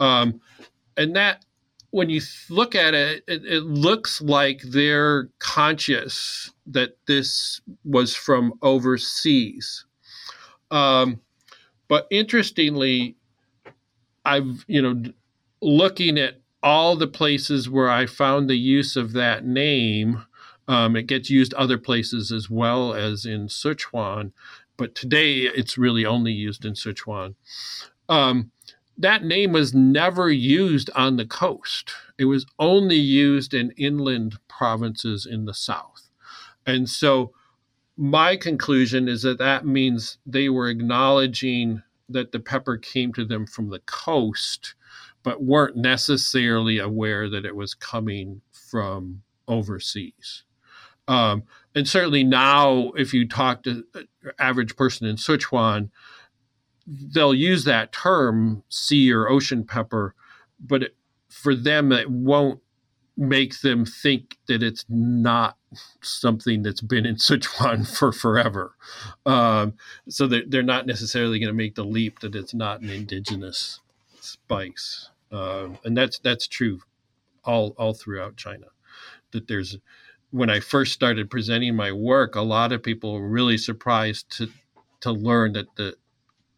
Um, 0.02 0.42
and 0.98 1.16
that 1.16 1.46
when 1.92 2.10
you 2.10 2.20
look 2.50 2.76
at 2.76 2.96
it, 2.96 3.24
it, 3.30 3.46
it, 3.46 3.64
looks 3.64 4.22
like 4.22 4.60
they're 4.62 5.30
conscious 5.40 6.52
that 6.66 6.98
this 7.08 7.62
was 7.86 8.14
from 8.14 8.56
overseas. 8.62 9.86
Um, 10.70 11.22
but 11.88 12.08
interestingly, 12.12 13.16
I've, 14.26 14.66
you 14.68 14.82
know, 14.82 15.02
looking 15.62 16.18
at 16.18 16.42
all 16.68 16.98
the 16.98 17.08
places 17.08 17.70
where 17.70 17.90
I 17.90 18.06
found 18.06 18.50
the 18.50 18.58
use 18.58 18.98
of 18.98 19.14
that 19.14 19.46
name, 19.46 20.26
um, 20.68 20.98
it 20.98 21.08
gets 21.08 21.30
used 21.30 21.54
other 21.54 21.78
places 21.78 22.30
as 22.30 22.50
well 22.50 22.94
as 22.94 23.26
in 23.26 23.48
Sichuan, 23.48 24.34
but 24.76 24.94
today 24.94 25.38
it's 25.44 25.78
really 25.78 26.06
only 26.06 26.34
used 26.34 26.66
in 26.66 26.74
Sichuan. 26.74 27.36
Um, 28.10 28.52
that 28.98 29.24
name 29.24 29.54
was 29.54 29.74
never 29.74 30.30
used 30.30 30.90
on 30.94 31.16
the 31.16 31.26
coast. 31.26 31.94
It 32.18 32.26
was 32.26 32.46
only 32.60 32.98
used 32.98 33.54
in 33.54 33.72
inland 33.78 34.38
provinces 34.50 35.26
in 35.26 35.46
the 35.46 35.54
south. 35.54 36.10
And 36.66 36.90
so 36.90 37.32
my 37.96 38.36
conclusion 38.36 39.08
is 39.08 39.22
that 39.22 39.38
that 39.38 39.66
means 39.66 40.18
they 40.26 40.50
were 40.50 40.68
acknowledging 40.68 41.84
that 42.10 42.34
the 42.34 42.42
pepper 42.42 42.76
came 42.76 43.14
to 43.14 43.24
them 43.24 43.48
from 43.48 43.70
the 43.70 43.80
coast, 43.86 44.76
but 45.28 45.44
weren't 45.44 45.76
necessarily 45.76 46.80
aware 46.80 47.30
that 47.30 47.44
it 47.44 47.54
was 47.54 47.74
coming 47.74 48.40
from 48.50 49.24
overseas. 49.46 50.44
Um, 51.06 51.44
and 51.76 51.86
certainly 51.86 52.24
now, 52.24 52.92
if 52.96 53.14
you 53.14 53.28
talk 53.28 53.64
to 53.64 53.84
an 53.94 54.08
average 54.40 54.78
person 54.78 55.06
in 55.06 55.18
Sichuan, 55.18 55.90
they'll 56.88 57.34
use 57.34 57.66
that 57.66 57.92
term 57.92 58.64
sea 58.70 59.12
or 59.12 59.28
ocean 59.28 59.66
pepper, 59.66 60.16
but 60.62 60.84
it, 60.84 60.96
for 61.28 61.54
them, 61.54 61.92
it 61.92 62.10
won't 62.10 62.62
make 63.18 63.60
them 63.60 63.84
think 63.84 64.38
that 64.48 64.64
it's 64.64 64.86
not 64.88 65.58
something 66.02 66.64
that's 66.64 66.80
been 66.80 67.06
in 67.06 67.16
Sichuan 67.18 67.86
for 67.86 68.14
forever. 68.14 68.78
Um, 69.26 69.74
so 70.08 70.26
they're, 70.26 70.44
they're 70.48 70.64
not 70.64 70.88
necessarily 70.88 71.38
going 71.38 71.50
to 71.50 71.54
make 71.54 71.76
the 71.76 71.84
leap 71.84 72.22
that 72.22 72.34
it's 72.34 72.54
not 72.54 72.80
an 72.80 72.90
indigenous 72.90 73.82
spice. 74.22 75.10
Uh, 75.32 75.70
and 75.84 75.98
that's 75.98 76.20
that's 76.20 76.48
true 76.48 76.82
all 77.44 77.76
all 77.78 77.94
throughout 77.94 78.38
China. 78.38 78.68
That 79.32 79.48
there's 79.48 79.78
when 80.32 80.50
I 80.50 80.60
first 80.60 80.94
started 80.94 81.30
presenting 81.30 81.76
my 81.76 81.92
work, 81.92 82.36
a 82.36 82.42
lot 82.42 82.72
of 82.72 82.84
people 82.84 83.14
were 83.14 83.28
really 83.28 83.58
surprised 83.58 84.30
to 84.38 84.50
to 85.02 85.12
learn 85.12 85.54
that 85.54 85.76
the 85.76 85.96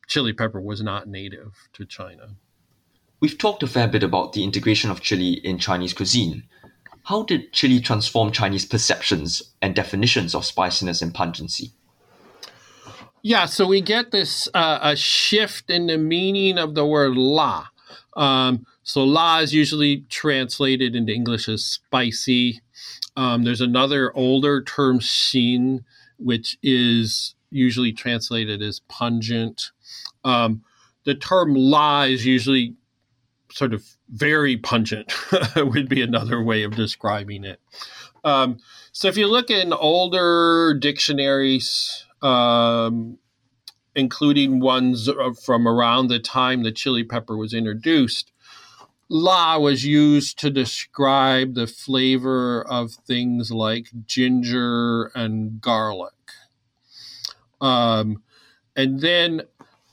chili 0.07 0.33
pepper 0.33 0.59
was 0.59 0.81
not 0.81 1.07
native 1.07 1.69
to 1.73 1.85
China. 1.85 2.35
We've 3.19 3.37
talked 3.37 3.63
a 3.63 3.67
fair 3.67 3.87
bit 3.87 4.03
about 4.03 4.33
the 4.33 4.43
integration 4.43 4.89
of 4.89 5.01
chili 5.01 5.33
in 5.33 5.59
Chinese 5.59 5.93
cuisine. 5.93 6.43
How 7.03 7.23
did 7.23 7.51
chili 7.53 7.79
transform 7.79 8.31
Chinese 8.31 8.65
perceptions 8.65 9.41
and 9.61 9.75
definitions 9.75 10.33
of 10.33 10.45
spiciness 10.45 11.01
and 11.01 11.13
pungency? 11.13 11.71
Yeah, 13.21 13.45
so 13.45 13.67
we 13.67 13.81
get 13.81 14.11
this 14.11 14.47
uh, 14.53 14.79
a 14.81 14.95
shift 14.95 15.69
in 15.69 15.87
the 15.87 15.97
meaning 15.97 16.57
of 16.57 16.75
the 16.75 16.85
word 16.85 17.17
la. 17.17 17.67
Um, 18.19 18.65
so 18.83 19.03
la 19.03 19.39
is 19.39 19.53
usually 19.53 20.01
translated 20.09 20.93
into 20.95 21.13
English 21.13 21.47
as 21.47 21.63
spicy. 21.63 22.61
Um, 23.15 23.43
there's 23.43 23.61
another 23.61 24.15
older 24.15 24.61
term 24.61 24.99
xin, 24.99 25.85
which 26.17 26.57
is 26.61 27.33
usually 27.49 27.93
translated 27.93 28.61
as 28.61 28.81
pungent. 28.89 29.71
Um, 30.23 30.63
the 31.05 31.15
term 31.15 31.55
la 31.55 32.03
is 32.03 32.25
usually 32.25 32.75
sort 33.51 33.73
of 33.73 33.85
very 34.09 34.57
pungent, 34.57 35.13
would 35.55 35.87
be 35.87 36.01
another 36.01 36.43
way 36.43 36.63
of 36.63 36.75
describing 36.75 37.45
it. 37.45 37.59
Um, 38.23 38.59
so 38.91 39.07
if 39.07 39.17
you 39.17 39.27
look 39.27 39.49
in 39.49 39.71
older 39.71 40.77
dictionaries, 40.77 42.05
um, 42.21 43.17
including 43.95 44.59
ones 44.59 45.09
from 45.43 45.67
around 45.67 46.07
the 46.07 46.19
time 46.19 46.63
the 46.63 46.71
chili 46.71 47.03
pepper 47.03 47.35
was 47.35 47.53
introduced, 47.53 48.31
la 49.09 49.57
was 49.57 49.85
used 49.85 50.37
to 50.39 50.49
describe 50.49 51.55
the 51.55 51.67
flavor 51.67 52.61
of 52.61 52.91
things 52.91 53.51
like 53.51 53.87
ginger 54.05 55.11
and 55.15 55.59
garlic. 55.59 56.13
Um, 57.59 58.23
and 58.75 59.01
then 59.01 59.41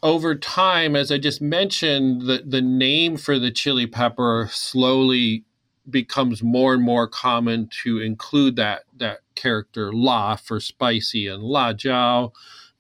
over 0.03 0.35
time, 0.35 0.95
as 0.95 1.11
I 1.11 1.19
just 1.19 1.41
mentioned, 1.41 2.23
the, 2.23 2.43
the 2.47 2.61
name 2.61 3.17
for 3.17 3.39
the 3.39 3.51
chili 3.51 3.87
pepper 3.87 4.49
slowly 4.53 5.45
becomes 5.89 6.43
more 6.43 6.75
and 6.75 6.83
more 6.83 7.09
common 7.09 7.69
to 7.83 8.01
include 8.01 8.57
that 8.57 8.83
that 8.97 9.21
character 9.35 9.93
la 9.93 10.35
for 10.35 10.59
spicy 10.59 11.27
and 11.27 11.43
la 11.43 11.73
jiao 11.73 12.33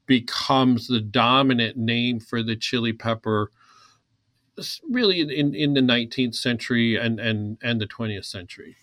becomes 0.07 0.89
the 0.89 1.01
dominant 1.01 1.77
name 1.77 2.21
for 2.21 2.43
the 2.43 2.57
chili 2.57 2.93
pepper 2.93 3.51
really 4.89 5.21
in, 5.21 5.55
in 5.55 5.75
the 5.75 5.81
19th 5.81 6.35
century 6.35 6.97
and, 6.97 7.21
and, 7.21 7.59
and 7.63 7.81
the 7.81 7.87
20th 7.87 8.25
century. 8.25 8.77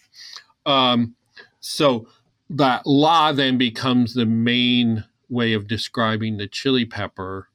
Um, 0.65 1.15
so 1.59 2.07
that 2.49 2.85
la 2.85 3.31
then 3.31 3.57
becomes 3.57 4.13
the 4.13 4.25
main 4.25 5.05
way 5.29 5.53
of 5.53 5.67
describing 5.67 6.37
the 6.37 6.47
chili 6.47 6.85
pepper. 6.85 7.49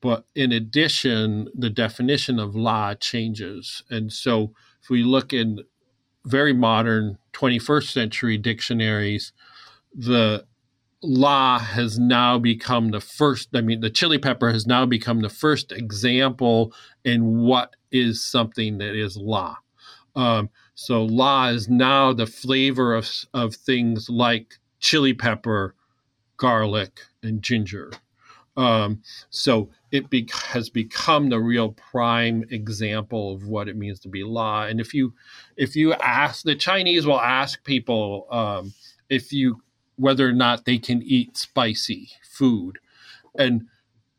But 0.00 0.24
in 0.34 0.52
addition, 0.52 1.48
the 1.54 1.70
definition 1.70 2.38
of 2.38 2.54
la 2.54 2.94
changes. 2.94 3.82
And 3.90 4.12
so 4.12 4.52
if 4.82 4.88
we 4.88 5.02
look 5.02 5.32
in 5.32 5.60
very 6.24 6.52
modern 6.52 7.18
21st 7.34 7.92
century 7.92 8.38
dictionaries, 8.38 9.32
the 9.94 10.46
la 11.02 11.58
has 11.58 11.98
now 11.98 12.38
become 12.38 12.90
the 12.90 13.00
first 13.00 13.48
i 13.54 13.60
mean 13.60 13.80
the 13.80 13.90
chili 13.90 14.18
pepper 14.18 14.50
has 14.50 14.66
now 14.66 14.84
become 14.84 15.20
the 15.20 15.28
first 15.28 15.70
example 15.70 16.72
in 17.04 17.38
what 17.38 17.76
is 17.92 18.24
something 18.24 18.78
that 18.78 18.96
is 18.96 19.16
la 19.16 19.56
um, 20.16 20.50
so 20.74 21.04
la 21.04 21.48
is 21.48 21.68
now 21.68 22.12
the 22.12 22.26
flavor 22.26 22.94
of, 22.94 23.08
of 23.32 23.54
things 23.54 24.10
like 24.10 24.58
chili 24.80 25.14
pepper 25.14 25.74
garlic 26.38 27.00
and 27.22 27.42
ginger. 27.42 27.92
Um, 28.56 29.02
so 29.30 29.70
it 29.92 30.10
be, 30.10 30.28
has 30.32 30.68
become 30.68 31.28
the 31.28 31.38
real 31.38 31.72
prime 31.72 32.44
example 32.50 33.32
of 33.34 33.46
what 33.46 33.68
it 33.68 33.76
means 33.76 34.00
to 34.00 34.08
be 34.08 34.24
la 34.24 34.64
and 34.64 34.80
if 34.80 34.92
you 34.92 35.14
if 35.56 35.76
you 35.76 35.94
ask 35.94 36.42
the 36.42 36.56
chinese 36.56 37.06
will 37.06 37.20
ask 37.20 37.62
people 37.64 38.26
um, 38.30 38.72
if 39.08 39.32
you 39.32 39.62
whether 39.98 40.28
or 40.28 40.32
not 40.32 40.64
they 40.64 40.78
can 40.78 41.02
eat 41.02 41.36
spicy 41.36 42.10
food. 42.22 42.78
And 43.36 43.66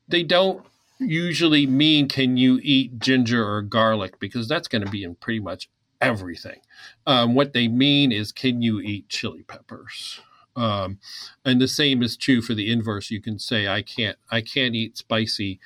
they 0.08 0.24
don't 0.24 0.66
usually 1.00 1.66
mean 1.66 2.08
can 2.08 2.38
you 2.38 2.60
eat 2.62 3.00
ginger 3.00 3.48
or 3.48 3.62
garlic 3.62 4.20
because 4.20 4.48
that's 4.48 4.68
going 4.68 4.84
to 4.84 4.92
be 4.92 5.04
in 5.04 5.16
pretty 5.16 5.40
much 5.40 5.70
everything. 6.02 6.60
Um, 7.08 7.36
what 7.36 7.54
they 7.54 7.68
mean 7.68 8.12
is 8.12 8.32
can 8.32 8.62
you 8.62 8.80
eat 8.80 9.10
chili 9.10 9.44
peppers? 9.44 10.22
Um, 10.56 11.00
and 11.46 11.62
the 11.62 11.68
same 11.68 12.04
is 12.04 12.18
true 12.18 12.42
for 12.42 12.54
the 12.54 12.72
inverse. 12.72 13.12
You 13.12 13.22
can 13.22 13.40
say 13.40 13.68
I 13.68 13.82
can't 13.82 14.18
I 14.30 14.42
can't 14.42 14.76
eat 14.76 14.98
spicy. 14.98 15.60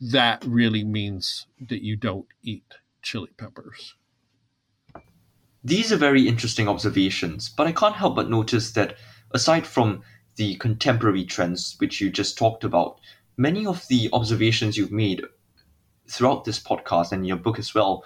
That 0.00 0.44
really 0.44 0.84
means 0.84 1.46
that 1.68 1.82
you 1.82 1.96
don't 1.96 2.26
eat 2.42 2.74
chili 3.02 3.30
peppers. 3.36 3.94
These 5.64 5.92
are 5.92 5.96
very 5.96 6.28
interesting 6.28 6.68
observations, 6.68 7.48
but 7.48 7.66
I 7.66 7.72
can't 7.72 7.96
help 7.96 8.14
but 8.14 8.30
notice 8.30 8.70
that 8.72 8.96
aside 9.32 9.66
from 9.66 10.02
the 10.36 10.54
contemporary 10.56 11.24
trends 11.24 11.76
which 11.78 12.00
you 12.00 12.10
just 12.10 12.38
talked 12.38 12.64
about, 12.64 13.00
many 13.36 13.66
of 13.66 13.86
the 13.88 14.08
observations 14.12 14.76
you've 14.76 14.92
made 14.92 15.22
throughout 16.08 16.44
this 16.44 16.58
podcast 16.58 17.12
and 17.12 17.26
your 17.26 17.36
book 17.36 17.58
as 17.58 17.74
well 17.74 18.04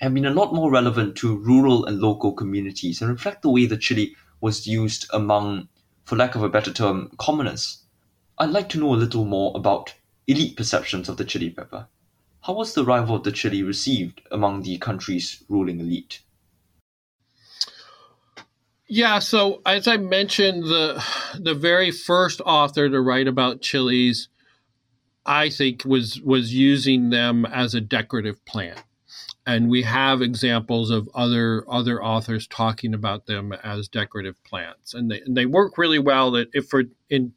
have 0.00 0.14
been 0.14 0.26
a 0.26 0.30
lot 0.30 0.54
more 0.54 0.70
relevant 0.70 1.16
to 1.16 1.36
rural 1.36 1.84
and 1.84 2.00
local 2.00 2.32
communities 2.32 3.00
and 3.00 3.10
reflect 3.10 3.42
the 3.42 3.50
way 3.50 3.66
the 3.66 3.76
chili 3.76 4.14
was 4.40 4.66
used 4.66 5.06
among, 5.12 5.68
for 6.04 6.16
lack 6.16 6.34
of 6.34 6.42
a 6.42 6.48
better 6.48 6.72
term, 6.72 7.10
commoners. 7.18 7.82
I'd 8.38 8.50
like 8.50 8.68
to 8.70 8.78
know 8.78 8.94
a 8.94 8.96
little 8.96 9.24
more 9.24 9.52
about 9.56 9.94
elite 10.26 10.56
perceptions 10.56 11.08
of 11.08 11.16
the 11.16 11.24
chili 11.24 11.50
pepper. 11.50 11.88
How 12.42 12.52
was 12.52 12.74
the 12.74 12.84
arrival 12.84 13.16
of 13.16 13.24
the 13.24 13.32
chili 13.32 13.62
received 13.62 14.22
among 14.30 14.62
the 14.62 14.78
country's 14.78 15.42
ruling 15.48 15.80
elite? 15.80 16.20
Yeah, 18.88 19.18
so 19.18 19.60
as 19.66 19.86
I 19.86 19.98
mentioned, 19.98 20.64
the 20.64 21.04
the 21.38 21.54
very 21.54 21.90
first 21.90 22.40
author 22.44 22.88
to 22.88 23.00
write 23.00 23.28
about 23.28 23.60
chilies, 23.60 24.28
I 25.26 25.50
think 25.50 25.84
was 25.84 26.20
was 26.22 26.54
using 26.54 27.10
them 27.10 27.44
as 27.44 27.74
a 27.74 27.82
decorative 27.82 28.44
plant. 28.46 28.82
And 29.46 29.70
we 29.70 29.82
have 29.82 30.22
examples 30.22 30.90
of 30.90 31.08
other 31.14 31.64
other 31.70 32.02
authors 32.02 32.46
talking 32.46 32.94
about 32.94 33.26
them 33.26 33.52
as 33.52 33.88
decorative 33.88 34.42
plants. 34.44 34.94
And 34.94 35.10
they 35.10 35.20
and 35.20 35.36
they 35.36 35.46
work 35.46 35.76
really 35.78 35.98
well 35.98 36.30
that 36.32 36.48
if 36.54 36.68
for 36.68 36.84
in 37.10 37.32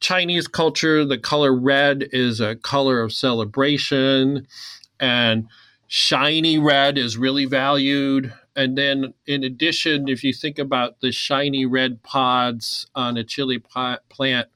Chinese 0.00 0.48
culture, 0.48 1.04
the 1.04 1.18
color 1.18 1.54
red 1.54 2.08
is 2.12 2.40
a 2.40 2.56
color 2.56 3.02
of 3.02 3.12
celebration 3.12 4.46
and 5.00 5.48
shiny 5.88 6.58
red 6.58 6.98
is 6.98 7.16
really 7.18 7.46
valued 7.46 8.32
and 8.56 8.76
then 8.76 9.14
in 9.26 9.44
addition, 9.44 10.08
if 10.08 10.24
you 10.24 10.32
think 10.32 10.58
about 10.58 11.00
the 11.00 11.12
shiny 11.12 11.66
red 11.66 12.02
pods 12.02 12.86
on 12.94 13.16
a 13.16 13.24
chili 13.24 13.58
plant, 13.58 14.48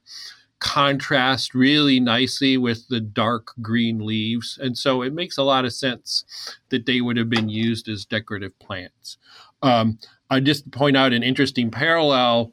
contrast 0.59 1.53
really 1.53 1.99
nicely 1.99 2.57
with 2.57 2.87
the 2.87 2.99
dark 2.99 3.51
green 3.61 3.99
leaves. 3.99 4.57
And 4.61 4.77
so 4.77 5.01
it 5.01 5.13
makes 5.13 5.37
a 5.37 5.43
lot 5.43 5.65
of 5.65 5.73
sense 5.73 6.23
that 6.69 6.85
they 6.85 7.01
would 7.01 7.17
have 7.17 7.29
been 7.29 7.49
used 7.49 7.87
as 7.87 8.05
decorative 8.05 8.57
plants. 8.59 9.17
Um, 9.61 9.99
I 10.29 10.39
just 10.39 10.71
point 10.71 10.97
out 10.97 11.13
an 11.13 11.23
interesting 11.23 11.71
parallel 11.71 12.51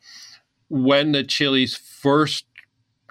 when 0.68 1.12
the 1.12 1.22
chilies 1.22 1.76
first 1.76 2.45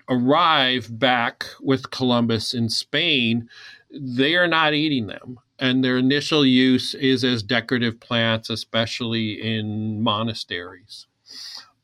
arrive 0.10 1.00
back 1.00 1.46
with 1.62 1.92
Columbus 1.92 2.54
in 2.54 2.70
Spain, 2.70 3.48
they 3.92 4.36
are 4.36 4.48
not 4.48 4.74
eating 4.74 5.08
them 5.08 5.40
and 5.62 5.84
their 5.84 6.00
initial 6.00 6.44
use 6.44 6.96
is 6.96 7.24
as 7.24 7.44
decorative 7.44 8.00
plants, 8.00 8.50
especially 8.50 9.34
in 9.34 10.02
monasteries. 10.02 11.06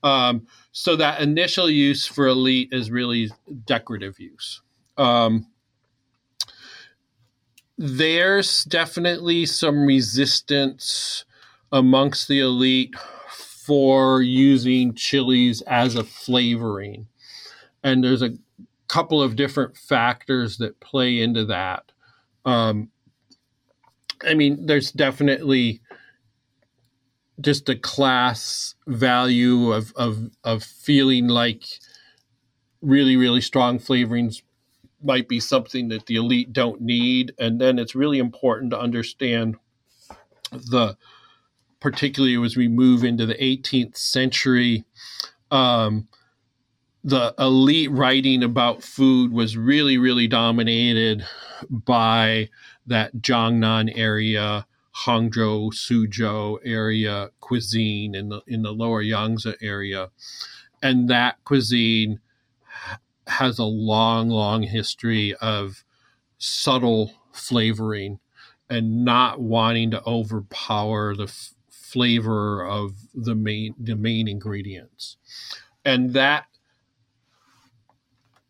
Um, 0.03 0.47
so 0.71 0.95
that 0.95 1.21
initial 1.21 1.69
use 1.69 2.07
for 2.07 2.28
elite 2.28 2.69
is 2.71 2.89
really 2.89 3.30
decorative 3.65 4.19
use. 4.19 4.61
Um, 4.97 5.47
there's 7.78 8.63
definitely 8.65 9.45
some 9.45 9.86
resistance 9.86 11.23
amongst 11.71 12.28
the 12.28 12.39
elite 12.39 12.95
for 13.30 14.23
using 14.23 14.95
chilies 14.95 15.61
as 15.63 15.95
a 15.95 16.03
flavoring. 16.03 17.07
And 17.84 18.03
there's 18.03 18.23
a 18.23 18.38
couple 18.88 19.21
of 19.21 19.36
different 19.36 19.78
factors 19.78 20.57
that 20.57 20.80
play 20.80 21.19
into 21.21 21.45
that. 21.45 21.91
Um, 22.43 22.89
I 24.26 24.34
mean, 24.34 24.65
there's 24.65 24.91
definitely 24.91 25.82
just 27.39 27.70
a 27.70 27.76
class 27.76 28.76
value 28.88 29.72
of 29.72 29.93
of 29.95 30.32
of 30.43 30.63
feeling 30.63 31.28
like 31.28 31.63
really 32.82 33.15
really 33.15 33.41
strong 33.41 33.80
flavorings 33.80 34.41
might 35.03 35.28
be 35.28 35.39
something 35.39 35.89
that 35.89 36.07
the 36.07 36.15
elite 36.15 36.51
don't 36.51 36.82
need. 36.82 37.34
And 37.38 37.61
then 37.61 37.78
it's 37.78 37.95
really 37.95 38.18
important 38.18 38.72
to 38.72 38.80
understand 38.80 39.57
the 40.51 40.97
particularly 41.80 42.43
as 42.43 42.57
we 42.57 42.68
move 42.68 43.03
into 43.03 43.26
the 43.26 43.36
18th 43.36 43.97
century 43.97 44.86
um, 45.51 46.07
the 47.03 47.34
elite 47.39 47.91
writing 47.91 48.43
about 48.43 48.84
food 48.84 49.32
was 49.32 49.55
really 49.55 49.97
really 49.97 50.28
dominated 50.28 51.26
by 51.70 52.49
that 52.88 53.17
Jiangnan 53.17 53.91
area, 53.95 54.65
Hangzhou, 55.05 55.73
Suzhou 55.73 56.57
area 56.63 57.29
cuisine 57.39 58.15
in 58.15 58.29
the 58.29 58.41
in 58.47 58.63
the 58.63 58.71
lower 58.71 59.01
Yangtze 59.01 59.55
area, 59.61 60.09
and 60.81 61.09
that 61.09 61.43
cuisine 61.43 62.19
has 63.27 63.59
a 63.59 63.65
long, 63.65 64.29
long 64.29 64.63
history 64.63 65.35
of 65.35 65.83
subtle 66.38 67.13
flavoring 67.31 68.19
and 68.69 69.03
not 69.05 69.39
wanting 69.39 69.91
to 69.91 70.03
overpower 70.05 71.15
the 71.15 71.23
f- 71.23 71.53
flavor 71.69 72.65
of 72.65 72.95
the 73.13 73.35
main 73.35 73.75
the 73.79 73.95
main 73.95 74.27
ingredients, 74.27 75.17
and 75.85 76.13
that 76.13 76.47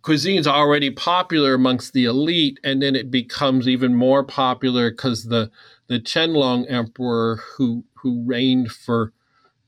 cuisine's 0.08 0.48
already 0.48 0.90
popular 0.90 1.54
amongst 1.54 1.92
the 1.92 2.06
elite, 2.06 2.62
and 2.64 2.82
then 2.82 2.96
it 2.96 3.12
becomes 3.12 3.68
even 3.68 3.94
more 3.94 4.24
popular 4.24 4.90
because 4.90 5.26
the 5.26 5.52
the 5.88 6.00
Qianlong 6.00 6.66
emperor, 6.72 7.42
who 7.58 7.84
who 7.96 8.24
reigned 8.26 8.72
for 8.72 9.12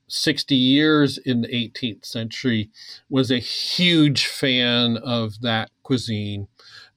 60 0.08 0.56
years 0.56 1.18
in 1.18 1.42
the 1.42 1.50
18th 1.50 2.06
century, 2.06 2.70
was 3.10 3.30
a 3.30 3.40
huge 3.40 4.28
fan 4.28 4.96
of 5.04 5.42
that 5.42 5.72
cuisine 5.84 6.48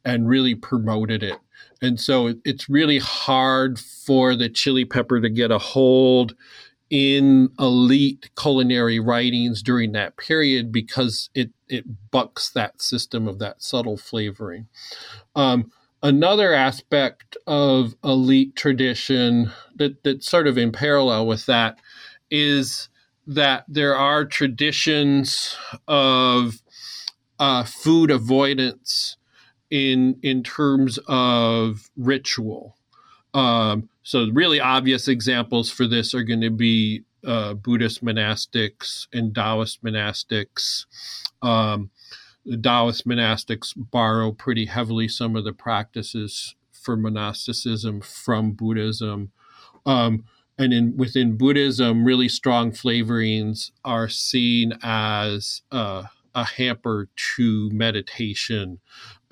and 0.05 0.29
really 0.29 0.55
promoted 0.55 1.25
it. 1.25 1.39
And 1.81 2.01
so 2.01 2.35
it's 2.45 2.69
really 2.69 3.01
hard 3.01 3.81
for 3.81 4.37
the 4.37 4.51
chili 4.51 4.85
pepper 4.85 5.21
to 5.21 5.29
get 5.29 5.51
a 5.51 5.59
hold 5.59 6.37
in 6.93 7.49
elite 7.59 8.29
culinary 8.37 9.01
writings 9.01 9.63
during 9.63 9.93
that 9.93 10.19
period 10.19 10.71
because 10.71 11.31
it 11.35 11.51
it 11.67 12.11
bucks 12.11 12.51
that 12.51 12.83
system 12.83 13.27
of 13.27 13.39
that 13.39 13.63
subtle 13.63 13.97
flavoring. 13.97 14.69
Um, 15.35 15.73
another 16.03 16.53
aspect 16.53 17.35
of 17.47 17.95
elite 18.05 18.55
tradition 18.55 19.51
that 19.75 20.05
that's 20.05 20.29
sort 20.29 20.47
of 20.47 20.59
in 20.59 20.71
parallel 20.71 21.27
with 21.27 21.47
that 21.47 21.79
is 22.31 22.91
that 23.27 23.65
there 23.67 23.97
are 23.97 24.27
traditions 24.27 25.57
of 25.89 26.61
uh, 27.39 27.65
food 27.65 28.11
avoidance 28.11 29.17
in 29.71 30.19
in 30.23 30.43
terms 30.43 30.99
of 31.09 31.89
ritual. 31.97 32.77
Um, 33.33 33.89
so, 34.03 34.29
really 34.33 34.61
obvious 34.61 35.09
examples 35.09 35.71
for 35.71 35.87
this 35.87 36.15
are 36.15 36.25
going 36.25 36.41
to 36.41 36.51
be 36.51 37.05
uh, 37.25 37.55
Buddhist 37.55 38.05
monastics 38.05 39.07
and 39.13 39.35
Taoist 39.35 39.83
monastics. 39.85 40.87
Um, 41.41 41.91
the 42.45 42.57
Taoist 42.57 43.07
monastics 43.07 43.73
borrow 43.77 44.33
pretty 44.33 44.67
heavily 44.67 45.09
some 45.09 45.37
of 45.37 45.45
the 45.45 45.53
practices 45.53 46.57
for 46.73 46.97
monasticism 46.97 48.01
from 48.01 48.53
Buddhism. 48.53 49.31
Um, 49.87 50.25
and 50.59 50.73
in 50.73 50.97
within 50.97 51.37
Buddhism, 51.37 52.05
really 52.05 52.29
strong 52.29 52.73
flavorings 52.73 53.71
are 53.85 54.09
seen 54.09 54.75
as 54.83 55.63
uh, 55.71 56.05
a 56.35 56.45
hamper 56.45 57.09
to 57.37 57.71
meditation 57.71 58.81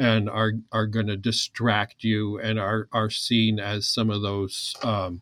and 0.00 0.30
are 0.30 0.54
are 0.72 0.86
going 0.86 1.06
to 1.06 1.16
distract 1.16 2.02
you 2.02 2.40
and 2.40 2.58
are 2.58 2.88
are 2.90 3.10
seen 3.10 3.60
as 3.60 3.86
some 3.86 4.08
of 4.08 4.22
those 4.22 4.74
um, 4.82 5.20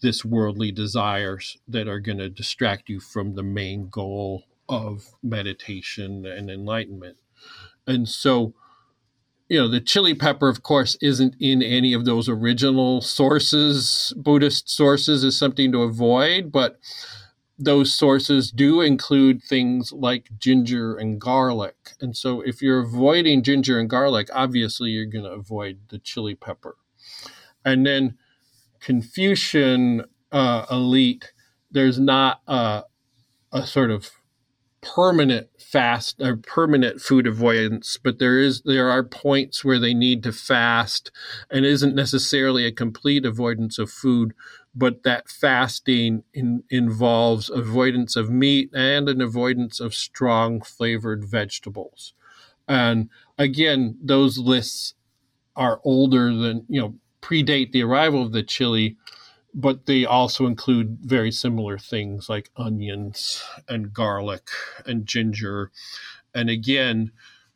this 0.00 0.24
worldly 0.24 0.70
desires 0.70 1.58
that 1.66 1.88
are 1.88 1.98
going 1.98 2.18
to 2.18 2.30
distract 2.30 2.88
you 2.88 3.00
from 3.00 3.34
the 3.34 3.42
main 3.42 3.88
goal 3.88 4.44
of 4.68 5.08
meditation 5.24 6.24
and 6.24 6.48
enlightenment. 6.48 7.16
And 7.84 8.08
so, 8.08 8.54
you 9.48 9.58
know, 9.58 9.68
the 9.68 9.80
chili 9.80 10.14
pepper, 10.14 10.48
of 10.48 10.62
course, 10.62 10.96
isn't 11.02 11.34
in 11.40 11.60
any 11.60 11.92
of 11.92 12.04
those 12.04 12.28
original 12.28 13.00
sources, 13.00 14.14
Buddhist 14.16 14.70
sources, 14.70 15.24
is 15.24 15.36
something 15.36 15.72
to 15.72 15.82
avoid, 15.82 16.52
but 16.52 16.78
those 17.60 17.92
sources 17.94 18.50
do 18.50 18.80
include 18.80 19.42
things 19.42 19.92
like 19.92 20.30
ginger 20.38 20.96
and 20.96 21.20
garlic. 21.20 21.76
And 22.00 22.16
so 22.16 22.40
if 22.40 22.62
you're 22.62 22.80
avoiding 22.80 23.42
ginger 23.42 23.78
and 23.78 23.88
garlic, 23.88 24.28
obviously 24.32 24.90
you're 24.90 25.04
going 25.04 25.24
to 25.24 25.30
avoid 25.30 25.80
the 25.90 25.98
chili 25.98 26.34
pepper. 26.34 26.76
And 27.64 27.86
then 27.86 28.16
Confucian 28.80 30.04
uh, 30.32 30.64
elite, 30.70 31.32
there's 31.70 31.98
not 31.98 32.40
a, 32.48 32.84
a 33.52 33.66
sort 33.66 33.90
of 33.90 34.10
permanent 34.82 35.48
fast 35.58 36.20
or 36.22 36.36
permanent 36.36 37.02
food 37.02 37.26
avoidance 37.26 37.98
but 38.02 38.18
there 38.18 38.38
is 38.38 38.62
there 38.62 38.90
are 38.90 39.02
points 39.02 39.62
where 39.62 39.78
they 39.78 39.92
need 39.92 40.22
to 40.22 40.32
fast 40.32 41.10
and 41.50 41.66
isn't 41.66 41.94
necessarily 41.94 42.64
a 42.64 42.72
complete 42.72 43.26
avoidance 43.26 43.78
of 43.78 43.90
food 43.90 44.32
but 44.74 45.02
that 45.02 45.28
fasting 45.28 46.22
in, 46.32 46.62
involves 46.70 47.50
avoidance 47.50 48.16
of 48.16 48.30
meat 48.30 48.70
and 48.74 49.08
an 49.08 49.20
avoidance 49.20 49.80
of 49.80 49.94
strong 49.94 50.60
flavored 50.60 51.24
vegetables. 51.24 52.14
And 52.68 53.10
again, 53.38 53.98
those 54.02 54.38
lists 54.38 54.94
are 55.56 55.80
older 55.84 56.34
than, 56.34 56.64
you 56.68 56.80
know, 56.80 56.94
predate 57.22 57.72
the 57.72 57.82
arrival 57.82 58.22
of 58.22 58.32
the 58.32 58.42
chili, 58.42 58.96
but 59.54 59.86
they 59.86 60.04
also 60.04 60.46
include 60.46 60.98
very 61.02 61.32
similar 61.32 61.78
things 61.78 62.28
like 62.28 62.50
onions 62.56 63.42
and 63.68 63.92
garlic 63.92 64.48
and 64.86 65.06
ginger. 65.06 65.70
And 66.34 66.48
again, 66.50 67.12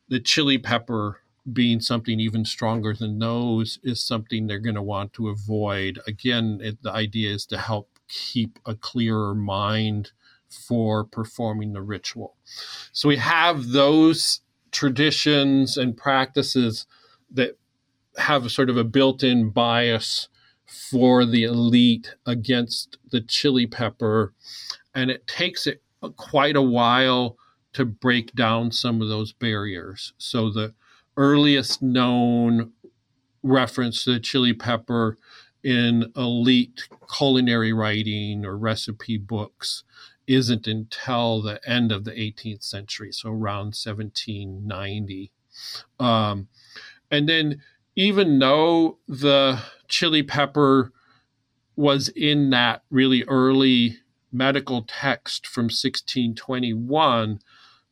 the 0.09 0.21
chili 0.21 0.59
pepper 0.59 1.21
being 1.53 1.81
something 1.81 2.21
even 2.21 2.45
stronger 2.45 2.95
than 2.95 3.19
those 3.19 3.79
is 3.83 4.05
something 4.05 4.47
they're 4.47 4.59
going 4.59 4.75
to 4.75 4.83
want 4.83 5.13
to 5.13 5.29
avoid. 5.29 6.01
Again, 6.07 6.61
it, 6.63 6.83
the 6.83 6.93
idea 6.93 7.33
is 7.33 7.45
to 7.47 7.59
help 7.59 7.99
keep 8.09 8.59
a 8.65 8.75
clearer 8.75 9.35
mind 9.35 10.13
for 10.49 11.05
performing 11.05 11.73
the 11.73 11.83
ritual. 11.83 12.37
So 12.93 13.09
we 13.09 13.17
have 13.17 13.69
those 13.69 14.41
traditions 14.71 15.77
and 15.77 15.97
practices 15.97 16.87
that 17.31 17.59
have 18.17 18.51
sort 18.51 18.71
of 18.71 18.77
a 18.77 18.85
built 18.85 19.23
in 19.23 19.51
bias 19.51 20.29
for 20.67 21.27
the 21.27 21.45
elite 21.45 22.15
against 22.27 22.97
the 23.11 23.21
chili 23.21 23.67
pepper. 23.67 24.33
And 24.95 25.11
it 25.11 25.27
takes 25.27 25.67
it 25.67 25.83
quite 26.17 26.57
a 26.57 26.63
while 26.63 27.37
to 27.75 27.85
break 27.85 28.33
down 28.35 28.71
some 28.71 29.03
of 29.03 29.09
those 29.09 29.33
barriers. 29.33 30.13
So 30.17 30.51
the 30.51 30.75
earliest 31.17 31.83
known 31.83 32.73
reference 33.43 34.05
to 34.05 34.13
the 34.13 34.21
chili 34.21 34.53
pepper 34.53 35.19
in 35.63 36.13
elite 36.17 36.89
culinary 37.15 37.73
writing 37.73 38.45
or 38.45 38.57
recipe 38.57 39.17
books 39.17 39.85
isn't 40.27 40.67
until 40.67 41.43
the 41.43 41.61
end 41.69 41.93
of 41.93 42.05
the 42.05 42.13
18th 42.13 42.63
century, 42.63 43.13
so 43.13 43.31
around 43.31 43.75
1790. 43.75 45.31
Um, 46.01 46.49
and 47.11 47.29
then, 47.29 47.63
even 47.97 48.39
though 48.39 48.99
the 49.07 49.61
chili 49.87 50.23
pepper 50.23 50.93
was 51.77 52.09
in 52.11 52.51
that 52.51 52.83
really 52.91 53.25
early 53.25 53.99
medical 54.33 54.83
text 54.83 55.47
from 55.47 55.65
1621, 55.65 57.41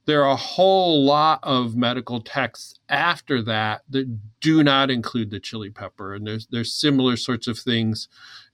there 0.04 0.24
are 0.24 0.32
a 0.32 0.36
whole 0.36 1.04
lot 1.04 1.38
of 1.42 1.76
medical 1.76 2.20
texts 2.20 2.78
after 2.88 3.40
that 3.42 3.82
that 3.88 4.40
do 4.40 4.62
not 4.64 4.90
include 4.90 5.30
the 5.30 5.40
chili 5.40 5.70
pepper, 5.70 6.14
and 6.14 6.26
there's 6.26 6.46
there's 6.48 6.72
similar 6.72 7.16
sorts 7.16 7.46
of 7.46 7.58
things 7.58 8.08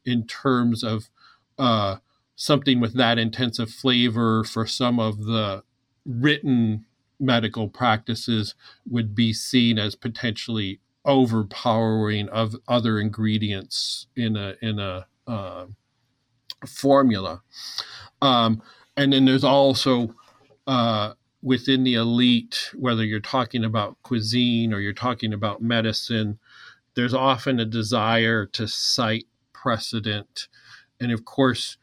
in 0.05 0.27
terms 0.27 0.85
of 0.85 1.09
uh, 1.59 1.97
something 2.37 2.81
with 2.81 2.95
that 2.95 3.19
intensive 3.19 3.71
flavor 3.71 4.45
for 4.45 4.67
some 4.67 5.01
of 5.01 5.25
the 5.25 5.63
written 6.05 6.85
medical 7.19 7.69
practices 7.69 8.55
would 8.89 9.15
be 9.15 9.33
seen 9.33 9.79
as 9.79 9.95
potentially 9.95 10.81
overpowering 11.05 12.29
of 12.29 12.55
other 12.69 13.01
ingredients 13.01 14.07
in 14.15 14.37
a 14.37 14.55
in 14.61 14.79
a 14.79 15.07
uh, 15.27 15.67
formula, 16.67 17.43
um, 18.21 18.63
and 18.97 19.15
then 19.15 19.25
there's 19.25 19.45
also 19.45 20.15
uh, 20.67 21.15
within 21.43 21.85
the 21.85 21.95
elite, 21.95 22.71
whether 22.75 23.05
you're 23.05 23.21
talking 23.21 23.65
about 23.65 23.97
cuisine 24.03 24.73
or 24.73 24.81
you're 24.81 24.93
talking 24.93 25.33
about 25.33 25.63
medicine, 25.63 26.39
there's 26.95 27.15
often 27.15 27.61
a 27.61 27.65
desire 27.65 28.47
to 28.47 28.67
cite 28.67 29.27
precedent. 29.53 30.49
And 31.01 31.13
of 31.13 31.25
course, 31.25 31.77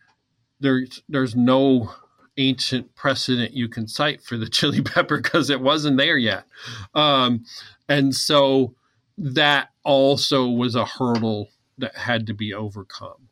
there's 0.59 1.03
there's 1.07 1.35
no 1.35 1.93
ancient 2.37 2.93
precedent 2.95 3.53
you 3.53 3.69
can 3.69 3.87
cite 3.87 4.21
for 4.21 4.37
the 4.37 4.49
chili 4.49 4.81
pepper 4.81 5.17
because 5.17 5.49
it 5.49 5.61
wasn't 5.61 5.97
there 5.97 6.17
yet. 6.17 6.45
Um, 6.93 7.45
and 7.87 8.13
so 8.13 8.75
that 9.17 9.69
also 9.83 10.47
was 10.47 10.75
a 10.75 10.85
hurdle 10.85 11.49
that 11.77 11.95
had 11.95 12.27
to 12.27 12.33
be 12.33 12.53
overcome. 12.53 13.24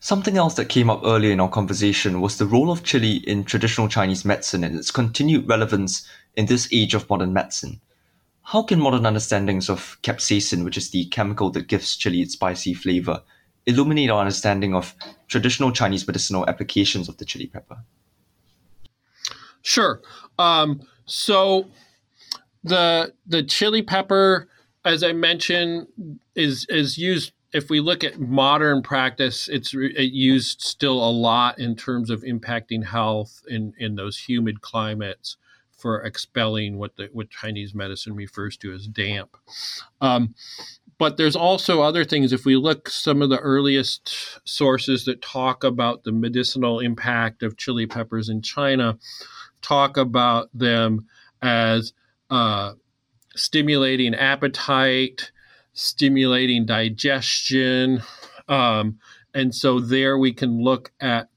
Something 0.00 0.36
else 0.36 0.54
that 0.54 0.68
came 0.68 0.88
up 0.90 1.02
earlier 1.04 1.32
in 1.32 1.40
our 1.40 1.48
conversation 1.48 2.20
was 2.20 2.38
the 2.38 2.46
role 2.46 2.70
of 2.70 2.84
chili 2.84 3.16
in 3.16 3.44
traditional 3.44 3.88
Chinese 3.88 4.24
medicine 4.24 4.62
and 4.62 4.76
its 4.76 4.92
continued 4.92 5.48
relevance 5.48 6.08
in 6.36 6.46
this 6.46 6.68
age 6.72 6.94
of 6.94 7.08
modern 7.10 7.32
medicine. 7.32 7.80
How 8.42 8.62
can 8.62 8.80
modern 8.80 9.04
understandings 9.04 9.68
of 9.68 9.98
capsaicin, 10.02 10.64
which 10.64 10.76
is 10.76 10.90
the 10.90 11.06
chemical 11.06 11.50
that 11.50 11.66
gives 11.66 11.96
chili 11.96 12.22
its 12.22 12.34
spicy 12.34 12.74
flavor, 12.74 13.22
illuminate 13.66 14.08
our 14.08 14.20
understanding 14.20 14.74
of 14.74 14.94
traditional 15.26 15.72
Chinese 15.72 16.06
medicinal 16.06 16.48
applications 16.48 17.08
of 17.08 17.18
the 17.18 17.24
chili 17.24 17.46
pepper? 17.46 17.78
Sure. 19.62 20.00
Um, 20.38 20.80
so 21.06 21.68
the 22.62 23.12
the 23.26 23.42
chili 23.42 23.82
pepper, 23.82 24.48
as 24.84 25.02
I 25.02 25.12
mentioned, 25.12 25.88
is 26.34 26.66
is 26.68 26.96
used 26.96 27.32
if 27.52 27.70
we 27.70 27.80
look 27.80 28.04
at 28.04 28.20
modern 28.20 28.82
practice, 28.82 29.48
it's 29.48 29.72
it 29.74 30.12
used 30.12 30.60
still 30.60 31.02
a 31.02 31.10
lot 31.10 31.58
in 31.58 31.76
terms 31.76 32.10
of 32.10 32.22
impacting 32.22 32.84
health 32.84 33.42
in, 33.48 33.72
in 33.78 33.94
those 33.94 34.18
humid 34.18 34.60
climates 34.60 35.36
for 35.70 36.02
expelling 36.02 36.76
what 36.76 36.96
the 36.96 37.08
what 37.12 37.30
Chinese 37.30 37.74
medicine 37.74 38.14
refers 38.14 38.56
to 38.58 38.72
as 38.72 38.86
damp. 38.86 39.36
Um, 40.00 40.34
but 40.98 41.16
there's 41.16 41.36
also 41.36 41.80
other 41.80 42.04
things. 42.04 42.32
If 42.32 42.44
we 42.44 42.56
look 42.56 42.90
some 42.90 43.22
of 43.22 43.30
the 43.30 43.38
earliest 43.38 44.40
sources 44.44 45.04
that 45.04 45.22
talk 45.22 45.62
about 45.62 46.02
the 46.02 46.12
medicinal 46.12 46.80
impact 46.80 47.42
of 47.42 47.56
chili 47.56 47.86
peppers 47.86 48.28
in 48.28 48.42
China, 48.42 48.98
talk 49.62 49.96
about 49.96 50.50
them 50.52 51.06
as 51.40 51.92
uh, 52.30 52.72
stimulating 53.36 54.14
appetite, 54.14 55.30
stimulating 55.78 56.66
digestion, 56.66 58.02
um, 58.48 58.98
And 59.34 59.54
so 59.54 59.78
there 59.78 60.18
we 60.18 60.32
can 60.32 60.62
look 60.62 60.90
at 61.00 61.28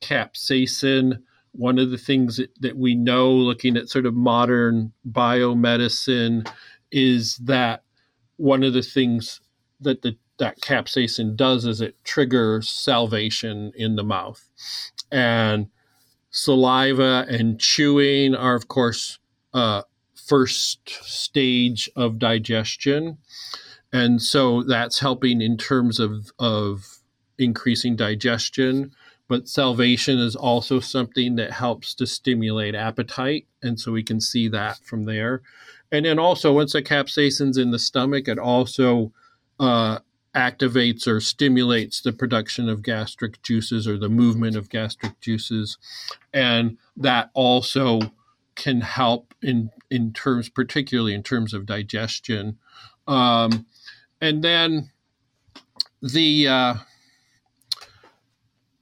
capsaicin. 0.00 1.22
One 1.52 1.78
of 1.78 1.90
the 1.90 1.98
things 1.98 2.36
that, 2.36 2.50
that 2.60 2.76
we 2.76 2.94
know 2.94 3.30
looking 3.32 3.76
at 3.76 3.88
sort 3.88 4.06
of 4.06 4.14
modern 4.14 4.92
biomedicine 5.10 6.48
is 6.92 7.36
that 7.38 7.82
one 8.36 8.62
of 8.62 8.72
the 8.72 8.82
things 8.82 9.40
that 9.80 10.02
the 10.02 10.16
that 10.38 10.60
capsaicin 10.60 11.34
does 11.34 11.64
is 11.64 11.80
it 11.80 11.96
triggers 12.04 12.68
salivation 12.68 13.72
in 13.74 13.96
the 13.96 14.04
mouth. 14.04 14.48
And 15.10 15.66
saliva 16.30 17.26
and 17.28 17.58
chewing 17.58 18.36
are, 18.36 18.54
of 18.54 18.68
course, 18.68 19.18
uh, 19.52 19.82
first 20.14 20.88
stage 20.88 21.90
of 21.96 22.20
digestion. 22.20 23.18
And 23.92 24.20
so 24.20 24.62
that's 24.62 24.98
helping 24.98 25.40
in 25.40 25.56
terms 25.56 25.98
of, 25.98 26.30
of 26.38 26.98
increasing 27.38 27.96
digestion. 27.96 28.92
But 29.28 29.48
salivation 29.48 30.18
is 30.18 30.34
also 30.34 30.80
something 30.80 31.36
that 31.36 31.52
helps 31.52 31.94
to 31.96 32.06
stimulate 32.06 32.74
appetite. 32.74 33.46
And 33.62 33.78
so 33.78 33.92
we 33.92 34.02
can 34.02 34.20
see 34.20 34.48
that 34.48 34.78
from 34.78 35.04
there. 35.04 35.42
And 35.92 36.04
then 36.04 36.18
also, 36.18 36.52
once 36.52 36.72
the 36.72 36.82
capsaicin's 36.82 37.56
in 37.56 37.70
the 37.70 37.78
stomach, 37.78 38.28
it 38.28 38.38
also 38.38 39.12
uh, 39.60 39.98
activates 40.34 41.06
or 41.06 41.20
stimulates 41.20 42.00
the 42.00 42.12
production 42.12 42.68
of 42.68 42.82
gastric 42.82 43.42
juices 43.42 43.88
or 43.88 43.98
the 43.98 44.08
movement 44.08 44.56
of 44.56 44.68
gastric 44.68 45.18
juices. 45.20 45.78
And 46.32 46.78
that 46.96 47.30
also 47.34 48.00
can 48.54 48.80
help 48.80 49.34
in, 49.42 49.70
in 49.90 50.12
terms, 50.12 50.48
particularly 50.48 51.14
in 51.14 51.22
terms 51.22 51.54
of 51.54 51.66
digestion. 51.66 52.58
Um, 53.06 53.66
and 54.20 54.42
then 54.42 54.90
the 56.02 56.48
uh, 56.48 56.74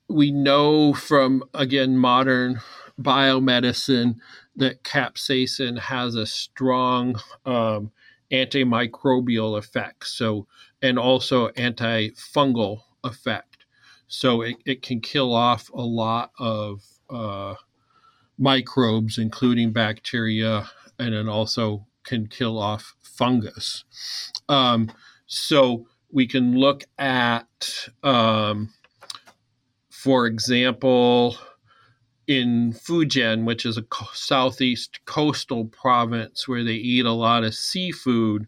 we 0.08 0.30
know 0.30 0.92
from 0.94 1.42
again 1.54 1.96
modern 1.96 2.60
biomedicine 3.00 4.16
that 4.56 4.82
capsaicin 4.82 5.78
has 5.78 6.14
a 6.14 6.26
strong 6.26 7.20
um, 7.44 7.90
antimicrobial 8.32 9.58
effect. 9.58 10.06
So 10.06 10.46
and 10.82 10.98
also 10.98 11.48
antifungal 11.50 12.82
effect. 13.04 13.64
So 14.08 14.42
it, 14.42 14.56
it 14.64 14.82
can 14.82 15.00
kill 15.00 15.34
off 15.34 15.68
a 15.70 15.82
lot 15.82 16.30
of 16.38 16.82
uh, 17.10 17.54
microbes, 18.38 19.18
including 19.18 19.72
bacteria, 19.72 20.70
and 20.98 21.14
then 21.14 21.28
also 21.28 21.86
can 22.04 22.28
kill 22.28 22.58
off 22.58 22.94
fungus. 23.02 23.84
Um, 24.48 24.92
so 25.26 25.86
we 26.10 26.26
can 26.26 26.56
look 26.56 26.84
at, 26.98 27.88
um, 28.02 28.72
for 29.90 30.26
example, 30.26 31.36
in 32.26 32.72
Fujian, 32.72 33.44
which 33.44 33.64
is 33.64 33.78
a 33.78 33.84
southeast 34.12 35.00
coastal 35.04 35.66
province 35.66 36.48
where 36.48 36.64
they 36.64 36.74
eat 36.74 37.06
a 37.06 37.12
lot 37.12 37.44
of 37.44 37.54
seafood, 37.54 38.46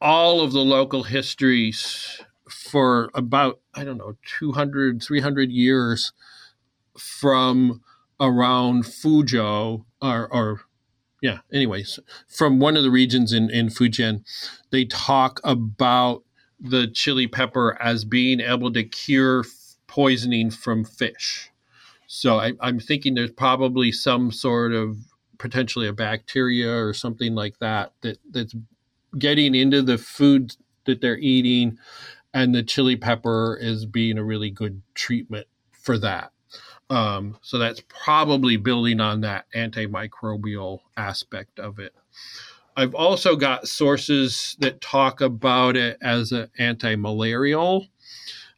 all 0.00 0.40
of 0.40 0.52
the 0.52 0.60
local 0.60 1.04
histories 1.04 2.20
for 2.48 3.10
about, 3.14 3.60
I 3.74 3.84
don't 3.84 3.98
know, 3.98 4.16
200, 4.38 5.02
300 5.02 5.50
years 5.50 6.12
from 6.98 7.82
around 8.20 8.84
Fuzhou 8.84 9.84
or, 10.00 10.32
or 10.32 10.60
yeah, 11.22 11.38
anyways, 11.52 12.00
from 12.28 12.58
one 12.58 12.76
of 12.76 12.82
the 12.82 12.90
regions 12.90 13.32
in, 13.32 13.48
in 13.48 13.68
Fujian, 13.68 14.24
they 14.70 14.84
talk 14.84 15.40
about 15.44 16.24
the 16.60 16.88
chili 16.88 17.28
pepper 17.28 17.80
as 17.80 18.04
being 18.04 18.40
able 18.40 18.72
to 18.72 18.82
cure 18.82 19.44
poisoning 19.86 20.50
from 20.50 20.84
fish. 20.84 21.50
So 22.08 22.40
I, 22.40 22.52
I'm 22.60 22.80
thinking 22.80 23.14
there's 23.14 23.30
probably 23.30 23.92
some 23.92 24.32
sort 24.32 24.72
of 24.72 24.96
potentially 25.38 25.86
a 25.86 25.92
bacteria 25.92 26.76
or 26.76 26.92
something 26.92 27.34
like 27.34 27.58
that 27.60 27.92
that 28.02 28.18
that's 28.30 28.54
getting 29.18 29.54
into 29.54 29.80
the 29.80 29.98
food 29.98 30.56
that 30.86 31.00
they're 31.00 31.18
eating, 31.18 31.78
and 32.34 32.52
the 32.52 32.64
chili 32.64 32.96
pepper 32.96 33.56
is 33.60 33.86
being 33.86 34.18
a 34.18 34.24
really 34.24 34.50
good 34.50 34.82
treatment 34.94 35.46
for 35.70 35.98
that. 35.98 36.31
Um, 36.92 37.38
so 37.40 37.56
that's 37.56 37.80
probably 37.88 38.58
building 38.58 39.00
on 39.00 39.22
that 39.22 39.46
antimicrobial 39.56 40.80
aspect 40.98 41.58
of 41.58 41.78
it. 41.78 41.94
I've 42.76 42.94
also 42.94 43.34
got 43.34 43.66
sources 43.66 44.58
that 44.60 44.82
talk 44.82 45.22
about 45.22 45.74
it 45.74 45.96
as 46.02 46.32
an 46.32 46.50
anti-malarial. 46.58 47.86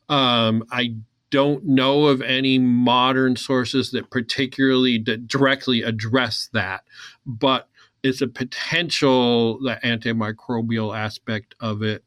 Um, 0.09 0.65
I 0.73 0.97
don't 1.31 1.65
know 1.65 2.07
of 2.07 2.23
any 2.23 2.59
modern 2.59 3.37
sources 3.37 3.93
that 3.93 4.11
particularly 4.11 4.99
directly 4.99 5.83
address 5.83 6.49
that, 6.55 6.83
but 7.25 7.69
it's 8.03 8.21
a 8.21 8.27
potential 8.27 9.61
the 9.61 9.79
antimicrobial 9.85 10.97
aspect 10.97 11.55
of 11.61 11.85
it, 11.85 12.03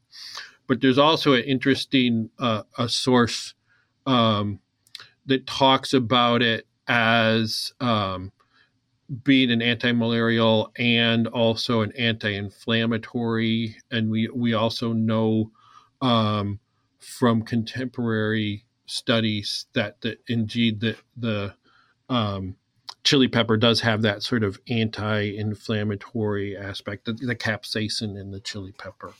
but 0.66 0.82
there's 0.82 0.98
also 0.98 1.32
an 1.32 1.44
interesting 1.44 2.28
uh, 2.38 2.64
a 2.76 2.86
source 2.86 3.54
um, 4.06 4.60
that 5.28 5.46
talks 5.46 5.94
about 5.94 6.42
it 6.42 6.66
as 6.88 7.72
um, 7.80 8.32
being 9.24 9.50
an 9.50 9.62
anti-malarial 9.62 10.72
and 10.78 11.26
also 11.28 11.82
an 11.82 11.92
anti-inflammatory, 11.92 13.76
and 13.90 14.10
we 14.10 14.28
we 14.28 14.54
also 14.54 14.92
know 14.92 15.50
um, 16.00 16.58
from 16.98 17.42
contemporary 17.42 18.64
studies 18.86 19.66
that 19.74 20.00
that 20.00 20.18
indeed 20.28 20.80
the 20.80 20.96
the 21.16 21.54
um, 22.08 22.56
chili 23.04 23.28
pepper 23.28 23.56
does 23.56 23.80
have 23.80 24.02
that 24.02 24.22
sort 24.22 24.42
of 24.42 24.58
anti-inflammatory 24.68 26.56
aspect, 26.56 27.04
the, 27.04 27.12
the 27.12 27.36
capsaicin 27.36 28.18
in 28.18 28.30
the 28.30 28.40
chili 28.40 28.72
pepper. 28.72 29.12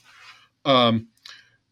Um, 0.65 1.09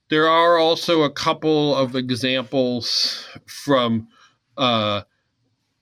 there 0.09 0.29
are 0.29 0.57
also 0.59 1.03
a 1.03 1.11
couple 1.11 1.75
of 1.75 1.97
examples 1.97 3.27
from 3.47 4.09
uh, 4.57 5.03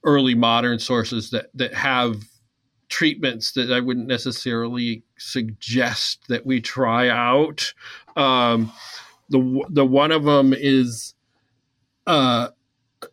early 0.04 0.34
modern 0.34 0.78
sources 0.78 1.30
that 1.30 1.46
that 1.54 1.74
have 1.74 2.24
treatments 2.88 3.52
that 3.52 3.72
I 3.72 3.80
wouldn't 3.80 4.06
necessarily 4.06 5.02
suggest 5.16 6.28
that 6.28 6.46
we 6.46 6.60
try 6.60 7.08
out. 7.08 7.74
Um, 8.16 8.72
the 9.30 9.64
the 9.68 9.86
one 9.86 10.12
of 10.12 10.24
them 10.24 10.54
is 10.56 11.14
uh, 12.06 12.48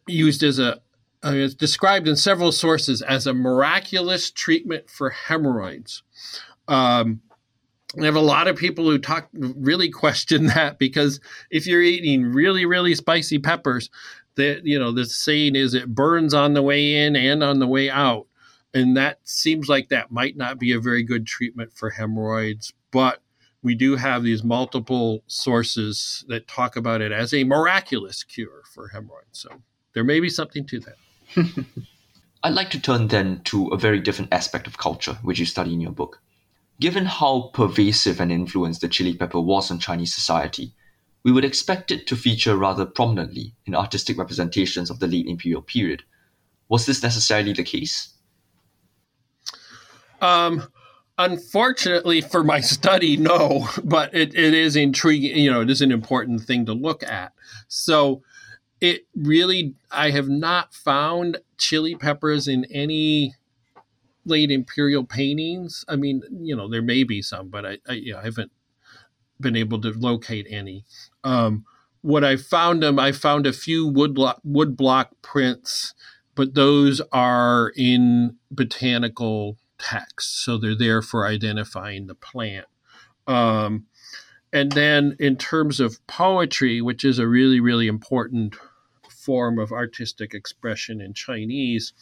used 0.08 0.44
as 0.44 0.60
a 0.60 0.82
uh, 1.24 1.34
it's 1.34 1.54
described 1.54 2.08
in 2.08 2.16
several 2.16 2.52
sources 2.52 3.02
as 3.02 3.28
a 3.28 3.34
miraculous 3.34 4.32
treatment 4.32 4.90
for 4.90 5.12
hemorrhoids. 5.12 6.02
Um, 6.68 7.22
I 8.00 8.06
have 8.06 8.16
a 8.16 8.22
lot 8.22 8.48
of 8.48 8.56
people 8.56 8.86
who 8.86 8.98
talk 8.98 9.30
really 9.34 9.90
question 9.90 10.46
that 10.48 10.80
because 10.80 11.20
if 11.50 11.68
you're 11.68 11.82
eating 11.82 12.32
really 12.32 12.66
really 12.66 12.96
spicy 12.96 13.40
peppers, 13.40 13.90
that 14.42 14.66
you 14.66 14.78
know 14.78 14.92
the 14.92 15.06
saying 15.06 15.56
is 15.56 15.74
it 15.74 15.94
burns 15.94 16.34
on 16.34 16.54
the 16.54 16.62
way 16.62 16.96
in 16.96 17.16
and 17.16 17.44
on 17.44 17.60
the 17.60 17.68
way 17.68 17.90
out, 17.90 18.28
and 18.74 18.98
that 18.98 19.20
seems 19.24 19.70
like 19.70 19.90
that 19.90 20.12
might 20.12 20.36
not 20.36 20.60
be 20.60 20.72
a 20.72 20.80
very 20.80 21.04
good 21.04 21.26
treatment 21.26 21.72
for 21.74 21.92
hemorrhoids. 21.92 22.74
But 22.92 23.22
we 23.64 23.76
do 23.76 23.96
have 23.96 24.24
these 24.24 24.44
multiple 24.44 25.24
sources 25.28 26.26
that 26.28 26.48
talk 26.48 26.76
about 26.76 27.02
it 27.02 27.12
as 27.12 27.34
a 27.34 27.44
miraculous 27.44 28.24
cure 28.24 28.64
for 28.74 28.88
hemorrhoids. 28.90 29.40
So 29.40 29.50
there 29.94 30.04
may 30.04 30.20
be 30.20 30.30
something 30.30 30.66
to 30.68 30.80
that. 30.80 31.66
I'd 32.44 32.54
like 32.54 32.72
to 32.72 32.82
turn 32.82 33.08
then 33.08 33.42
to 33.46 33.68
a 33.68 33.78
very 33.78 34.00
different 34.00 34.34
aspect 34.34 34.66
of 34.66 34.80
culture, 34.80 35.20
which 35.22 35.40
you 35.40 35.46
study 35.46 35.74
in 35.74 35.82
your 35.82 35.92
book. 35.92 36.20
Given 36.80 37.06
how 37.06 37.52
pervasive 37.54 38.20
an 38.20 38.32
influence 38.32 38.80
the 38.80 38.88
chili 38.88 39.14
pepper 39.14 39.40
was 39.40 39.70
on 39.70 39.78
Chinese 39.78 40.16
society, 40.16 40.74
we 41.24 41.32
would 41.32 41.46
expect 41.46 41.92
it 41.92 42.08
to 42.08 42.16
feature 42.16 42.56
rather 42.56 42.86
prominently 42.86 43.54
in 43.66 43.76
artistic 43.76 44.18
representations 44.18 44.90
of 44.90 45.00
the 45.00 45.08
late 45.08 45.28
imperial 45.28 45.62
period. 45.62 46.04
Was 46.70 46.86
this 46.86 47.04
necessarily 47.04 47.54
the 47.54 47.64
case? 47.64 48.14
Um, 50.22 50.68
unfortunately 51.18 52.22
for 52.22 52.44
my 52.44 52.60
study, 52.62 53.18
no, 53.18 53.68
but 53.84 54.14
it, 54.14 54.34
it 54.34 54.54
is 54.54 54.76
intriguing. 54.76 55.38
You 55.38 55.52
know, 55.52 55.62
it 55.62 55.70
is 55.70 55.82
an 55.82 55.92
important 55.92 56.42
thing 56.42 56.66
to 56.66 56.74
look 56.74 57.04
at. 57.04 57.34
So, 57.68 58.24
it 58.82 59.06
really 59.16 59.76
i 59.92 60.10
have 60.10 60.28
not 60.28 60.74
found 60.74 61.38
chili 61.58 61.96
peppers 61.96 62.48
in 62.48 62.66
any 62.72 63.36
late 64.26 64.52
imperial 64.52 65.06
paintings 65.06 65.86
i 65.88 65.96
mean 65.96 66.22
you 66.42 66.56
know 66.56 66.68
there 66.68 66.82
may 66.82 67.04
be 67.04 67.22
some 67.22 67.48
but 67.48 67.66
i, 67.66 67.78
I, 67.88 67.94
you 67.94 68.14
know, 68.14 68.20
I 68.20 68.24
haven't 68.24 68.52
been 69.40 69.56
able 69.56 69.80
to 69.82 69.92
locate 69.92 70.48
any 70.50 70.84
um, 71.24 71.66
what 72.02 72.24
i 72.24 72.36
found 72.36 72.82
them 72.82 73.00
i 73.00 73.12
found 73.12 73.46
a 73.46 73.54
few 73.54 73.88
wood 73.88 74.14
block, 74.14 74.40
wood 74.44 74.76
block 74.76 75.12
prints 75.22 75.94
but 76.36 76.56
those 76.56 77.02
are 77.12 77.72
in 77.76 78.36
botanical 78.50 79.58
texts 79.78 80.44
so 80.44 80.58
they're 80.58 80.78
there 80.78 81.02
for 81.02 81.26
identifying 81.26 82.08
the 82.08 82.16
plant 82.16 82.66
um, 83.28 83.86
and 84.54 84.72
then 84.74 85.16
in 85.20 85.38
terms 85.38 85.80
of 85.80 86.06
poetry, 86.08 86.82
which 86.82 87.06
is 87.06 87.20
a 87.20 87.28
really, 87.28 87.60
really 87.60 87.88
important 87.88 88.56
form 89.10 89.60
of 89.60 89.72
artistic 89.72 90.34
expression 90.34 91.00
in 91.00 91.14
Chinese, 91.14 91.94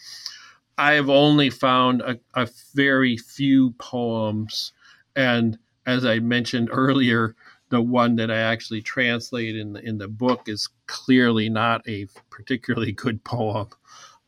I 0.78 0.94
have 0.94 1.10
only 1.10 1.50
found 1.50 2.02
a, 2.02 2.20
a 2.34 2.48
very 2.74 3.18
few 3.18 3.72
poems. 3.72 4.74
And 5.16 5.60
as 5.86 6.06
I 6.06 6.20
mentioned 6.20 6.70
earlier, 6.74 7.36
the 7.70 7.82
one 7.82 8.16
that 8.16 8.32
I 8.32 8.38
actually 8.38 8.82
translate 8.82 9.56
in 9.56 9.74
the, 9.74 9.82
in 9.82 9.98
the 9.98 10.08
book 10.08 10.48
is 10.48 10.70
clearly 10.88 11.50
not 11.50 11.88
a 11.88 12.08
particularly 12.30 12.92
good 12.92 13.24
poem. 13.24 13.70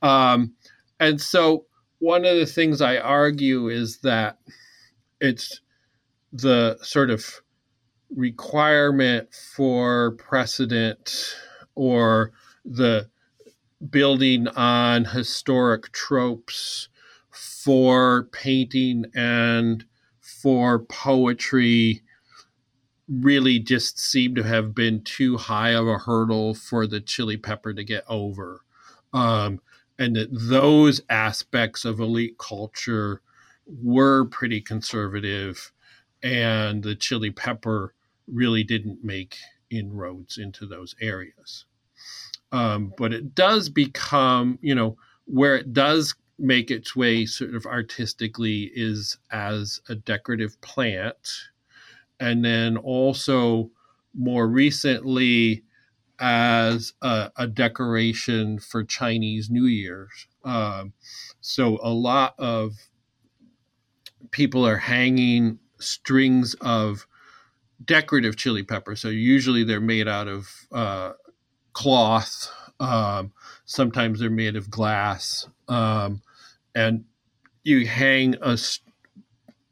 Um, 0.02 0.54
and 1.00 1.20
so, 1.20 1.66
one 2.00 2.26
of 2.26 2.36
the 2.38 2.46
things 2.46 2.82
I 2.82 2.98
argue 2.98 3.70
is 3.70 3.98
that 4.00 4.40
it's 5.20 5.62
the 6.34 6.78
sort 6.82 7.12
of 7.12 7.42
requirement 8.16 9.30
for 9.56 10.12
precedent 10.12 11.36
or 11.76 12.32
the 12.66 13.08
building 13.90 14.48
on 14.50 15.06
historic 15.06 15.92
tropes 15.92 16.90
for 17.30 18.24
painting 18.32 19.06
and 19.16 19.86
for 20.20 20.80
poetry 20.80 22.02
really 23.12 23.60
just 23.60 24.00
seemed 24.00 24.36
to 24.38 24.44
have 24.44 24.74
been 24.74 25.04
too 25.04 25.38
high 25.38 25.72
of 25.72 25.88
a 25.88 25.98
hurdle 25.98 26.54
for 26.54 26.88
the 26.88 27.02
chili 27.02 27.38
pepper 27.38 27.74
to 27.74 27.84
get 27.84 28.06
over. 28.08 28.62
Um, 29.14 29.60
and 30.00 30.16
that 30.16 30.30
those 30.32 31.02
aspects 31.10 31.84
of 31.86 32.00
elite 32.00 32.38
culture 32.38 33.22
were 33.66 34.26
pretty 34.26 34.62
conservative, 34.62 35.72
and 36.24 36.82
the 36.84 36.96
chili 36.96 37.32
pepper 37.32 37.94
really 38.28 38.64
didn't 38.64 39.04
make 39.04 39.36
inroads 39.70 40.38
into 40.38 40.66
those 40.66 40.96
areas. 41.02 41.66
Um, 42.52 42.94
but 42.98 43.14
it 43.14 43.36
does 43.36 43.70
become, 43.70 44.58
you 44.62 44.76
know, 44.76 44.98
where 45.26 45.56
it 45.56 45.74
does 45.74 46.16
make 46.40 46.72
its 46.72 46.96
way 46.96 47.26
sort 47.26 47.54
of 47.54 47.66
artistically 47.66 48.72
is 48.76 49.18
as 49.32 49.80
a 49.90 49.96
decorative 49.96 50.60
plant. 50.62 51.51
And 52.22 52.46
then 52.46 52.78
also 52.78 53.72
more 54.14 54.48
recently 54.48 55.64
as 56.20 56.94
a, 57.02 57.32
a 57.36 57.48
decoration 57.48 58.60
for 58.60 58.84
Chinese 58.84 59.50
New 59.50 59.66
Year's. 59.66 60.28
Um, 60.46 60.94
so 61.42 61.80
a 61.82 61.90
lot 61.90 62.36
of 62.38 62.74
people 64.30 64.66
are 64.66 64.78
hanging 64.78 65.60
strings 65.80 66.54
of 66.62 67.08
decorative 67.84 68.38
chili 68.38 68.64
pepper. 68.64 68.96
So 68.96 69.10
usually 69.10 69.64
they're 69.64 69.82
made 69.82 70.08
out 70.08 70.28
of 70.28 70.48
uh, 70.72 71.14
cloth. 71.74 72.52
Um, 72.80 73.32
sometimes 73.66 74.20
they're 74.20 74.30
made 74.30 74.56
of 74.56 74.70
glass, 74.70 75.48
um, 75.68 76.22
and 76.74 77.06
you 77.64 77.86
hang 77.86 78.36
a 78.42 78.58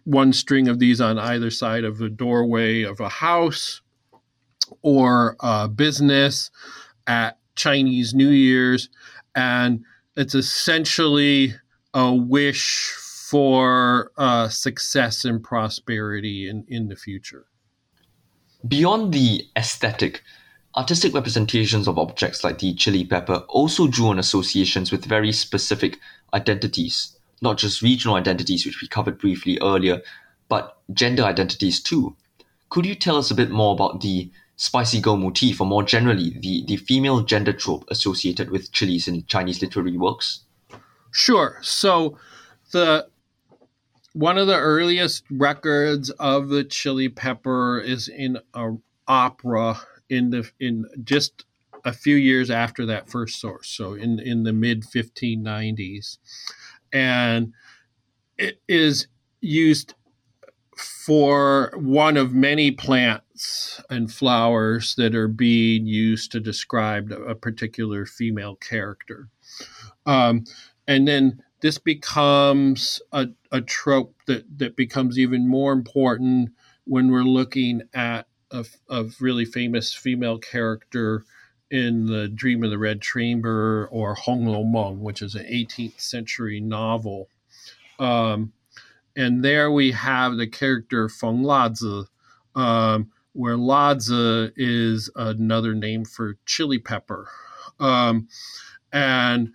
one 0.09 0.33
string 0.33 0.67
of 0.67 0.79
these 0.79 0.99
on 0.99 1.19
either 1.19 1.51
side 1.51 1.83
of 1.83 1.99
the 1.99 2.09
doorway 2.09 2.81
of 2.81 2.99
a 2.99 3.09
house 3.09 3.81
or 4.81 5.35
a 5.39 5.67
business 5.67 6.49
at 7.05 7.37
Chinese 7.55 8.13
New 8.13 8.29
Year's, 8.29 8.89
and 9.35 9.83
it's 10.15 10.33
essentially 10.33 11.53
a 11.93 12.13
wish 12.13 12.91
for 13.29 14.11
uh, 14.17 14.49
success 14.49 15.25
and 15.25 15.43
prosperity 15.43 16.49
in, 16.49 16.65
in 16.67 16.87
the 16.87 16.95
future. 16.95 17.45
Beyond 18.67 19.13
the 19.13 19.43
aesthetic, 19.55 20.23
artistic 20.75 21.13
representations 21.13 21.87
of 21.87 21.99
objects 21.99 22.43
like 22.43 22.57
the 22.57 22.73
chili 22.73 23.05
pepper 23.05 23.43
also 23.47 23.87
drew 23.87 24.07
on 24.07 24.17
associations 24.17 24.91
with 24.91 25.05
very 25.05 25.31
specific 25.31 25.99
identities, 26.33 27.15
not 27.41 27.57
just 27.57 27.81
regional 27.81 28.15
identities, 28.15 28.65
which 28.65 28.81
we 28.81 28.87
covered 28.87 29.17
briefly 29.17 29.57
earlier, 29.61 30.01
but 30.47 30.77
gender 30.93 31.23
identities 31.23 31.81
too. 31.81 32.15
Could 32.69 32.85
you 32.85 32.95
tell 32.95 33.17
us 33.17 33.31
a 33.31 33.35
bit 33.35 33.49
more 33.49 33.73
about 33.73 34.01
the 34.01 34.31
spicy 34.55 34.99
girl 34.99 35.17
motif, 35.17 35.61
or 35.61 35.67
more 35.67 35.83
generally, 35.83 36.37
the, 36.39 36.63
the 36.67 36.77
female 36.77 37.21
gender 37.21 37.53
trope 37.53 37.85
associated 37.89 38.51
with 38.51 38.71
chilies 38.71 39.07
in 39.07 39.25
Chinese 39.25 39.61
literary 39.61 39.97
works? 39.97 40.41
Sure. 41.11 41.57
So, 41.61 42.17
the 42.71 43.07
one 44.13 44.37
of 44.37 44.47
the 44.47 44.57
earliest 44.57 45.23
records 45.29 46.09
of 46.11 46.49
the 46.49 46.63
chili 46.63 47.09
pepper 47.09 47.79
is 47.79 48.07
in 48.07 48.39
a 48.53 48.71
opera 49.07 49.79
in 50.09 50.29
the 50.31 50.49
in 50.59 50.85
just 51.03 51.45
a 51.85 51.93
few 51.93 52.15
years 52.15 52.51
after 52.51 52.85
that 52.85 53.09
first 53.09 53.39
source 53.39 53.69
so 53.69 53.93
in 53.93 54.19
in 54.19 54.43
the 54.43 54.53
mid 54.53 54.83
1590s 54.83 56.17
and 56.93 57.53
it 58.37 58.61
is 58.67 59.07
used 59.41 59.93
for 60.77 61.73
one 61.75 62.15
of 62.17 62.33
many 62.33 62.71
plants 62.71 63.81
and 63.89 64.11
flowers 64.11 64.95
that 64.95 65.13
are 65.13 65.27
being 65.27 65.85
used 65.85 66.31
to 66.31 66.39
describe 66.39 67.11
a 67.11 67.35
particular 67.35 68.05
female 68.05 68.55
character. 68.55 69.27
Um, 70.05 70.45
and 70.87 71.07
then 71.07 71.43
this 71.61 71.77
becomes 71.77 73.01
a, 73.11 73.27
a 73.51 73.61
trope 73.61 74.15
that, 74.27 74.45
that 74.57 74.75
becomes 74.77 75.19
even 75.19 75.47
more 75.47 75.73
important 75.73 76.51
when 76.85 77.11
we're 77.11 77.23
looking 77.23 77.81
at 77.93 78.27
a, 78.51 78.65
a 78.89 79.05
really 79.19 79.45
famous 79.45 79.93
female 79.93 80.37
character 80.37 81.25
in 81.71 82.05
the 82.05 82.27
Dream 82.27 82.63
of 82.63 82.71
the 82.71 82.77
Red 82.77 83.01
Chamber 83.01 83.87
or 83.91 84.15
Hong 84.15 84.47
Lou 84.47 84.65
Meng, 84.65 85.01
which 85.01 85.21
is 85.21 85.35
an 85.35 85.45
18th 85.45 85.99
century 85.99 86.59
novel. 86.59 87.29
Um, 87.99 88.53
and 89.15 89.43
there 89.43 89.71
we 89.71 89.91
have 89.91 90.37
the 90.37 90.47
character 90.47 91.09
Feng 91.09 91.43
Lazi, 91.43 92.05
um, 92.55 93.11
where 93.33 93.57
Lazi 93.57 94.51
is 94.55 95.09
another 95.15 95.75
name 95.75 96.05
for 96.05 96.37
chili 96.45 96.79
pepper. 96.79 97.27
Um, 97.79 98.27
and 98.91 99.51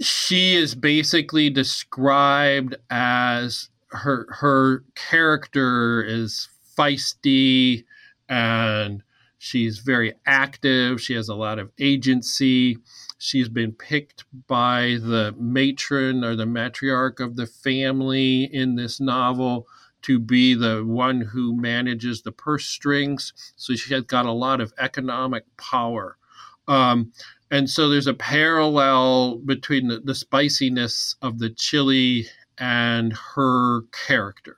she 0.00 0.54
is 0.54 0.74
basically 0.74 1.50
described 1.50 2.76
as 2.90 3.68
her 3.88 4.26
her 4.30 4.84
character 4.96 6.02
is 6.02 6.48
feisty 6.76 7.84
and 8.28 9.02
she's 9.44 9.80
very 9.80 10.14
active. 10.24 11.02
She 11.02 11.12
has 11.12 11.28
a 11.28 11.34
lot 11.34 11.58
of 11.58 11.70
agency. 11.78 12.78
She's 13.18 13.50
been 13.50 13.72
picked 13.72 14.24
by 14.46 14.96
the 15.02 15.34
matron 15.38 16.24
or 16.24 16.34
the 16.34 16.46
matriarch 16.46 17.20
of 17.20 17.36
the 17.36 17.46
family 17.46 18.44
in 18.44 18.76
this 18.76 19.00
novel 19.00 19.66
to 20.00 20.18
be 20.18 20.54
the 20.54 20.82
one 20.86 21.20
who 21.20 21.54
manages 21.54 22.22
the 22.22 22.32
purse 22.32 22.64
strings. 22.64 23.34
So 23.56 23.74
she 23.74 23.92
has 23.92 24.04
got 24.04 24.24
a 24.24 24.32
lot 24.32 24.62
of 24.62 24.72
economic 24.78 25.44
power. 25.58 26.16
Um, 26.66 27.12
and 27.50 27.68
so 27.68 27.90
there's 27.90 28.06
a 28.06 28.14
parallel 28.14 29.36
between 29.36 29.88
the, 29.88 30.00
the 30.00 30.14
spiciness 30.14 31.16
of 31.20 31.38
the 31.38 31.50
chili 31.50 32.28
and 32.56 33.12
her 33.34 33.82
character. 34.06 34.56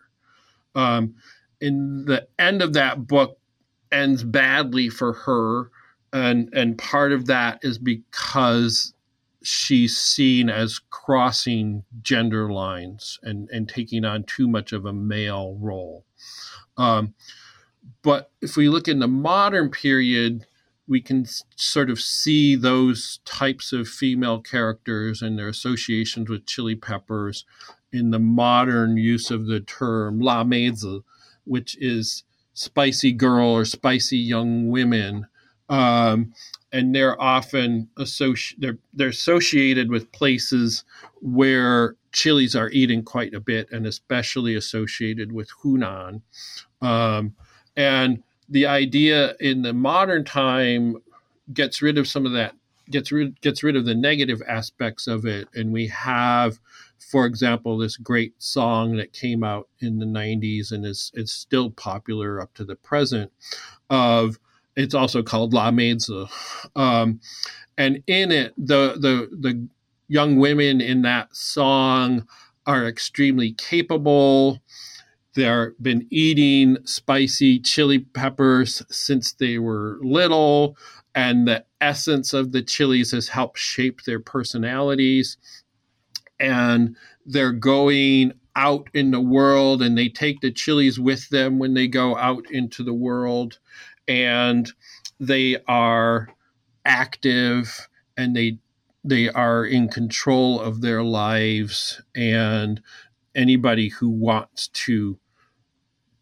Um, 0.77 1.17
in 1.61 2.05
the 2.05 2.29
end 2.39 2.63
of 2.63 2.75
that 2.75 3.09
book 3.09 3.39
ends 3.93 4.25
badly 4.25 4.89
for 4.89 5.13
her 5.13 5.71
and 6.13 6.49
and 6.55 6.79
part 6.79 7.13
of 7.13 7.27
that 7.27 7.59
is 7.63 7.79
because 7.79 8.95
she's 9.43 9.97
seen 9.97 10.49
as 10.49 10.81
crossing 10.91 11.85
gender 12.03 12.51
lines 12.51 13.19
and 13.23 13.49
and 13.51 13.69
taking 13.69 14.05
on 14.05 14.25
too 14.25 14.49
much 14.49 14.73
of 14.73 14.85
a 14.85 14.93
male 14.93 15.57
role. 15.61 16.05
Um, 16.77 17.15
but 18.03 18.31
if 18.41 18.57
we 18.57 18.69
look 18.69 18.89
in 18.89 18.99
the 18.99 19.09
modern 19.09 19.71
period 19.71 20.47
we 20.89 21.01
can 21.01 21.27
sort 21.57 21.91
of 21.91 22.01
see 22.01 22.55
those 22.55 23.19
types 23.25 23.73
of 23.73 23.89
female 23.89 24.41
characters 24.41 25.21
and 25.21 25.37
their 25.37 25.49
associations 25.49 26.29
with 26.31 26.47
chili 26.47 26.77
peppers 26.77 27.45
in 27.93 28.11
the 28.11 28.21
modern 28.21 28.97
use 28.97 29.31
of 29.31 29.47
the 29.47 29.59
term 29.59 30.21
la 30.21 30.45
meizi, 30.45 31.03
which 31.45 31.77
is 31.81 32.23
spicy 32.57 33.13
girl 33.13 33.49
or 33.49 33.65
spicy 33.67 34.17
young 34.17 34.71
women. 34.71 35.27
Um, 35.69 36.33
and 36.73 36.95
they're 36.95 37.21
often 37.21 37.89
associated 37.97 38.63
they're, 38.63 38.79
they're 38.95 39.09
associated 39.09 39.91
with 39.91 40.11
places 40.13 40.85
where 41.21 41.97
chilies 42.13 42.57
are 42.57 42.71
eaten 42.71 43.03
quite 43.03 43.35
a 43.35 43.41
bit 43.41 43.71
and 43.71 43.87
especially 43.87 44.55
associated 44.55 45.33
with 45.33 45.51
Hunan. 45.63 46.23
Um, 46.81 47.35
and 47.77 48.23
the 48.49 48.67
idea 48.67 49.35
in 49.39 49.63
the 49.63 49.73
modern 49.73 50.25
time 50.25 50.97
gets 51.53 51.83
rid 51.83 51.99
of 51.99 52.09
some 52.09 52.25
of 52.25 52.33
that 52.33 52.55
gets 52.89 53.11
rid 53.13 53.41
gets 53.41 53.63
rid 53.63 53.77
of 53.77 53.85
the 53.85 53.95
negative 53.95 54.41
aspects 54.49 55.09
of 55.09 55.27
it 55.27 55.49
and 55.55 55.73
we 55.73 55.89
have 55.89 56.59
for 57.11 57.25
example, 57.25 57.79
this 57.79 57.97
great 57.97 58.35
song 58.43 58.97
that 58.97 59.13
came 59.13 59.45
out 59.45 59.69
in 59.81 59.99
the 59.99 60.07
90s 60.07 60.73
and 60.73 60.85
is, 60.85 61.13
is 61.15 61.31
still 61.31 61.71
popular 61.71 62.41
up 62.41 62.53
to 62.55 62.65
the 62.65 62.75
present 62.75 63.31
of 63.89 64.39
it's 64.75 64.95
also 64.95 65.23
called 65.23 65.55
La 65.55 65.71
Meizi. 65.71 66.29
Um, 66.75 67.21
and 67.79 68.03
in 68.07 68.33
it, 68.33 68.55
the, 68.59 68.97
the, 68.99 69.29
the 69.39 69.69
young 70.09 70.37
women 70.37 70.81
in 70.81 71.03
that 71.03 71.35
song 71.35 72.27
are 72.67 72.87
extremely 72.87 73.53
capable. 73.53 74.59
They've 75.35 75.71
been 75.81 76.07
eating 76.11 76.79
spicy 76.85 77.61
chili 77.61 78.01
peppers 78.01 78.83
since 78.91 79.33
they 79.33 79.59
were 79.59 79.99
little, 80.03 80.77
and 81.15 81.47
the 81.47 81.65
essence 81.81 82.33
of 82.33 82.53
the 82.53 82.63
chilies 82.63 83.13
has 83.13 83.29
helped 83.29 83.59
shape 83.59 84.03
their 84.03 84.21
personalities. 84.21 85.37
And 86.39 86.97
they're 87.25 87.53
going 87.53 88.33
out 88.55 88.89
in 88.95 89.11
the 89.11 89.21
world 89.21 89.83
and 89.83 89.97
they 89.97 90.09
take 90.09 90.41
the 90.41 90.51
chilies 90.51 90.99
with 90.99 91.29
them 91.29 91.59
when 91.59 91.75
they 91.75 91.89
go 91.89 92.17
out 92.17 92.51
into 92.51 92.83
the 92.83 92.95
world. 92.95 93.59
And 94.09 94.71
they 95.19 95.59
are 95.67 96.29
active 96.85 97.89
and 98.17 98.35
they 98.37 98.59
they 99.05 99.29
are 99.29 99.65
in 99.65 99.89
control 99.89 100.61
of 100.61 100.81
their 100.81 101.03
lives 101.03 102.03
and 102.15 102.81
anybody 103.35 103.89
who 103.89 104.09
wants 104.09 104.69
to 104.69 105.19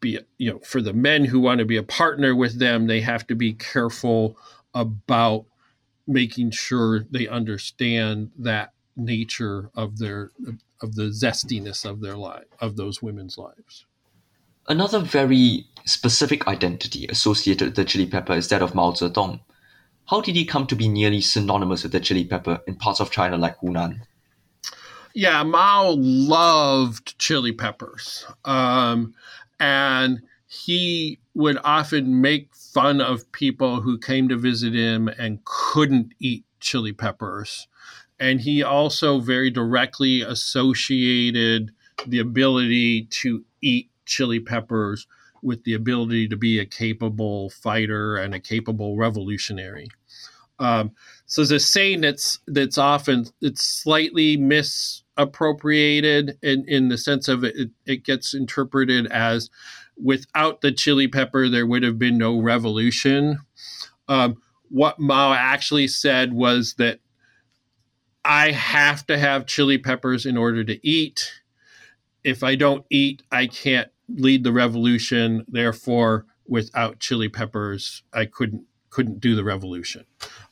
be 0.01 0.19
you 0.39 0.53
know 0.53 0.59
for 0.61 0.83
the 0.83 0.93
men 0.93 1.25
who 1.25 1.41
want 1.41 1.59
to 1.59 1.65
be 1.65 1.77
a 1.77 1.83
partner 1.83 2.35
with 2.35 2.59
them 2.59 2.87
they 2.87 3.01
have 3.01 3.27
to 3.27 3.35
be 3.35 3.53
careful 3.53 4.37
about 4.75 5.47
making 6.07 6.51
sure 6.51 7.01
they 7.11 7.27
understand 7.27 8.31
that 8.39 8.74
nature 8.97 9.71
of 9.75 9.99
their 9.99 10.31
of 10.83 10.95
the 10.95 11.11
zestiness 11.11 11.85
of 11.85 12.01
their 12.01 12.17
life 12.17 12.45
of 12.61 12.77
those 12.77 13.03
women's 13.03 13.37
lives 13.39 13.87
another 14.69 15.01
very 15.01 15.67
specific 15.85 16.47
identity 16.47 17.07
associated 17.09 17.67
with 17.69 17.77
the 17.77 17.85
chili 17.85 18.07
pepper 18.07 18.35
is 18.35 18.49
that 18.49 18.63
of 18.63 18.75
Mao 18.75 18.93
Zedong 18.93 19.41
how 20.07 20.21
did 20.21 20.37
he 20.37 20.45
come 20.45 20.67
to 20.67 20.77
be 20.77 20.89
nearly 20.89 21.21
synonymous 21.21 21.83
with 21.83 21.93
the 21.93 22.01
chili 22.01 22.25
pepper 22.25 22.61
in 22.67 22.77
parts 22.77 23.01
of 23.01 23.11
China 23.11 23.39
like 23.39 23.59
Hunan? 23.59 24.01
Yeah, 25.15 25.43
Mao 25.45 25.95
loved 25.97 27.19
chili 27.19 27.53
peppers. 27.53 28.27
Um, 28.45 29.15
and 29.59 30.23
he 30.47 31.21
would 31.35 31.59
often 31.65 32.21
make 32.21 32.55
fun 32.55 33.01
of 33.01 33.31
people 33.33 33.81
who 33.81 33.99
came 33.99 34.29
to 34.29 34.37
visit 34.37 34.75
him 34.75 35.09
and 35.09 35.45
couldn't 35.45 36.13
eat 36.19 36.45
chili 36.61 36.93
peppers. 36.93 37.67
And 38.19 38.41
he 38.41 38.63
also 38.63 39.21
very 39.21 39.51
directly 39.51 40.23
associated 40.23 41.73
the 42.07 42.21
ability 42.21 43.07
to 43.07 43.45
eat 43.61 43.91
chili 44.07 44.41
peppers 44.41 45.07
with 45.43 45.63
the 45.65 45.75
ability 45.75 46.29
to 46.29 46.37
be 46.37 46.59
a 46.59 46.65
capable 46.65 47.51
fighter 47.51 48.17
and 48.17 48.35
a 48.35 48.41
capable 48.41 48.97
revolutionary. 48.97 49.89
Um, 50.59 50.93
so 51.27 51.43
there's 51.43 51.51
a 51.51 51.61
saying 51.61 52.01
that's 52.01 52.39
that's 52.47 52.79
often 52.79 53.27
it's 53.41 53.63
slightly 53.63 54.37
misappropriated 54.37 56.39
in, 56.43 56.65
in 56.69 56.89
the 56.89 56.99
sense 56.99 57.29
of 57.29 57.45
it, 57.45 57.71
it 57.87 58.05
gets 58.05 58.35
interpreted 58.35 59.07
as 59.09 59.51
without 60.03 60.61
the 60.61 60.73
chili 60.73 61.09
pepper 61.09 61.49
there 61.49 61.67
would 61.67 61.83
have 61.83 61.99
been 61.99 62.19
no 62.19 62.41
revolution. 62.41 63.39
Um, 64.09 64.41
what 64.71 64.99
Mao 64.99 65.33
actually 65.33 65.89
said 65.89 66.33
was 66.33 66.75
that 66.79 67.01
I 68.25 68.53
have 68.53 69.07
to 69.07 69.19
have 69.19 69.47
chili 69.47 69.79
peppers 69.79 70.25
in 70.27 70.37
order 70.37 70.65
to 70.65 70.87
eat. 70.87 71.33
If 72.23 72.43
I 72.43 72.55
don't 72.55 72.87
eat, 72.91 73.23
I 73.31 73.47
can't 73.47 73.91
lead 74.09 74.45
the 74.45 74.53
revolution. 74.53 75.45
Therefore, 75.47 76.27
without 76.47 77.01
chili 77.01 77.29
peppers, 77.29 78.03
I 78.13 78.27
couldn't 78.27 78.65
couldn't 78.91 79.21
do 79.21 79.35
the 79.35 79.45
revolution. 79.45 80.05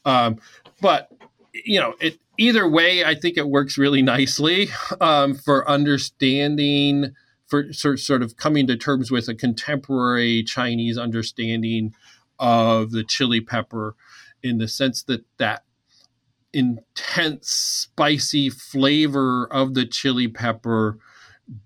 Um, 0.04 0.38
but 0.80 1.08
you 1.52 1.80
know, 1.80 1.94
it 2.00 2.18
either 2.38 2.68
way, 2.68 3.04
I 3.04 3.14
think 3.14 3.36
it 3.36 3.48
works 3.48 3.78
really 3.78 4.02
nicely 4.02 4.68
um, 5.00 5.34
for 5.34 5.68
understanding, 5.68 7.14
for 7.46 7.72
sort 7.72 8.22
of 8.22 8.36
coming 8.36 8.66
to 8.66 8.76
terms 8.76 9.10
with 9.10 9.28
a 9.28 9.34
contemporary 9.34 10.42
Chinese 10.42 10.98
understanding 10.98 11.94
of 12.38 12.90
the 12.90 13.04
chili 13.04 13.40
pepper, 13.40 13.94
in 14.42 14.58
the 14.58 14.68
sense 14.68 15.02
that 15.04 15.24
that 15.38 15.64
intense 16.52 17.48
spicy 17.48 18.50
flavor 18.50 19.46
of 19.52 19.74
the 19.74 19.86
chili 19.86 20.28
pepper 20.28 20.98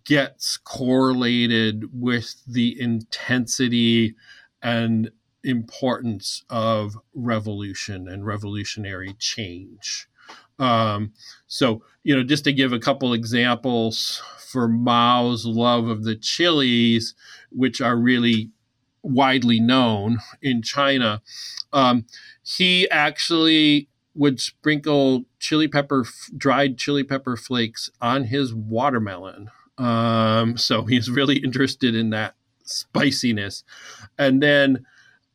gets 0.05 0.57
correlated 0.57 1.85
with 1.93 2.43
the 2.47 2.81
intensity 2.81 4.15
and 4.63 5.11
importance 5.45 6.45
of 6.51 6.97
revolution 7.15 8.09
and 8.09 8.27
revolutionary 8.27 9.15
change. 9.19 10.09
Um, 10.59 11.13
so, 11.47 11.83
you 12.03 12.17
know, 12.17 12.25
just 12.25 12.45
to 12.45 12.53
give 12.53 12.73
a 12.73 12.79
couple 12.79 13.13
examples 13.13 14.23
for 14.39 14.69
Mao's 14.69 15.45
love 15.45 15.87
of 15.89 16.05
the 16.05 16.17
chilies, 16.17 17.15
which 17.51 17.81
are 17.81 17.97
really 17.97 18.51
widely 19.03 19.61
known 19.61 20.19
in 20.43 20.63
China, 20.63 21.23
um, 21.73 22.07
he 22.43 22.89
actually 22.91 23.89
would 24.17 24.41
sprinkle 24.41 25.25
chili 25.39 25.69
pepper, 25.69 26.05
dried 26.37 26.79
chili 26.79 27.05
pepper 27.05 27.37
flakes 27.37 27.91
on 28.01 28.25
his 28.25 28.55
watermelon 28.55 29.51
um, 29.79 30.57
so 30.57 30.85
he's 30.89 31.11
really 31.11 31.37
interested 31.37 31.95
in 31.95 32.11
that 32.11 32.35
spiciness. 32.65 33.65
And 34.19 34.43
then 34.43 34.87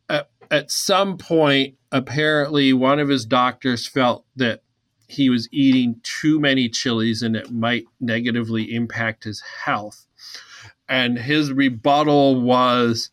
at, 0.10 0.30
at 0.50 0.72
some 0.72 1.18
point, 1.18 1.76
apparently, 1.92 2.74
one 2.74 3.00
of 3.00 3.10
his 3.10 3.26
doctors 3.26 3.88
felt 3.88 4.26
that 4.36 4.62
he 5.08 5.30
was 5.30 5.50
eating 5.52 6.00
too 6.04 6.40
many 6.40 6.70
chilies 6.70 7.22
and 7.22 7.36
it 7.36 7.52
might 7.52 7.84
negatively 8.00 8.74
impact 8.74 9.26
his 9.26 9.42
health. 9.66 10.06
And 10.88 11.18
his 11.18 11.52
rebuttal 11.52 12.42
was 12.42 13.10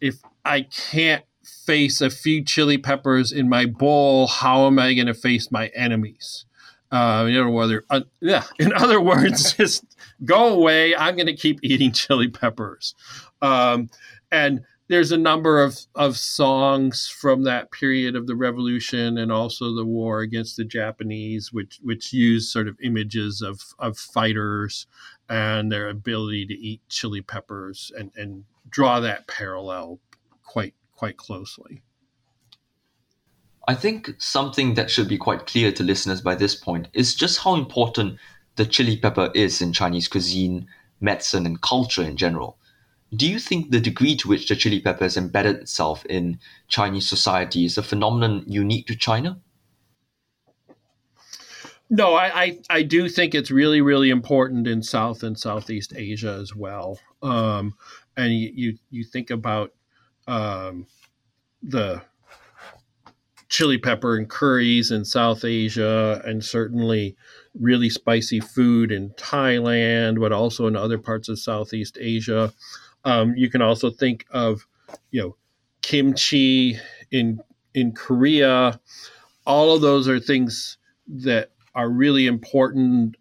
if 0.00 0.16
I 0.44 0.62
can't 0.62 1.24
face 1.46 2.00
a 2.00 2.10
few 2.10 2.44
chili 2.44 2.78
peppers 2.78 3.32
in 3.32 3.48
my 3.48 3.66
bowl, 3.66 4.26
how 4.26 4.66
am 4.66 4.78
I 4.78 4.94
going 4.94 5.06
to 5.06 5.14
face 5.14 5.50
my 5.50 5.68
enemies? 5.68 6.44
Uh, 6.90 7.26
in 7.28 7.36
other 7.36 7.50
words, 7.50 7.84
uh, 7.90 8.00
yeah. 8.20 8.44
In 8.58 8.72
other 8.72 9.00
words, 9.00 9.52
just 9.56 9.84
go 10.24 10.54
away. 10.54 10.94
I'm 10.94 11.16
going 11.16 11.26
to 11.26 11.36
keep 11.36 11.58
eating 11.62 11.92
chili 11.92 12.28
peppers. 12.28 12.94
Um, 13.42 13.90
and 14.30 14.60
there's 14.88 15.10
a 15.10 15.16
number 15.16 15.62
of, 15.62 15.78
of 15.96 16.16
songs 16.16 17.08
from 17.08 17.42
that 17.42 17.72
period 17.72 18.14
of 18.14 18.28
the 18.28 18.36
revolution 18.36 19.18
and 19.18 19.32
also 19.32 19.74
the 19.74 19.84
war 19.84 20.20
against 20.20 20.56
the 20.56 20.64
Japanese, 20.64 21.52
which 21.52 21.80
which 21.82 22.12
use 22.12 22.52
sort 22.52 22.68
of 22.68 22.78
images 22.80 23.42
of, 23.42 23.60
of 23.80 23.98
fighters 23.98 24.86
and 25.28 25.72
their 25.72 25.88
ability 25.88 26.46
to 26.46 26.54
eat 26.54 26.80
chili 26.88 27.20
peppers 27.20 27.90
and, 27.98 28.12
and 28.14 28.44
draw 28.70 29.00
that 29.00 29.26
parallel 29.26 29.98
quite 30.44 30.74
quite 30.96 31.16
closely. 31.16 31.82
I 33.68 33.74
think 33.74 34.14
something 34.18 34.74
that 34.74 34.90
should 34.90 35.08
be 35.08 35.18
quite 35.18 35.46
clear 35.46 35.72
to 35.72 35.82
listeners 35.82 36.20
by 36.20 36.36
this 36.36 36.54
point 36.54 36.88
is 36.92 37.14
just 37.14 37.40
how 37.40 37.54
important 37.54 38.18
the 38.54 38.64
chili 38.64 38.96
pepper 38.96 39.30
is 39.34 39.60
in 39.60 39.72
Chinese 39.72 40.08
cuisine, 40.08 40.68
medicine, 41.00 41.46
and 41.46 41.60
culture 41.60 42.02
in 42.02 42.16
general. 42.16 42.58
Do 43.14 43.28
you 43.28 43.38
think 43.38 43.70
the 43.70 43.80
degree 43.80 44.16
to 44.16 44.28
which 44.28 44.48
the 44.48 44.56
chili 44.56 44.80
pepper 44.80 45.04
has 45.04 45.16
embedded 45.16 45.56
itself 45.56 46.04
in 46.06 46.38
Chinese 46.68 47.08
society 47.08 47.64
is 47.64 47.76
a 47.76 47.82
phenomenon 47.82 48.44
unique 48.46 48.86
to 48.86 48.96
China? 48.96 49.40
No, 51.88 52.14
I, 52.14 52.42
I, 52.42 52.58
I 52.68 52.82
do 52.82 53.08
think 53.08 53.34
it's 53.34 53.50
really, 53.50 53.80
really 53.80 54.10
important 54.10 54.66
in 54.66 54.82
South 54.82 55.22
and 55.22 55.38
Southeast 55.38 55.92
Asia 55.94 56.38
as 56.40 56.54
well. 56.54 56.98
Um, 57.22 57.74
and 58.16 58.32
you, 58.32 58.50
you, 58.54 58.78
you 58.90 59.04
think 59.04 59.30
about 59.30 59.72
um, 60.26 60.86
the 61.62 62.02
chili 63.48 63.78
pepper 63.78 64.16
and 64.16 64.28
curries 64.28 64.90
in 64.90 65.04
South 65.04 65.44
Asia, 65.44 66.20
and 66.24 66.44
certainly 66.44 67.16
really 67.58 67.88
spicy 67.88 68.40
food 68.40 68.90
in 68.92 69.10
Thailand, 69.10 70.20
but 70.20 70.32
also 70.32 70.66
in 70.66 70.76
other 70.76 70.98
parts 70.98 71.28
of 71.28 71.38
Southeast 71.38 71.96
Asia. 72.00 72.52
Um, 73.04 73.34
you 73.36 73.48
can 73.48 73.62
also 73.62 73.90
think 73.90 74.26
of, 74.30 74.66
you 75.10 75.20
know, 75.20 75.36
kimchi 75.82 76.78
in 77.10 77.40
in 77.74 77.92
Korea. 77.92 78.80
All 79.46 79.74
of 79.74 79.80
those 79.80 80.08
are 80.08 80.18
things 80.18 80.78
that 81.06 81.50
are 81.74 81.88
really 81.88 82.26
important 82.26 83.16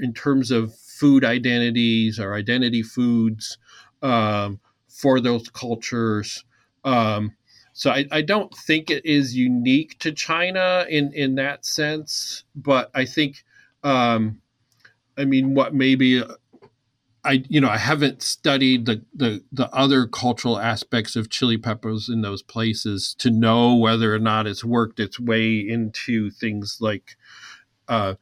in 0.00 0.14
terms 0.14 0.50
of 0.50 0.74
food 0.74 1.24
identities 1.24 2.18
or 2.18 2.34
identity 2.34 2.82
foods 2.82 3.58
um, 4.02 4.60
for 4.96 5.20
those 5.20 5.48
cultures. 5.50 6.44
Um, 6.84 7.36
so 7.72 7.90
I, 7.90 8.06
I 8.10 8.22
don't 8.22 8.54
think 8.54 8.90
it 8.90 9.04
is 9.04 9.36
unique 9.36 9.98
to 9.98 10.12
China 10.12 10.86
in, 10.88 11.12
in 11.12 11.34
that 11.34 11.66
sense, 11.66 12.44
but 12.54 12.90
I 12.94 13.04
think 13.04 13.44
um, 13.84 14.40
I 15.16 15.24
mean, 15.24 15.54
what 15.54 15.74
maybe 15.74 16.22
I 17.24 17.44
you 17.48 17.60
know 17.60 17.68
I 17.68 17.78
haven't 17.78 18.22
studied 18.22 18.86
the, 18.86 19.02
the 19.14 19.42
the 19.52 19.68
other 19.74 20.06
cultural 20.06 20.58
aspects 20.58 21.16
of 21.16 21.30
chili 21.30 21.58
peppers 21.58 22.08
in 22.08 22.22
those 22.22 22.42
places 22.42 23.14
to 23.18 23.30
know 23.30 23.74
whether 23.74 24.14
or 24.14 24.18
not 24.18 24.46
it's 24.46 24.64
worked 24.64 25.00
its 25.00 25.18
way 25.18 25.58
into 25.58 26.30
things 26.30 26.78
like 26.80 27.16
uh, 27.88 28.14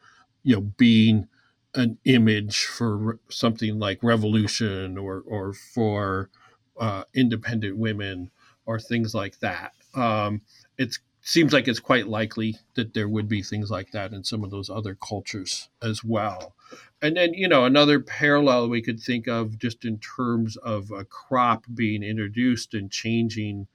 you 0.43 0.55
know 0.55 0.61
being 0.63 1.29
an 1.75 1.99
image 2.05 2.65
for 2.65 3.19
something 3.29 3.79
like 3.79 4.03
revolution 4.03 4.97
or 4.97 5.23
or 5.27 5.53
for 5.53 6.31
uh, 6.79 7.05
independent 7.15 7.77
women 7.77 8.31
or 8.67 8.79
things 8.79 9.15
like 9.15 9.39
that. 9.41 9.73
Um, 9.95 10.43
it's 10.79 10.99
seems 11.27 11.55
like 11.55 11.67
it's 11.67 11.81
quite 11.81 12.07
likely 12.07 12.59
that 12.75 12.93
there 12.93 13.09
would 13.09 13.27
be 13.29 13.43
things 13.43 13.71
like 13.71 13.91
that 13.93 14.13
in 14.13 14.23
some 14.23 14.45
of 14.45 14.51
those 14.51 14.69
other 14.69 14.95
cultures 14.95 15.71
as 15.83 16.05
well. 16.05 16.55
And 17.01 17.17
then, 17.17 17.33
you 17.33 17.49
know, 17.49 17.65
another 17.65 17.99
parallel 17.99 18.69
we 18.69 18.83
could 18.83 19.01
think 19.01 19.27
of 19.27 19.59
just 19.59 19.87
in 19.87 19.99
terms 19.99 20.57
of 20.59 20.91
a 20.91 21.05
crop 21.05 21.65
being 21.73 22.03
introduced 22.03 22.75
and 22.75 22.91
changing 22.91 23.69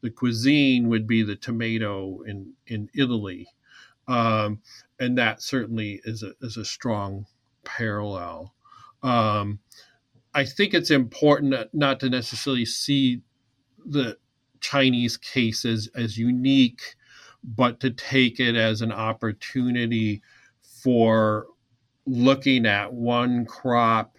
the 0.00 0.08
cuisine 0.08 0.88
would 0.88 1.06
be 1.06 1.22
the 1.22 1.36
tomato 1.36 2.22
in, 2.22 2.54
in 2.66 2.88
Italy. 2.94 3.48
Um, 4.08 4.62
and 4.98 5.18
that 5.18 5.42
certainly 5.42 6.00
is 6.04 6.22
a, 6.22 6.32
is 6.40 6.56
a 6.56 6.64
strong 6.64 7.26
parallel. 7.62 8.54
Um, 9.02 9.58
I 10.36 10.44
think 10.44 10.74
it's 10.74 10.90
important 10.90 11.54
not 11.72 11.98
to 12.00 12.10
necessarily 12.10 12.66
see 12.66 13.22
the 13.86 14.18
Chinese 14.60 15.16
case 15.16 15.64
as, 15.64 15.88
as 15.94 16.18
unique, 16.18 16.82
but 17.42 17.80
to 17.80 17.90
take 17.90 18.38
it 18.38 18.54
as 18.54 18.82
an 18.82 18.92
opportunity 18.92 20.20
for 20.82 21.46
looking 22.04 22.66
at 22.66 22.92
one 22.92 23.46
crop 23.46 24.18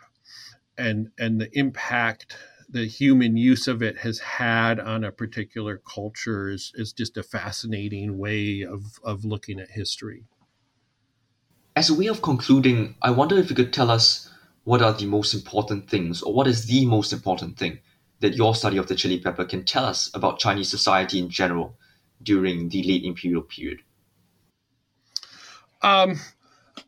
and 0.76 1.10
and 1.20 1.40
the 1.40 1.56
impact 1.58 2.36
the 2.70 2.86
human 2.86 3.38
use 3.38 3.68
of 3.68 3.84
it 3.84 4.00
has 4.00 4.20
had 4.20 4.80
on 4.80 5.04
a 5.04 5.12
particular 5.12 5.78
culture 5.78 6.50
is, 6.50 6.72
is 6.76 6.92
just 6.92 7.16
a 7.16 7.24
fascinating 7.24 8.18
way 8.18 8.64
of, 8.64 9.00
of 9.04 9.24
looking 9.24 9.58
at 9.60 9.72
history. 9.72 10.26
As 11.78 11.90
a 11.90 11.94
way 11.94 12.08
of 12.08 12.22
concluding, 12.22 12.96
I 13.02 13.12
wonder 13.12 13.38
if 13.38 13.50
you 13.50 13.56
could 13.56 13.72
tell 13.72 13.90
us 13.90 14.30
what 14.68 14.82
are 14.82 14.92
the 14.92 15.06
most 15.06 15.34
important 15.34 15.90
things, 15.90 16.22
or 16.22 16.34
what 16.34 16.46
is 16.46 16.66
the 16.66 16.86
most 16.86 17.14
important 17.14 17.58
thing 17.58 17.80
that 18.20 18.36
your 18.36 18.54
study 18.54 18.76
of 18.76 18.86
the 18.90 18.96
chili 18.96 19.18
pepper 19.18 19.46
can 19.46 19.64
tell 19.64 19.86
us 19.86 20.12
about 20.14 20.40
Chinese 20.40 20.70
society 20.70 21.20
in 21.20 21.30
general 21.30 21.78
during 22.22 22.68
the 22.68 22.84
late 22.84 23.06
imperial 23.06 23.42
period? 23.42 23.80
Um, 25.82 26.20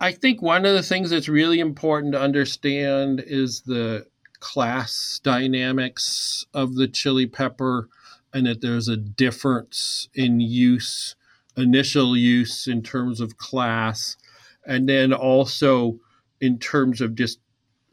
I 0.02 0.12
think 0.12 0.42
one 0.42 0.66
of 0.66 0.74
the 0.74 0.84
things 0.84 1.10
that's 1.10 1.30
really 1.30 1.62
important 1.62 2.12
to 2.12 2.20
understand 2.20 3.24
is 3.26 3.62
the 3.62 4.08
class 4.42 5.22
dynamics 5.24 6.46
of 6.54 6.76
the 6.76 6.90
chili 6.90 7.28
pepper 7.28 7.88
and 8.34 8.46
that 8.46 8.60
there's 8.60 8.90
a 8.90 8.98
difference 8.98 10.10
in 10.14 10.42
use, 10.42 11.16
initial 11.56 12.18
use 12.18 12.68
in 12.68 12.84
terms 12.84 13.22
of 13.22 13.38
class, 13.38 14.18
and 14.66 14.90
then 14.90 15.14
also 15.14 15.98
in 16.42 16.60
terms 16.60 17.00
of 17.00 17.16
just 17.16 17.40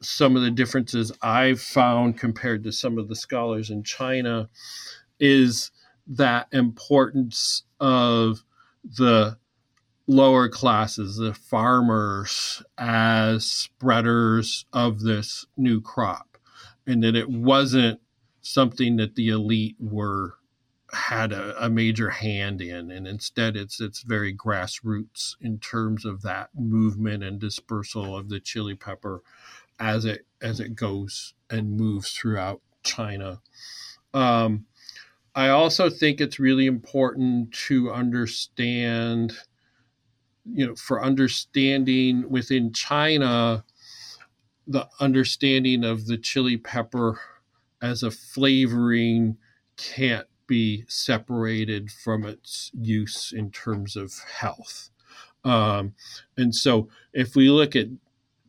some 0.00 0.36
of 0.36 0.42
the 0.42 0.50
differences 0.50 1.12
I've 1.22 1.60
found 1.60 2.18
compared 2.18 2.64
to 2.64 2.72
some 2.72 2.98
of 2.98 3.08
the 3.08 3.16
scholars 3.16 3.70
in 3.70 3.82
China 3.82 4.48
is 5.18 5.70
that 6.06 6.48
importance 6.52 7.64
of 7.80 8.44
the 8.84 9.38
lower 10.06 10.48
classes, 10.48 11.16
the 11.16 11.34
farmers, 11.34 12.62
as 12.78 13.44
spreaders 13.44 14.66
of 14.72 15.00
this 15.00 15.46
new 15.56 15.80
crop, 15.80 16.38
and 16.86 17.02
that 17.02 17.16
it 17.16 17.28
wasn't 17.28 18.00
something 18.40 18.96
that 18.96 19.16
the 19.16 19.28
elite 19.28 19.76
were 19.80 20.34
had 20.92 21.32
a, 21.32 21.64
a, 21.64 21.68
major 21.68 22.10
hand 22.10 22.62
in 22.62 22.92
and 22.92 23.08
instead 23.08 23.56
it's 23.56 23.80
it's 23.80 24.02
very 24.02 24.32
grassroots 24.32 25.34
in 25.40 25.58
terms 25.58 26.04
of 26.04 26.22
that 26.22 26.48
movement 26.54 27.24
and 27.24 27.40
dispersal 27.40 28.16
of 28.16 28.28
the 28.28 28.38
chili 28.38 28.74
pepper 28.74 29.20
as 29.78 30.04
it 30.04 30.26
as 30.42 30.60
it 30.60 30.74
goes 30.74 31.34
and 31.50 31.76
moves 31.76 32.12
throughout 32.12 32.60
China. 32.82 33.40
Um, 34.14 34.66
I 35.34 35.48
also 35.48 35.90
think 35.90 36.20
it's 36.20 36.38
really 36.38 36.66
important 36.66 37.52
to 37.66 37.92
understand, 37.92 39.34
you 40.44 40.66
know, 40.66 40.74
for 40.74 41.04
understanding 41.04 42.28
within 42.28 42.72
China, 42.72 43.64
the 44.66 44.88
understanding 45.00 45.84
of 45.84 46.06
the 46.06 46.16
chili 46.16 46.56
pepper 46.56 47.20
as 47.82 48.02
a 48.02 48.10
flavoring 48.10 49.36
can't 49.76 50.26
be 50.46 50.84
separated 50.88 51.90
from 51.90 52.24
its 52.24 52.70
use 52.74 53.32
in 53.36 53.50
terms 53.50 53.96
of 53.96 54.14
health. 54.38 54.90
Um, 55.44 55.94
and 56.36 56.54
so 56.54 56.88
if 57.12 57.36
we 57.36 57.50
look 57.50 57.76
at 57.76 57.88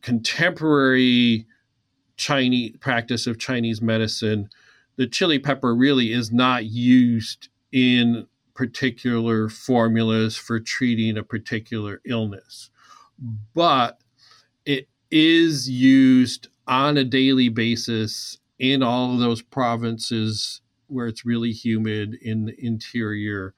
contemporary 0.02 1.46
Chinese 2.16 2.76
practice 2.80 3.26
of 3.26 3.38
Chinese 3.38 3.80
medicine, 3.80 4.48
the 4.96 5.06
chili 5.06 5.38
pepper 5.38 5.74
really 5.74 6.12
is 6.12 6.32
not 6.32 6.64
used 6.64 7.48
in 7.72 8.26
particular 8.54 9.48
formulas 9.48 10.36
for 10.36 10.58
treating 10.58 11.16
a 11.16 11.22
particular 11.22 12.00
illness, 12.04 12.70
but 13.54 14.00
it 14.64 14.88
is 15.10 15.70
used 15.70 16.48
on 16.66 16.96
a 16.96 17.04
daily 17.04 17.48
basis 17.48 18.38
in 18.58 18.82
all 18.82 19.14
of 19.14 19.20
those 19.20 19.42
provinces 19.42 20.60
where 20.88 21.06
it's 21.06 21.24
really 21.24 21.52
humid 21.52 22.14
in 22.20 22.46
the 22.46 22.54
interior 22.58 23.54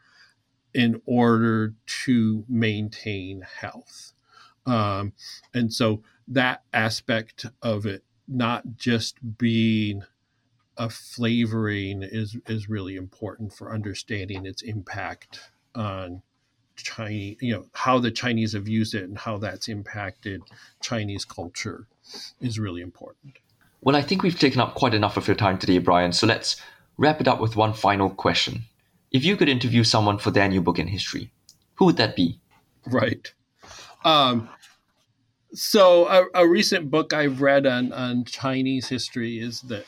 in 0.75 1.01
order 1.07 1.75
to 2.05 2.45
maintain 2.49 3.43
health. 3.61 4.13
Um, 4.67 5.15
and 5.55 5.73
so 5.73 6.03
that 6.31 6.63
aspect 6.73 7.47
of 7.63 7.85
it 7.87 8.05
not 8.27 8.77
just 8.77 9.19
being 9.37 10.03
a 10.77 10.89
flavoring 10.89 12.03
is 12.03 12.37
is 12.47 12.69
really 12.69 12.97
important 12.97 13.53
for 13.53 13.73
understanding 13.73 14.47
its 14.47 14.63
impact 14.63 15.41
on 15.75 16.23
Chinese, 16.77 17.37
you 17.41 17.53
know, 17.53 17.67
how 17.75 17.99
the 17.99 18.11
Chinese 18.11 18.53
have 18.55 18.69
used 18.69 18.95
it 18.95 19.05
and 19.05 19.19
how 19.19 19.37
that's 19.37 19.69
impacted 19.69 20.43
Chinese 20.81 21.25
culture 21.25 21.87
is 22.41 22.59
really 22.59 22.81
important. 22.81 23.39
Well, 23.83 23.97
I 23.97 24.03
think 24.03 24.23
we've 24.23 24.39
taken 24.39 24.61
up 24.61 24.75
quite 24.75 24.95
enough 24.95 25.17
of 25.17 25.27
your 25.27 25.37
time 25.37 25.59
today, 25.59 25.79
Brian. 25.79 26.13
So 26.13 26.27
let's 26.27 26.57
wrap 26.97 27.21
it 27.21 27.29
up 27.29 27.41
with 27.41 27.57
one 27.57 27.73
final 27.73 28.11
question. 28.11 28.63
If 29.11 29.25
you 29.25 29.37
could 29.37 29.49
interview 29.49 29.85
someone 29.85 30.19
for 30.19 30.31
their 30.31 30.49
new 30.49 30.61
book 30.61 30.79
in 30.79 30.87
history, 30.87 31.31
who 31.75 31.87
would 31.87 31.97
that 31.97 32.17
be? 32.17 32.41
Right. 32.87 33.33
Um, 34.05 34.49
so 35.53 36.07
a, 36.07 36.27
a, 36.35 36.49
recent 36.49 36.91
book 36.91 37.13
I've 37.13 37.41
read 37.41 37.67
on, 37.67 37.93
on 37.93 38.25
Chinese 38.25 38.89
history 38.89 39.41
is 39.41 39.61
the 39.63 39.85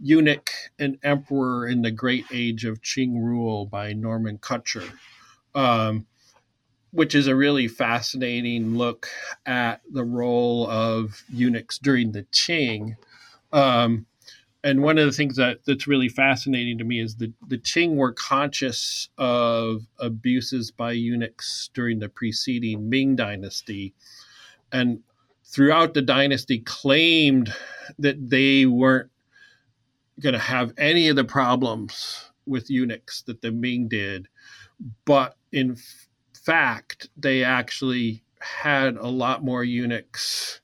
Eunuch 0.00 0.50
and 0.78 0.98
Emperor 1.02 1.66
in 1.66 1.82
the 1.82 1.90
Great 1.90 2.24
Age 2.32 2.64
of 2.64 2.82
Qing 2.82 3.14
Rule 3.14 3.66
by 3.66 3.92
Norman 3.92 4.38
Kutcher, 4.38 4.90
um, 5.54 6.06
which 6.92 7.14
is 7.14 7.26
a 7.26 7.36
really 7.36 7.68
fascinating 7.68 8.76
look 8.76 9.08
at 9.46 9.80
the 9.90 10.04
role 10.04 10.68
of 10.68 11.22
eunuchs 11.28 11.78
during 11.78 12.12
the 12.12 12.24
Qing. 12.24 12.96
Um, 13.52 14.06
and 14.64 14.82
one 14.82 14.98
of 14.98 15.06
the 15.06 15.12
things 15.12 15.36
that, 15.36 15.60
that's 15.64 15.86
really 15.86 16.08
fascinating 16.08 16.78
to 16.78 16.84
me 16.84 17.00
is 17.00 17.16
that 17.16 17.32
the 17.46 17.58
Qing 17.58 17.94
were 17.94 18.12
conscious 18.12 19.08
of 19.16 19.86
abuses 19.98 20.70
by 20.70 20.92
eunuchs 20.92 21.70
during 21.74 22.00
the 22.00 22.08
preceding 22.08 22.88
Ming 22.88 23.16
Dynasty 23.16 23.94
and 24.72 25.00
throughout 25.44 25.94
the 25.94 26.02
dynasty 26.02 26.60
claimed 26.60 27.52
that 27.98 28.30
they 28.30 28.66
weren't 28.66 29.10
going 30.20 30.34
to 30.34 30.38
have 30.38 30.72
any 30.76 31.08
of 31.08 31.16
the 31.16 31.24
problems 31.24 32.30
with 32.46 32.70
eunuchs 32.70 33.22
that 33.22 33.40
the 33.40 33.52
Ming 33.52 33.88
did, 33.88 34.28
but 35.04 35.36
in 35.52 35.72
f- 35.72 36.08
fact, 36.34 37.08
they 37.16 37.44
actually 37.44 38.22
had 38.40 38.96
a 38.96 39.06
lot 39.06 39.44
more 39.44 39.64
eunuchs 39.64 40.60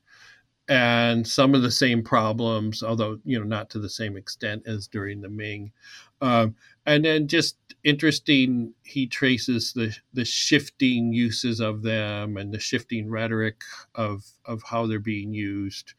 and 0.69 1.27
some 1.27 1.55
of 1.55 1.63
the 1.63 1.71
same 1.71 2.03
problems, 2.03 2.83
although 2.83 3.19
you 3.25 3.39
know 3.39 3.45
not 3.45 3.69
to 3.71 3.79
the 3.79 3.89
same 3.89 4.17
extent 4.17 4.63
as 4.67 4.87
during 4.89 5.21
the 5.21 5.29
Ming. 5.29 5.73
Um, 6.21 6.55
and 6.87 7.05
then 7.05 7.29
just 7.29 7.57
interesting, 7.85 8.73
he 8.83 9.07
traces 9.07 9.73
the 9.73 9.97
the 10.13 10.25
shifting 10.25 11.13
uses 11.13 11.61
of 11.61 11.83
them 11.83 12.37
and 12.37 12.53
the 12.53 12.59
shifting 12.59 13.11
rhetoric 13.11 13.63
of 13.95 14.25
of 14.45 14.63
how 14.63 14.87
they're 14.87 14.99
being 14.99 15.33
used. 15.35 15.95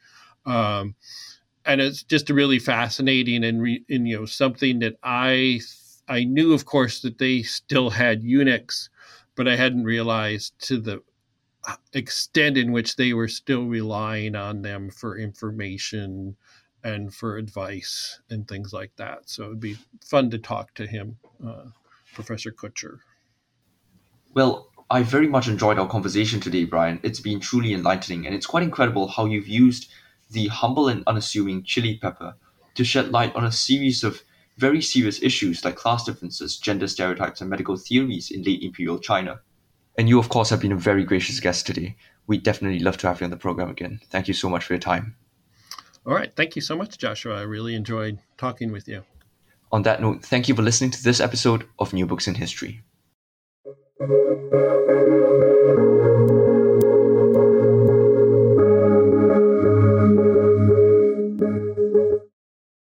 Um, 0.45 0.95
and 1.65 1.81
it's 1.81 2.03
just 2.03 2.29
really 2.29 2.59
fascinating 2.59 3.43
and, 3.43 3.61
re, 3.61 3.83
and 3.89 4.07
you 4.07 4.17
know 4.19 4.25
something 4.25 4.79
that 4.79 4.97
I 5.03 5.61
I 6.07 6.23
knew, 6.23 6.53
of 6.53 6.65
course, 6.65 7.01
that 7.01 7.17
they 7.17 7.41
still 7.41 7.89
had 7.89 8.23
eunuchs, 8.23 8.89
but 9.35 9.47
I 9.47 9.55
hadn't 9.55 9.85
realized 9.85 10.53
to 10.67 10.79
the 10.79 11.01
extent 11.93 12.57
in 12.57 12.71
which 12.71 12.95
they 12.95 13.13
were 13.13 13.27
still 13.27 13.65
relying 13.65 14.35
on 14.35 14.61
them 14.61 14.89
for 14.89 15.17
information 15.17 16.35
and 16.85 17.11
for 17.11 17.37
advice 17.37 18.19
and 18.29 18.47
things 18.47 18.71
like 18.71 18.95
that. 18.95 19.27
So 19.27 19.45
it'd 19.45 19.59
be 19.59 19.75
fun 20.01 20.29
to 20.29 20.37
talk 20.37 20.75
to 20.75 20.85
him, 20.85 21.17
uh, 21.45 21.65
Professor 22.13 22.51
Kutcher. 22.51 22.99
Well, 24.35 24.69
I 24.91 25.01
very 25.01 25.27
much 25.27 25.47
enjoyed 25.47 25.79
our 25.79 25.87
conversation 25.87 26.39
today, 26.39 26.63
Brian. 26.63 26.99
It's 27.01 27.19
been 27.19 27.39
truly 27.39 27.73
enlightening, 27.73 28.27
and 28.27 28.35
it's 28.35 28.45
quite 28.45 28.61
incredible 28.61 29.07
how 29.07 29.25
you've 29.25 29.47
used 29.47 29.91
the 30.29 30.47
humble 30.47 30.87
and 30.87 31.03
unassuming 31.07 31.63
chili 31.63 31.97
pepper 31.97 32.35
to 32.75 32.83
shed 32.83 33.11
light 33.11 33.35
on 33.35 33.43
a 33.43 33.51
series 33.51 34.03
of 34.03 34.21
very 34.57 34.81
serious 34.81 35.21
issues 35.23 35.65
like 35.65 35.75
class 35.75 36.05
differences, 36.05 36.57
gender 36.57 36.87
stereotypes, 36.87 37.41
and 37.41 37.49
medical 37.49 37.77
theories 37.77 38.29
in 38.29 38.43
late 38.43 38.61
imperial 38.61 38.99
China. 38.99 39.39
And 39.97 40.07
you, 40.07 40.19
of 40.19 40.29
course, 40.29 40.51
have 40.51 40.61
been 40.61 40.71
a 40.71 40.77
very 40.77 41.03
gracious 41.03 41.39
guest 41.39 41.65
today. 41.65 41.95
We'd 42.27 42.43
definitely 42.43 42.79
love 42.79 42.97
to 42.97 43.07
have 43.07 43.21
you 43.21 43.25
on 43.25 43.31
the 43.31 43.37
program 43.37 43.71
again. 43.71 44.01
Thank 44.11 44.27
you 44.27 44.35
so 44.35 44.49
much 44.49 44.65
for 44.65 44.73
your 44.73 44.79
time. 44.79 45.15
All 46.05 46.13
right. 46.13 46.31
Thank 46.35 46.55
you 46.55 46.61
so 46.61 46.75
much, 46.75 46.97
Joshua. 46.97 47.37
I 47.37 47.41
really 47.41 47.75
enjoyed 47.75 48.19
talking 48.37 48.71
with 48.71 48.87
you. 48.87 49.03
On 49.71 49.81
that 49.83 50.01
note, 50.01 50.23
thank 50.23 50.47
you 50.47 50.55
for 50.55 50.61
listening 50.61 50.91
to 50.91 51.03
this 51.03 51.19
episode 51.19 51.67
of 51.79 51.93
New 51.93 52.05
Books 52.05 52.27
in 52.27 52.35
History. 52.35 52.83